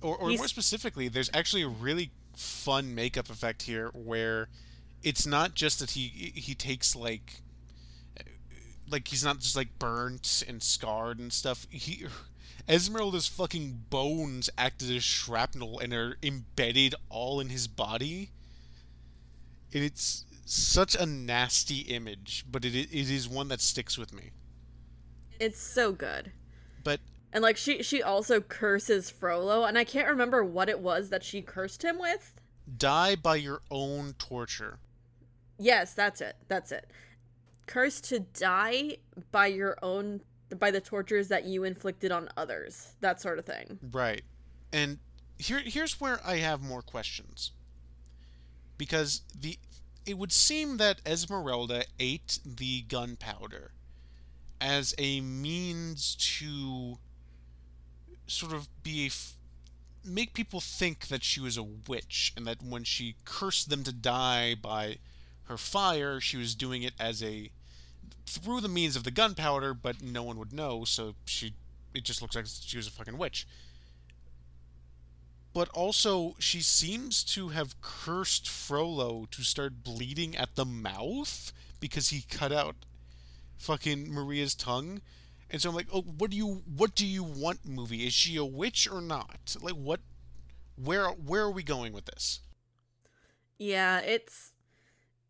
Or, 0.00 0.16
or 0.16 0.28
He's- 0.28 0.38
more 0.40 0.48
specifically, 0.48 1.08
there's 1.08 1.30
actually 1.32 1.62
a 1.62 1.68
really 1.68 2.10
fun 2.36 2.94
makeup 2.94 3.30
effect 3.30 3.62
here 3.62 3.88
where 3.94 4.48
it's 5.02 5.26
not 5.26 5.54
just 5.54 5.78
that 5.80 5.90
he 5.92 6.32
he 6.34 6.54
takes 6.54 6.96
like 6.96 7.40
like 8.88 9.08
he's 9.08 9.24
not 9.24 9.38
just 9.38 9.56
like 9.56 9.78
burnt 9.78 10.44
and 10.46 10.62
scarred 10.62 11.18
and 11.18 11.32
stuff. 11.32 11.66
He 11.70 12.06
Esmeralda's 12.68 13.26
fucking 13.28 13.84
bones 13.90 14.48
acted 14.56 14.90
as 14.90 15.02
shrapnel 15.04 15.78
and 15.78 15.92
are 15.92 16.16
embedded 16.22 16.94
all 17.08 17.40
in 17.40 17.48
his 17.48 17.66
body. 17.66 18.30
And 19.74 19.82
it's 19.82 20.24
such 20.44 20.94
a 20.94 21.06
nasty 21.06 21.80
image, 21.80 22.44
but 22.50 22.64
it 22.64 22.74
it 22.74 23.10
is 23.10 23.28
one 23.28 23.48
that 23.48 23.60
sticks 23.60 23.96
with 23.98 24.12
me. 24.12 24.30
It's 25.40 25.60
so 25.60 25.92
good. 25.92 26.32
But 26.84 27.00
And 27.32 27.42
like 27.42 27.56
she 27.56 27.82
she 27.82 28.02
also 28.02 28.40
curses 28.40 29.10
Frollo 29.10 29.64
and 29.64 29.76
I 29.78 29.84
can't 29.84 30.08
remember 30.08 30.44
what 30.44 30.68
it 30.68 30.78
was 30.80 31.08
that 31.08 31.24
she 31.24 31.42
cursed 31.42 31.82
him 31.84 31.98
with. 31.98 32.34
die 32.76 33.16
by 33.16 33.36
your 33.36 33.60
own 33.70 34.14
torture. 34.18 34.78
Yes, 35.58 35.94
that's 35.94 36.20
it. 36.20 36.36
That's 36.48 36.70
it. 36.72 36.90
Curse 37.66 38.00
to 38.02 38.20
die 38.20 38.98
by 39.30 39.46
your 39.46 39.78
own 39.82 40.20
by 40.58 40.70
the 40.70 40.80
tortures 40.80 41.28
that 41.28 41.44
you 41.44 41.64
inflicted 41.64 42.12
on 42.12 42.28
others. 42.36 42.92
That 43.00 43.20
sort 43.20 43.38
of 43.38 43.44
thing. 43.44 43.78
Right. 43.90 44.22
And 44.72 44.98
here 45.38 45.60
here's 45.64 46.00
where 46.00 46.20
I 46.24 46.36
have 46.36 46.62
more 46.62 46.82
questions. 46.82 47.52
Because 48.78 49.22
the 49.38 49.58
it 50.04 50.18
would 50.18 50.32
seem 50.32 50.78
that 50.78 51.00
Esmeralda 51.06 51.84
ate 52.00 52.38
the 52.44 52.82
gunpowder 52.82 53.72
as 54.60 54.94
a 54.98 55.20
means 55.20 56.16
to 56.16 56.98
sort 58.26 58.52
of 58.52 58.68
be 58.82 59.06
f- 59.06 59.36
make 60.04 60.34
people 60.34 60.60
think 60.60 61.08
that 61.08 61.22
she 61.22 61.40
was 61.40 61.56
a 61.56 61.62
witch 61.62 62.32
and 62.36 62.46
that 62.46 62.62
when 62.62 62.84
she 62.84 63.16
cursed 63.24 63.70
them 63.70 63.84
to 63.84 63.92
die 63.92 64.54
by 64.54 64.96
her 65.44 65.56
fire, 65.56 66.20
she 66.20 66.36
was 66.36 66.54
doing 66.54 66.82
it 66.82 66.94
as 66.98 67.22
a 67.22 67.50
through 68.26 68.60
the 68.60 68.68
means 68.68 68.96
of 68.96 69.04
the 69.04 69.10
gunpowder, 69.10 69.74
but 69.74 70.02
no 70.02 70.22
one 70.22 70.38
would 70.38 70.52
know, 70.52 70.84
so 70.84 71.14
she 71.24 71.54
it 71.94 72.04
just 72.04 72.22
looks 72.22 72.34
like 72.34 72.46
she 72.46 72.76
was 72.76 72.86
a 72.86 72.90
fucking 72.90 73.18
witch. 73.18 73.46
But 75.52 75.68
also, 75.70 76.34
she 76.38 76.62
seems 76.62 77.22
to 77.24 77.48
have 77.48 77.80
cursed 77.82 78.48
Frollo 78.48 79.26
to 79.30 79.42
start 79.42 79.82
bleeding 79.82 80.34
at 80.36 80.54
the 80.54 80.64
mouth 80.64 81.52
because 81.78 82.08
he 82.08 82.22
cut 82.22 82.52
out 82.52 82.76
fucking 83.58 84.12
Maria's 84.12 84.54
tongue. 84.54 85.02
And 85.50 85.60
so 85.60 85.68
I'm 85.68 85.74
like, 85.74 85.88
oh, 85.92 86.02
what 86.02 86.30
do 86.30 86.36
you 86.36 86.62
what 86.74 86.94
do 86.94 87.06
you 87.06 87.22
want, 87.22 87.66
movie? 87.66 88.06
Is 88.06 88.14
she 88.14 88.36
a 88.36 88.44
witch 88.44 88.88
or 88.90 89.02
not? 89.02 89.56
Like, 89.60 89.74
what? 89.74 90.00
Where 90.76 91.08
where 91.08 91.42
are 91.42 91.50
we 91.50 91.62
going 91.62 91.92
with 91.92 92.06
this? 92.06 92.40
Yeah, 93.58 94.00
it's 94.00 94.51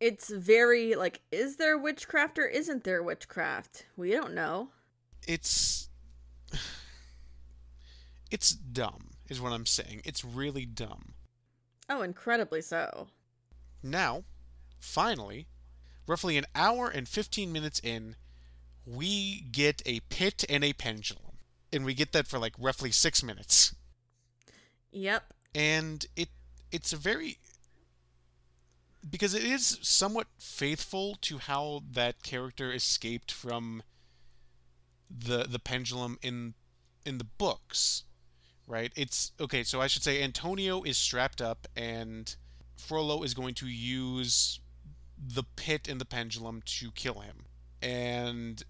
it's 0.03 0.31
very 0.31 0.97
like 0.97 1.21
is 1.31 1.57
there 1.57 1.79
witchcraft 1.79 2.37
or 2.37 2.47
isn't 2.47 2.83
there 2.83 3.03
witchcraft? 3.05 3.87
We 3.97 4.11
don't 4.11 4.35
know. 4.35 4.71
It's 5.29 5.89
it's 8.33 8.51
dumb, 8.51 9.11
is 9.29 9.41
what 9.41 9.53
I'm 9.53 9.67
saying. 9.67 10.03
It's 10.05 10.25
really 10.25 10.67
dumb. 10.67 11.15
Oh, 11.89 12.03
incredibly 12.03 12.63
so. 12.63 13.07
Now, 13.81 14.25
finally, 14.81 15.47
roughly 16.09 16.37
an 16.37 16.47
hour 16.55 16.89
and 16.89 17.07
15 17.07 17.53
minutes 17.53 17.79
in, 17.79 18.17
we 18.85 19.43
get 19.53 19.83
a 19.87 20.01
pit 20.09 20.45
and 20.49 20.65
a 20.65 20.73
pendulum. 20.73 21.37
And 21.73 21.85
we 21.85 21.95
get 21.95 22.13
that 22.13 22.27
for 22.27 22.39
like 22.39 22.55
roughly 22.59 22.91
six 22.91 23.23
minutes. 23.23 23.75
Yep. 24.91 25.33
And 25.55 26.05
it 26.17 26.29
it's 26.73 26.93
a 26.93 26.97
very 26.97 27.39
because 29.09 29.35
it 29.35 29.45
is 29.45 29.79
somewhat 29.83 30.27
faithful 30.39 31.17
to 31.23 31.39
how 31.39 31.83
that 31.91 32.23
character 32.23 32.73
escaped 32.73 33.33
from 33.33 33.83
the 35.11 35.45
the 35.45 35.59
pendulum 35.59 36.19
in 36.23 36.55
in 37.05 37.19
the 37.19 37.25
books 37.25 38.05
right? 38.67 38.93
It's 38.97 39.33
okay 39.39 39.65
so 39.65 39.81
i 39.81 39.87
should 39.87 40.03
say 40.03 40.23
antonio 40.23 40.83
is 40.83 40.97
strapped 40.97 41.43
up 41.43 41.67
and 41.77 42.35
frollo 42.77 43.23
is 43.23 43.35
going 43.35 43.55
to 43.55 43.67
use 43.67 44.61
the 45.19 45.45
pit 45.57 45.89
and 45.89 46.01
the 46.01 46.05
pendulum 46.05 46.63
to 46.65 46.91
kill 46.93 47.21
him. 47.21 47.45
And 47.81 48.63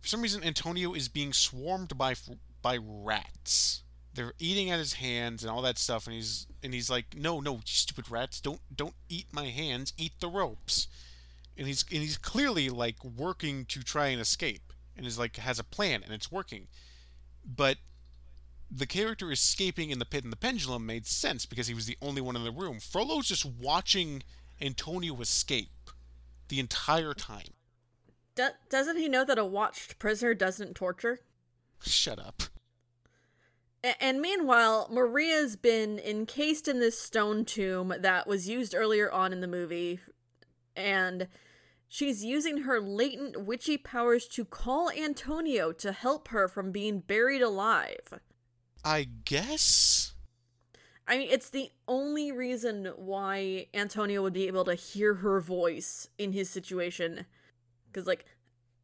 for 0.00 0.08
some 0.08 0.20
reason 0.20 0.42
antonio 0.42 0.94
is 0.94 1.08
being 1.08 1.32
swarmed 1.32 1.96
by 1.96 2.14
by 2.60 2.76
rats 2.76 3.83
they're 4.14 4.34
eating 4.38 4.70
at 4.70 4.78
his 4.78 4.94
hands 4.94 5.42
and 5.42 5.50
all 5.50 5.62
that 5.62 5.78
stuff 5.78 6.06
and 6.06 6.14
he's 6.14 6.46
and 6.62 6.72
he's 6.72 6.88
like 6.88 7.16
no 7.16 7.40
no 7.40 7.54
you 7.54 7.60
stupid 7.64 8.10
rats 8.10 8.40
don't 8.40 8.60
don't 8.74 8.94
eat 9.08 9.26
my 9.32 9.46
hands 9.46 9.92
eat 9.98 10.12
the 10.20 10.28
ropes. 10.28 10.88
And 11.56 11.66
he's 11.66 11.84
and 11.90 12.00
he's 12.00 12.16
clearly 12.16 12.68
like 12.68 13.02
working 13.04 13.64
to 13.66 13.82
try 13.82 14.08
and 14.08 14.20
escape 14.20 14.72
and 14.96 15.06
is 15.06 15.18
like 15.18 15.36
has 15.36 15.58
a 15.58 15.64
plan 15.64 16.02
and 16.02 16.12
it's 16.12 16.32
working. 16.32 16.68
But 17.44 17.78
the 18.70 18.86
character 18.86 19.30
escaping 19.30 19.90
in 19.90 19.98
the 19.98 20.04
pit 20.04 20.24
and 20.24 20.32
the 20.32 20.36
pendulum 20.36 20.86
made 20.86 21.06
sense 21.06 21.46
because 21.46 21.68
he 21.68 21.74
was 21.74 21.86
the 21.86 21.98
only 22.00 22.20
one 22.20 22.36
in 22.36 22.44
the 22.44 22.50
room. 22.50 22.80
Frollo's 22.80 23.28
just 23.28 23.44
watching 23.44 24.22
antonio 24.60 25.20
escape 25.20 25.90
the 26.48 26.58
entire 26.58 27.14
time. 27.14 27.54
Do- 28.34 28.48
doesn't 28.68 28.96
he 28.96 29.08
know 29.08 29.24
that 29.24 29.38
a 29.38 29.44
watched 29.44 29.98
prisoner 29.98 30.34
doesn't 30.34 30.74
torture? 30.74 31.20
shut 31.86 32.18
up 32.18 32.44
and 34.00 34.20
meanwhile, 34.20 34.88
Maria's 34.90 35.56
been 35.56 35.98
encased 35.98 36.68
in 36.68 36.80
this 36.80 36.98
stone 36.98 37.44
tomb 37.44 37.92
that 37.98 38.26
was 38.26 38.48
used 38.48 38.74
earlier 38.74 39.12
on 39.12 39.32
in 39.32 39.40
the 39.40 39.46
movie, 39.46 40.00
and 40.74 41.28
she's 41.86 42.24
using 42.24 42.62
her 42.62 42.80
latent 42.80 43.44
witchy 43.44 43.76
powers 43.76 44.26
to 44.28 44.44
call 44.44 44.90
Antonio 44.90 45.70
to 45.72 45.92
help 45.92 46.28
her 46.28 46.48
from 46.48 46.72
being 46.72 47.00
buried 47.00 47.42
alive. 47.42 48.20
i 48.84 49.06
guess 49.24 50.14
I 51.06 51.18
mean, 51.18 51.28
it's 51.30 51.50
the 51.50 51.70
only 51.86 52.32
reason 52.32 52.86
why 52.96 53.66
Antonio 53.74 54.22
would 54.22 54.32
be 54.32 54.46
able 54.46 54.64
to 54.64 54.74
hear 54.74 55.14
her 55.16 55.38
voice 55.38 56.08
in 56.16 56.32
his 56.32 56.48
situation. 56.48 57.26
Because, 57.86 58.06
like, 58.06 58.24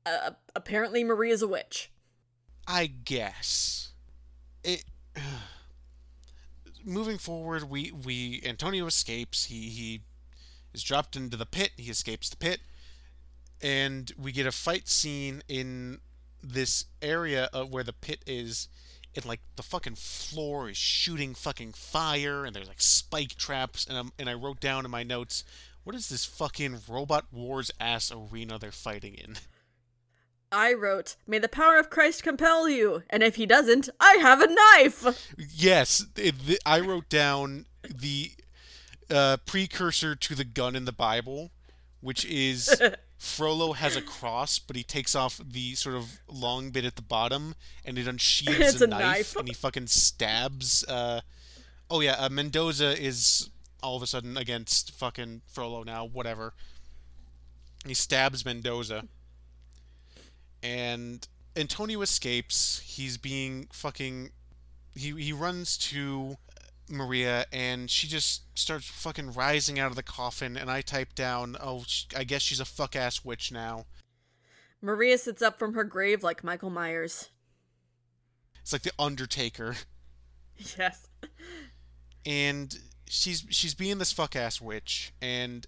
uh, 0.05 0.32
apparently 0.55 1.03
Maria's 1.03 1.40
a 1.40 1.48
witch. 1.48 1.90
I 2.66 2.88
guess 2.88 3.89
it. 4.64 4.84
moving 6.84 7.18
forward, 7.18 7.68
we 7.68 7.90
we 7.90 8.42
Antonio 8.44 8.86
escapes. 8.86 9.46
He 9.46 9.68
he 9.68 10.00
is 10.72 10.82
dropped 10.82 11.16
into 11.16 11.36
the 11.36 11.46
pit. 11.46 11.72
He 11.76 11.90
escapes 11.90 12.28
the 12.28 12.36
pit, 12.36 12.61
and 13.62 14.12
we 14.18 14.32
get 14.32 14.46
a 14.46 14.52
fight 14.52 14.88
scene 14.88 15.42
in 15.48 16.00
this 16.42 16.86
area 17.02 17.48
of 17.52 17.70
where 17.70 17.84
the 17.84 17.92
pit 17.92 18.22
is. 18.26 18.68
And 19.16 19.24
like 19.24 19.40
the 19.56 19.64
fucking 19.64 19.96
floor 19.96 20.70
is 20.70 20.76
shooting 20.76 21.34
fucking 21.34 21.72
fire, 21.72 22.44
and 22.44 22.54
there's 22.54 22.68
like 22.68 22.80
spike 22.80 23.34
traps. 23.34 23.84
And 23.84 23.98
I'm, 23.98 24.12
and 24.20 24.30
I 24.30 24.34
wrote 24.34 24.61
down 24.61 24.84
in 24.84 24.90
my 24.92 25.02
notes, 25.02 25.42
what 25.82 25.96
is 25.96 26.08
this 26.08 26.24
fucking 26.24 26.82
Robot 26.88 27.26
Wars 27.32 27.72
ass 27.80 28.12
arena 28.12 28.56
they're 28.56 28.70
fighting 28.70 29.14
in? 29.14 29.34
I 30.53 30.72
wrote, 30.72 31.16
May 31.26 31.38
the 31.38 31.48
power 31.48 31.76
of 31.78 31.90
Christ 31.90 32.22
compel 32.22 32.68
you, 32.68 33.03
and 33.09 33.22
if 33.22 33.36
he 33.36 33.46
doesn't, 33.46 33.88
I 34.01 34.14
have 34.14 34.40
a 34.40 34.48
knife! 34.48 35.34
Yes, 35.36 36.05
it, 36.16 36.46
the, 36.46 36.59
I 36.66 36.80
wrote 36.80 37.09
down 37.09 37.66
the 37.82 38.32
uh, 39.09 39.36
precursor 39.46 40.16
to 40.16 40.34
the 40.34 40.44
gun 40.44 40.74
in 40.74 40.84
the 40.86 40.92
Bible, 40.92 41.51
which 42.01 42.24
is 42.24 42.80
Frollo 43.18 43.74
has 43.74 43.94
a 43.96 44.03
cross, 44.03 44.59
but 44.59 44.74
he 44.76 44.82
takes 44.82 45.14
off 45.14 45.40
the 45.44 45.74
sort 45.74 45.94
of 45.94 46.20
long 46.28 46.70
bit 46.70 46.84
at 46.84 46.96
the 46.96 47.03
bottom, 47.03 47.55
and 47.84 47.96
it 47.98 48.09
unsheathes 48.09 48.59
It's 48.59 48.80
a, 48.80 48.84
a 48.84 48.88
knife, 48.88 49.03
knife. 49.03 49.36
and 49.36 49.46
he 49.48 49.55
fucking 49.55 49.86
stabs. 49.86 50.84
Uh, 50.84 51.20
oh 51.90 52.01
yeah, 52.01 52.16
uh, 52.18 52.28
Mendoza 52.28 53.01
is 53.01 53.51
all 53.82 53.96
of 53.96 54.03
a 54.03 54.07
sudden 54.07 54.36
against 54.36 54.92
fucking 54.92 55.42
Frollo 55.46 55.84
now. 55.84 56.05
Whatever. 56.05 56.55
He 57.86 57.94
stabs 57.94 58.44
Mendoza, 58.44 59.05
and 60.62 61.26
Antonio 61.56 62.00
escapes. 62.02 62.80
He's 62.84 63.16
being 63.16 63.68
fucking. 63.72 64.30
He 64.94 65.11
he 65.22 65.32
runs 65.32 65.76
to 65.78 66.36
Maria, 66.88 67.46
and 67.52 67.90
she 67.90 68.06
just 68.08 68.42
starts 68.58 68.86
fucking 68.86 69.32
rising 69.32 69.78
out 69.78 69.90
of 69.90 69.96
the 69.96 70.02
coffin. 70.02 70.56
And 70.56 70.70
I 70.70 70.80
type 70.80 71.14
down, 71.14 71.56
"Oh, 71.61 71.84
sh- 71.86 72.06
I 72.16 72.24
guess 72.24 72.42
she's 72.42 72.61
a 72.61 72.64
fuck 72.64 72.96
ass 72.96 73.24
witch 73.24 73.52
now." 73.52 73.86
Maria 74.82 75.18
sits 75.18 75.42
up 75.42 75.58
from 75.58 75.74
her 75.74 75.84
grave 75.84 76.22
like 76.22 76.42
Michael 76.42 76.70
Myers. 76.70 77.28
It's 78.62 78.72
like 78.72 78.82
the 78.82 78.92
Undertaker. 78.98 79.76
Yes. 80.78 81.08
and 82.26 82.78
she's 83.08 83.46
she's 83.48 83.74
being 83.74 83.96
this 83.96 84.12
fuck 84.12 84.36
ass 84.36 84.61
witch, 84.61 85.12
and 85.22 85.66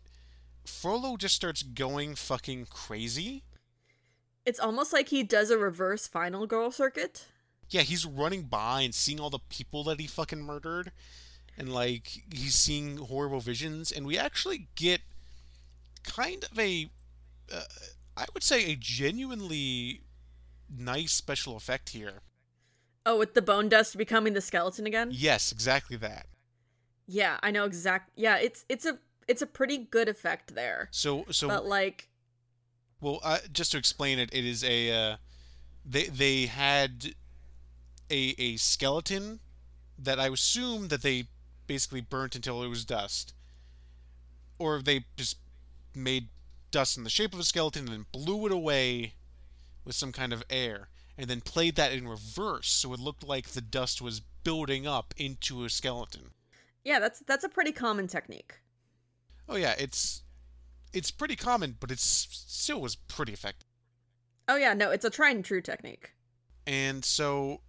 Frollo 0.66 1.16
just 1.16 1.34
starts 1.34 1.62
going 1.62 2.14
fucking 2.14 2.66
crazy. 2.68 3.42
It's 4.44 4.60
almost 4.60 4.92
like 4.92 5.08
he 5.08 5.22
does 5.22 5.50
a 5.50 5.58
reverse 5.58 6.06
final 6.06 6.46
girl 6.46 6.70
circuit. 6.70 7.26
Yeah, 7.70 7.82
he's 7.82 8.04
running 8.04 8.42
by 8.42 8.82
and 8.82 8.94
seeing 8.94 9.20
all 9.20 9.30
the 9.30 9.38
people 9.38 9.84
that 9.84 10.00
he 10.00 10.06
fucking 10.06 10.42
murdered, 10.42 10.92
and 11.56 11.72
like 11.72 12.22
he's 12.32 12.54
seeing 12.54 12.98
horrible 12.98 13.40
visions, 13.40 13.92
and 13.92 14.06
we 14.06 14.18
actually 14.18 14.68
get 14.74 15.00
kind 16.04 16.44
of 16.50 16.58
a, 16.58 16.90
uh, 17.52 17.62
I 18.16 18.26
would 18.34 18.42
say, 18.42 18.70
a 18.72 18.76
genuinely 18.76 20.02
nice 20.68 21.12
special 21.12 21.56
effect 21.56 21.90
here. 21.90 22.20
Oh, 23.04 23.18
with 23.18 23.34
the 23.34 23.42
bone 23.42 23.68
dust 23.68 23.96
becoming 23.96 24.32
the 24.32 24.40
skeleton 24.40 24.86
again? 24.86 25.10
Yes, 25.12 25.50
exactly 25.50 25.96
that. 25.98 26.26
Yeah, 27.06 27.38
I 27.42 27.50
know 27.50 27.64
exact. 27.64 28.10
Yeah, 28.16 28.36
it's 28.36 28.64
it's 28.68 28.86
a 28.86 28.98
it's 29.28 29.42
a 29.42 29.46
pretty 29.46 29.78
good 29.78 30.08
effect 30.08 30.54
there. 30.54 30.88
So 30.90 31.24
so 31.30 31.48
But 31.48 31.66
like 31.66 32.08
well, 33.02 33.18
uh, 33.22 33.38
just 33.52 33.72
to 33.72 33.78
explain 33.78 34.18
it, 34.18 34.30
it 34.32 34.46
is 34.46 34.62
a 34.64 34.90
uh, 34.92 35.16
they 35.84 36.04
they 36.04 36.46
had 36.46 37.14
a 38.10 38.34
a 38.38 38.56
skeleton 38.56 39.40
that 39.98 40.18
I 40.18 40.28
assume 40.28 40.88
that 40.88 41.02
they 41.02 41.24
basically 41.66 42.00
burnt 42.00 42.36
until 42.36 42.62
it 42.62 42.68
was 42.68 42.84
dust, 42.84 43.34
or 44.58 44.80
they 44.80 45.04
just 45.16 45.36
made 45.94 46.28
dust 46.70 46.96
in 46.96 47.04
the 47.04 47.10
shape 47.10 47.34
of 47.34 47.40
a 47.40 47.44
skeleton 47.44 47.82
and 47.86 47.92
then 47.92 48.06
blew 48.12 48.46
it 48.46 48.52
away 48.52 49.14
with 49.84 49.96
some 49.96 50.12
kind 50.12 50.32
of 50.32 50.44
air, 50.48 50.88
and 51.18 51.28
then 51.28 51.40
played 51.40 51.74
that 51.76 51.92
in 51.92 52.06
reverse 52.06 52.68
so 52.68 52.92
it 52.92 53.00
looked 53.00 53.26
like 53.26 53.48
the 53.48 53.60
dust 53.60 54.00
was 54.00 54.20
building 54.44 54.86
up 54.86 55.12
into 55.16 55.64
a 55.64 55.68
skeleton. 55.68 56.30
yeah, 56.84 57.00
that's 57.00 57.20
that's 57.26 57.44
a 57.44 57.48
pretty 57.48 57.72
common 57.72 58.06
technique. 58.06 58.54
Oh 59.48 59.56
yeah, 59.56 59.74
it's 59.76 60.22
it's 60.92 61.10
pretty 61.10 61.36
common, 61.36 61.76
but 61.78 61.90
it 61.90 61.98
still 61.98 62.80
was 62.80 62.96
pretty 62.96 63.32
effective. 63.32 63.68
Oh 64.48 64.56
yeah, 64.56 64.74
no, 64.74 64.90
it's 64.90 65.04
a 65.04 65.10
tried 65.10 65.36
and 65.36 65.44
true 65.44 65.60
technique. 65.60 66.12
And 66.66 67.04
so 67.04 67.60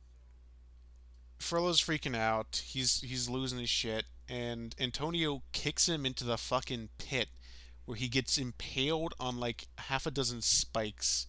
Frollo's 1.39 1.81
freaking 1.81 2.15
out. 2.15 2.63
He's 2.65 3.01
he's 3.01 3.29
losing 3.29 3.59
his 3.59 3.69
shit, 3.69 4.05
and 4.27 4.75
Antonio 4.79 5.43
kicks 5.51 5.87
him 5.87 6.05
into 6.05 6.23
the 6.23 6.37
fucking 6.37 6.89
pit 6.97 7.29
where 7.85 7.97
he 7.97 8.07
gets 8.07 8.37
impaled 8.37 9.13
on 9.19 9.39
like 9.39 9.67
half 9.77 10.05
a 10.05 10.11
dozen 10.11 10.41
spikes. 10.41 11.27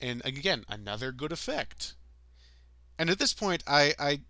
And 0.00 0.24
again, 0.24 0.64
another 0.68 1.12
good 1.12 1.32
effect. 1.32 1.94
And 2.98 3.08
at 3.08 3.18
this 3.18 3.32
point, 3.32 3.62
I 3.66 3.94
I 3.98 4.20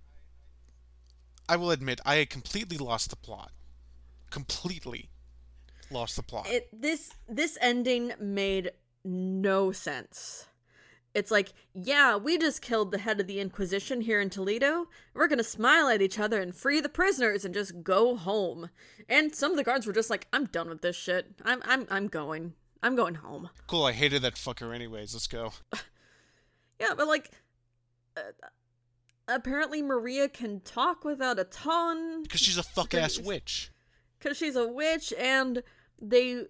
I 1.48 1.56
will 1.56 1.70
admit 1.70 2.00
I 2.04 2.16
had 2.16 2.30
completely 2.30 2.78
lost 2.78 3.10
the 3.10 3.16
plot. 3.16 3.52
Completely 4.30 5.10
lost 5.90 6.16
the 6.16 6.22
plot. 6.22 6.46
It 6.48 6.68
this 6.72 7.12
this 7.28 7.56
ending 7.60 8.12
made 8.20 8.72
no 9.04 9.72
sense. 9.72 10.46
It's 11.14 11.30
like, 11.30 11.52
yeah, 11.74 12.16
we 12.16 12.38
just 12.38 12.60
killed 12.60 12.90
the 12.90 12.98
head 12.98 13.20
of 13.20 13.28
the 13.28 13.38
Inquisition 13.38 14.00
here 14.00 14.20
in 14.20 14.30
Toledo. 14.30 14.88
We're 15.14 15.28
gonna 15.28 15.44
smile 15.44 15.86
at 15.88 16.02
each 16.02 16.18
other 16.18 16.40
and 16.40 16.54
free 16.56 16.80
the 16.80 16.88
prisoners 16.88 17.44
and 17.44 17.54
just 17.54 17.84
go 17.84 18.16
home. 18.16 18.68
And 19.08 19.32
some 19.34 19.52
of 19.52 19.56
the 19.56 19.62
guards 19.62 19.86
were 19.86 19.92
just 19.92 20.10
like, 20.10 20.26
I'm 20.32 20.46
done 20.46 20.68
with 20.68 20.82
this 20.82 20.96
shit. 20.96 21.26
I'm 21.44 21.62
I'm 21.64 21.86
I'm 21.90 22.08
going. 22.08 22.54
I'm 22.82 22.96
going 22.96 23.14
home. 23.14 23.48
cool, 23.66 23.84
I 23.84 23.92
hated 23.92 24.22
that 24.22 24.34
fucker 24.34 24.74
anyways. 24.74 25.14
Let's 25.14 25.26
go. 25.26 25.52
Yeah, 26.80 26.94
but 26.96 27.06
like, 27.06 27.30
uh, 28.16 28.22
apparently 29.28 29.80
Maria 29.80 30.28
can 30.28 30.60
talk 30.60 31.04
without 31.04 31.38
a 31.38 31.44
tongue 31.44 32.24
Because 32.24 32.40
she's 32.40 32.58
a 32.58 32.62
fuck 32.64 32.94
ass 32.94 33.18
witch. 33.18 33.70
because 34.18 34.36
she's 34.36 34.56
a 34.56 34.66
witch, 34.66 35.12
and 35.16 35.62
they 36.00 36.44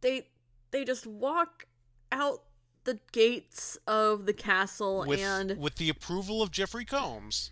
they 0.00 0.28
they 0.70 0.84
just 0.84 1.06
walk 1.06 1.66
out 2.12 2.42
the 2.84 2.98
gates 3.12 3.78
of 3.86 4.26
the 4.26 4.32
castle 4.32 5.04
With, 5.06 5.20
and 5.20 5.58
with 5.58 5.76
the 5.76 5.88
approval 5.88 6.42
of 6.42 6.50
Jeffrey 6.50 6.84
Combs. 6.84 7.50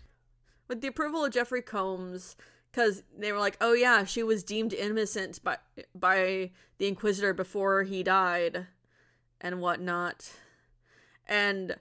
with 0.67 0.81
the 0.81 0.87
approval 0.87 1.25
of 1.25 1.33
Jeffrey 1.33 1.61
Combs 1.61 2.35
because 2.71 3.03
they 3.15 3.31
were 3.31 3.39
like, 3.39 3.57
oh 3.61 3.73
yeah, 3.73 4.03
she 4.03 4.23
was 4.23 4.43
deemed 4.43 4.73
innocent 4.73 5.43
by 5.43 5.57
by 5.95 6.51
the 6.77 6.87
Inquisitor 6.87 7.33
before 7.33 7.83
he 7.83 8.03
died, 8.03 8.67
and 9.41 9.61
whatnot, 9.61 10.31
and 11.27 11.75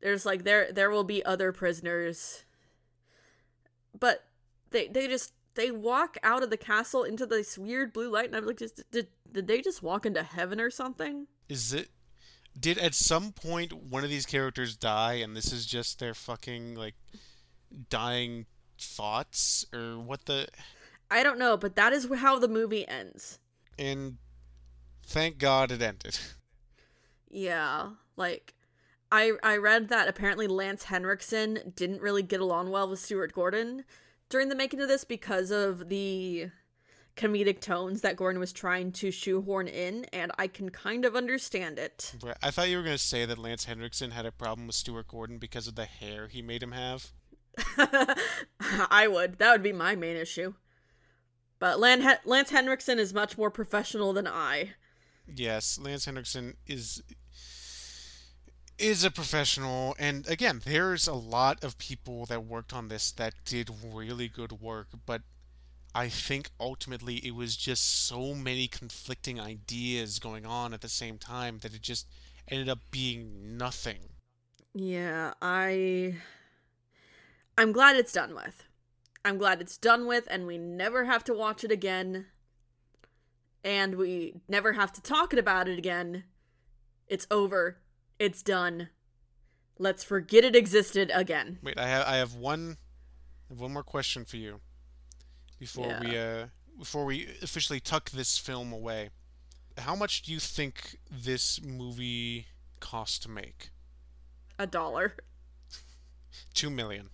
there's 0.00 0.26
like 0.26 0.44
there 0.44 0.72
there 0.72 0.90
will 0.90 1.04
be 1.04 1.24
other 1.24 1.52
prisoners, 1.52 2.44
but 3.98 4.24
they 4.70 4.88
they 4.88 5.06
just 5.06 5.32
they 5.54 5.70
walk 5.70 6.16
out 6.22 6.42
of 6.42 6.50
the 6.50 6.56
castle 6.56 7.04
into 7.04 7.26
this 7.26 7.56
weird 7.56 7.92
blue 7.92 8.10
light, 8.10 8.26
and 8.26 8.36
I'm 8.36 8.46
like, 8.46 8.58
just 8.58 8.82
did 8.90 9.08
did 9.30 9.46
they 9.46 9.60
just 9.60 9.82
walk 9.82 10.06
into 10.06 10.22
heaven 10.22 10.60
or 10.60 10.70
something? 10.70 11.26
Is 11.48 11.72
it? 11.72 11.88
Did 12.58 12.78
at 12.78 12.94
some 12.94 13.32
point 13.32 13.72
one 13.72 14.04
of 14.04 14.10
these 14.10 14.26
characters 14.26 14.76
die, 14.76 15.14
and 15.14 15.36
this 15.36 15.52
is 15.52 15.66
just 15.66 15.98
their 15.98 16.14
fucking 16.14 16.74
like 16.74 16.94
dying 17.90 18.46
thoughts, 18.78 19.66
or 19.72 19.98
what 19.98 20.26
the? 20.26 20.48
I 21.10 21.22
don't 21.22 21.38
know, 21.38 21.56
but 21.56 21.76
that 21.76 21.92
is 21.92 22.08
how 22.16 22.38
the 22.38 22.48
movie 22.48 22.86
ends. 22.86 23.38
And 23.78 24.18
thank 25.06 25.38
God 25.38 25.70
it 25.70 25.82
ended. 25.82 26.18
Yeah, 27.36 27.90
like 28.16 28.54
I 29.10 29.32
I 29.42 29.56
read 29.56 29.88
that 29.88 30.06
apparently 30.06 30.46
Lance 30.46 30.84
Henriksen 30.84 31.72
didn't 31.74 32.00
really 32.00 32.22
get 32.22 32.40
along 32.40 32.70
well 32.70 32.88
with 32.88 33.00
Stuart 33.00 33.32
Gordon 33.32 33.84
during 34.34 34.48
the 34.48 34.56
making 34.56 34.80
of 34.80 34.88
this 34.88 35.04
because 35.04 35.52
of 35.52 35.88
the 35.88 36.48
comedic 37.16 37.60
tones 37.60 38.00
that 38.00 38.16
Gordon 38.16 38.40
was 38.40 38.52
trying 38.52 38.90
to 38.90 39.12
shoehorn 39.12 39.68
in, 39.68 40.06
and 40.06 40.32
I 40.36 40.48
can 40.48 40.70
kind 40.70 41.04
of 41.04 41.14
understand 41.14 41.78
it. 41.78 42.16
Right, 42.20 42.36
I 42.42 42.50
thought 42.50 42.68
you 42.68 42.78
were 42.78 42.82
gonna 42.82 42.98
say 42.98 43.24
that 43.26 43.38
Lance 43.38 43.66
Henriksen 43.66 44.10
had 44.10 44.26
a 44.26 44.32
problem 44.32 44.66
with 44.66 44.74
Stuart 44.74 45.06
Gordon 45.06 45.38
because 45.38 45.68
of 45.68 45.76
the 45.76 45.84
hair 45.84 46.26
he 46.26 46.42
made 46.42 46.64
him 46.64 46.72
have. 46.72 47.12
I 47.78 49.06
would. 49.08 49.38
That 49.38 49.52
would 49.52 49.62
be 49.62 49.72
my 49.72 49.94
main 49.94 50.16
issue. 50.16 50.54
But 51.60 51.78
Lan- 51.78 52.18
Lance 52.24 52.50
Henriksen 52.50 52.98
is 52.98 53.14
much 53.14 53.38
more 53.38 53.52
professional 53.52 54.12
than 54.12 54.26
I. 54.26 54.72
Yes, 55.32 55.78
Lance 55.78 56.06
Henriksen 56.06 56.56
is 56.66 57.04
is 58.78 59.04
a 59.04 59.10
professional 59.10 59.94
and 59.98 60.26
again 60.28 60.60
there's 60.64 61.06
a 61.06 61.14
lot 61.14 61.62
of 61.62 61.78
people 61.78 62.26
that 62.26 62.44
worked 62.44 62.72
on 62.72 62.88
this 62.88 63.10
that 63.12 63.34
did 63.44 63.70
really 63.84 64.28
good 64.28 64.52
work 64.52 64.88
but 65.06 65.22
i 65.94 66.08
think 66.08 66.50
ultimately 66.60 67.16
it 67.16 67.34
was 67.34 67.56
just 67.56 68.06
so 68.06 68.34
many 68.34 68.66
conflicting 68.66 69.38
ideas 69.40 70.18
going 70.18 70.44
on 70.46 70.74
at 70.74 70.80
the 70.80 70.88
same 70.88 71.18
time 71.18 71.58
that 71.60 71.74
it 71.74 71.82
just 71.82 72.06
ended 72.48 72.68
up 72.68 72.80
being 72.90 73.56
nothing 73.56 74.00
Yeah, 74.74 75.34
I 75.40 76.16
I'm 77.56 77.72
glad 77.72 77.96
it's 77.96 78.12
done 78.12 78.34
with. 78.34 78.64
I'm 79.24 79.38
glad 79.38 79.60
it's 79.60 79.76
done 79.78 80.06
with 80.06 80.26
and 80.30 80.46
we 80.46 80.58
never 80.58 81.04
have 81.04 81.24
to 81.24 81.34
watch 81.34 81.64
it 81.64 81.70
again. 81.72 82.26
And 83.64 83.96
we 83.96 84.34
never 84.48 84.72
have 84.74 84.92
to 84.92 85.02
talk 85.02 85.32
about 85.32 85.68
it 85.68 85.78
again. 85.78 86.24
It's 87.08 87.26
over. 87.30 87.78
It's 88.18 88.42
done. 88.42 88.88
Let's 89.78 90.04
forget 90.04 90.44
it 90.44 90.54
existed 90.54 91.10
again. 91.12 91.58
wait 91.62 91.78
i 91.78 91.86
have 91.88 92.06
i 92.06 92.16
have 92.16 92.34
one 92.34 92.76
I 93.50 93.52
have 93.52 93.60
one 93.60 93.72
more 93.72 93.82
question 93.82 94.24
for 94.24 94.36
you 94.36 94.60
before 95.58 95.98
we 96.00 96.16
uh 96.16 96.46
before 96.78 97.04
we 97.04 97.26
officially 97.42 97.80
tuck 97.80 98.10
this 98.10 98.38
film 98.38 98.72
away 98.72 99.10
how 99.76 99.94
much 99.96 100.22
do 100.22 100.32
you 100.32 100.38
think 100.38 100.96
this 101.10 101.60
movie 101.62 102.46
cost 102.80 103.22
to 103.24 103.28
make 103.30 103.70
A 104.58 104.66
dollar. 104.66 105.14
two 106.54 106.70
million 106.70 107.10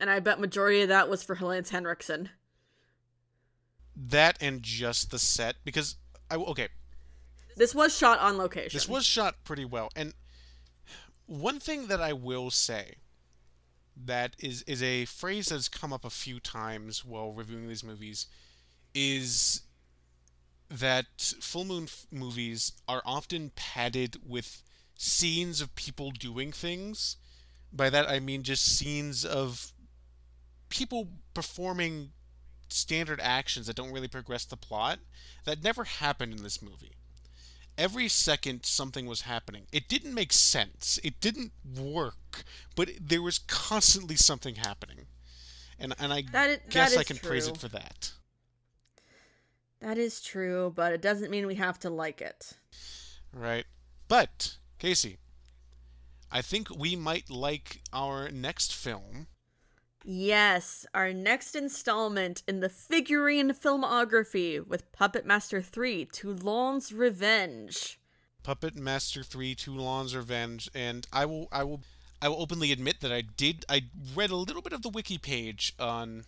And 0.00 0.08
I 0.10 0.18
bet 0.20 0.40
majority 0.40 0.80
of 0.82 0.88
that 0.88 1.08
was 1.10 1.22
for 1.22 1.36
Lance 1.36 1.70
Henriksen. 1.70 2.30
that 3.94 4.38
and 4.40 4.62
just 4.62 5.10
the 5.10 5.18
set 5.18 5.56
because 5.64 5.96
I 6.30 6.36
okay 6.36 6.68
This 7.56 7.74
was 7.74 7.96
shot 7.96 8.18
on 8.20 8.38
location. 8.38 8.74
this 8.76 8.88
was 8.88 9.04
shot 9.04 9.44
pretty 9.44 9.64
well 9.66 9.90
and 9.94 10.14
one 11.28 11.60
thing 11.60 11.88
that 11.88 12.00
I 12.00 12.14
will 12.14 12.50
say 12.50 12.96
that 13.96 14.34
is 14.38 14.62
is 14.62 14.82
a 14.82 15.04
phrase 15.04 15.48
that's 15.48 15.68
come 15.68 15.92
up 15.92 16.04
a 16.04 16.10
few 16.10 16.40
times 16.40 17.04
while 17.04 17.32
reviewing 17.32 17.68
these 17.68 17.84
movies 17.84 18.26
is 18.94 19.62
that 20.70 21.06
full 21.40 21.64
moon 21.64 21.84
f- 21.84 22.06
movies 22.10 22.72
are 22.88 23.02
often 23.04 23.50
padded 23.54 24.16
with 24.26 24.62
scenes 24.96 25.60
of 25.60 25.74
people 25.74 26.10
doing 26.10 26.50
things 26.50 27.16
by 27.72 27.90
that 27.90 28.08
I 28.08 28.20
mean 28.20 28.42
just 28.42 28.64
scenes 28.64 29.24
of 29.24 29.72
people 30.70 31.08
performing 31.34 32.10
standard 32.68 33.20
actions 33.20 33.66
that 33.66 33.76
don't 33.76 33.92
really 33.92 34.08
progress 34.08 34.44
the 34.44 34.56
plot 34.56 34.98
that 35.44 35.62
never 35.62 35.84
happened 35.84 36.32
in 36.32 36.42
this 36.42 36.62
movie. 36.62 36.96
Every 37.78 38.08
second 38.08 38.66
something 38.66 39.06
was 39.06 39.22
happening. 39.22 39.66
It 39.72 39.88
didn't 39.88 40.12
make 40.12 40.32
sense. 40.32 40.98
It 41.04 41.20
didn't 41.20 41.52
work, 41.78 42.42
but 42.74 42.90
there 43.00 43.22
was 43.22 43.38
constantly 43.38 44.16
something 44.16 44.56
happening. 44.56 45.06
and 45.78 45.94
and 45.98 46.12
I 46.12 46.22
That 46.32 46.50
is, 46.50 46.58
guess 46.70 46.96
I 46.96 47.04
can 47.04 47.16
true. 47.18 47.28
praise 47.30 47.46
it 47.46 47.56
for 47.56 47.68
that. 47.68 48.12
That 49.80 49.96
is 49.96 50.20
true, 50.20 50.72
but 50.74 50.92
it 50.92 51.00
doesn't 51.00 51.30
mean 51.30 51.46
we 51.46 51.54
have 51.54 51.78
to 51.80 51.90
like 51.90 52.20
it. 52.20 52.54
Right. 53.32 53.64
But, 54.08 54.56
Casey, 54.80 55.18
I 56.32 56.42
think 56.42 56.68
we 56.76 56.96
might 56.96 57.30
like 57.30 57.82
our 57.92 58.28
next 58.30 58.74
film. 58.74 59.28
Yes, 60.10 60.86
our 60.94 61.12
next 61.12 61.54
installment 61.54 62.42
in 62.48 62.60
the 62.60 62.70
figurine 62.70 63.50
filmography 63.50 64.66
with 64.66 64.90
Puppet 64.90 65.26
Master 65.26 65.60
3 65.60 66.06
Toulon's 66.06 66.94
Revenge. 66.94 68.00
Puppet 68.42 68.74
Master 68.74 69.22
3 69.22 69.54
Toulon's 69.54 70.16
Revenge 70.16 70.70
and 70.74 71.06
I 71.12 71.26
will 71.26 71.46
I 71.52 71.62
will 71.64 71.82
I 72.22 72.30
will 72.30 72.40
openly 72.40 72.72
admit 72.72 73.00
that 73.00 73.12
I 73.12 73.20
did 73.20 73.66
I 73.68 73.82
read 74.16 74.30
a 74.30 74.36
little 74.36 74.62
bit 74.62 74.72
of 74.72 74.80
the 74.80 74.88
wiki 74.88 75.18
page 75.18 75.74
on 75.78 76.24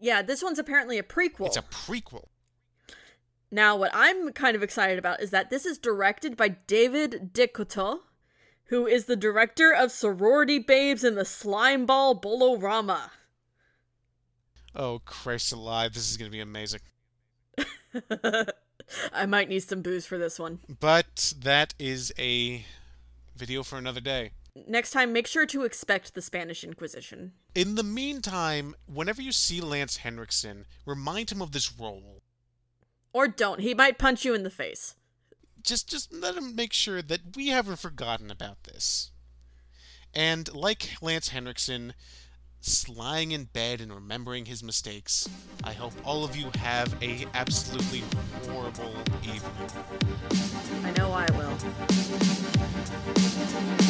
Yeah, 0.00 0.20
this 0.20 0.42
one's 0.42 0.58
apparently 0.58 0.98
a 0.98 1.04
prequel. 1.04 1.46
it's 1.46 1.56
a 1.56 1.62
prequel. 1.62 2.26
Now, 3.52 3.76
what 3.76 3.92
I'm 3.94 4.32
kind 4.32 4.56
of 4.56 4.64
excited 4.64 4.98
about 4.98 5.20
is 5.20 5.30
that 5.30 5.50
this 5.50 5.64
is 5.64 5.78
directed 5.78 6.36
by 6.36 6.48
David 6.48 7.30
DeCoteau, 7.32 8.00
who 8.68 8.86
is 8.86 9.06
the 9.06 9.16
director 9.16 9.72
of 9.72 9.90
Sorority 9.90 10.58
Babes 10.58 11.04
and 11.04 11.16
the 11.16 11.22
Slimeball 11.22 12.20
Bowl-O-Rama. 12.20 13.12
Oh 14.74 15.00
Christ 15.04 15.52
alive, 15.52 15.94
this 15.94 16.10
is 16.10 16.16
going 16.16 16.30
to 16.30 16.36
be 16.36 16.40
amazing. 16.40 16.80
I 19.12 19.26
might 19.26 19.48
need 19.48 19.60
some 19.60 19.82
booze 19.82 20.06
for 20.06 20.18
this 20.18 20.38
one. 20.38 20.60
But 20.80 21.34
that 21.40 21.74
is 21.78 22.12
a 22.18 22.64
video 23.36 23.62
for 23.62 23.76
another 23.76 24.00
day. 24.00 24.32
Next 24.66 24.90
time, 24.90 25.12
make 25.12 25.26
sure 25.26 25.46
to 25.46 25.64
expect 25.64 26.14
the 26.14 26.22
Spanish 26.22 26.64
Inquisition. 26.64 27.32
In 27.54 27.76
the 27.76 27.84
meantime, 27.84 28.74
whenever 28.86 29.22
you 29.22 29.30
see 29.30 29.60
Lance 29.60 29.98
Henriksen, 29.98 30.66
remind 30.84 31.30
him 31.30 31.40
of 31.40 31.52
this 31.52 31.72
role. 31.78 32.22
Or 33.12 33.28
don't. 33.28 33.60
He 33.60 33.74
might 33.74 33.98
punch 33.98 34.24
you 34.24 34.34
in 34.34 34.42
the 34.42 34.50
face. 34.50 34.96
Just 35.62 35.88
just 35.88 36.12
let 36.12 36.36
him 36.36 36.54
make 36.54 36.72
sure 36.72 37.02
that 37.02 37.36
we 37.36 37.48
haven't 37.48 37.78
forgotten 37.78 38.30
about 38.30 38.64
this. 38.64 39.10
And 40.14 40.52
like 40.54 40.90
Lance 41.02 41.28
Henriksen, 41.28 41.94
lying 42.88 43.32
in 43.32 43.44
bed 43.44 43.80
and 43.80 43.92
remembering 43.92 44.46
his 44.46 44.62
mistakes, 44.62 45.28
I 45.64 45.72
hope 45.72 45.92
all 46.04 46.24
of 46.24 46.36
you 46.36 46.50
have 46.56 46.94
a 47.02 47.26
absolutely 47.34 48.02
horrible 48.46 48.94
evening. 49.22 49.70
I 50.84 50.90
know 50.92 51.12
I 51.12 51.26
will. 53.82 53.87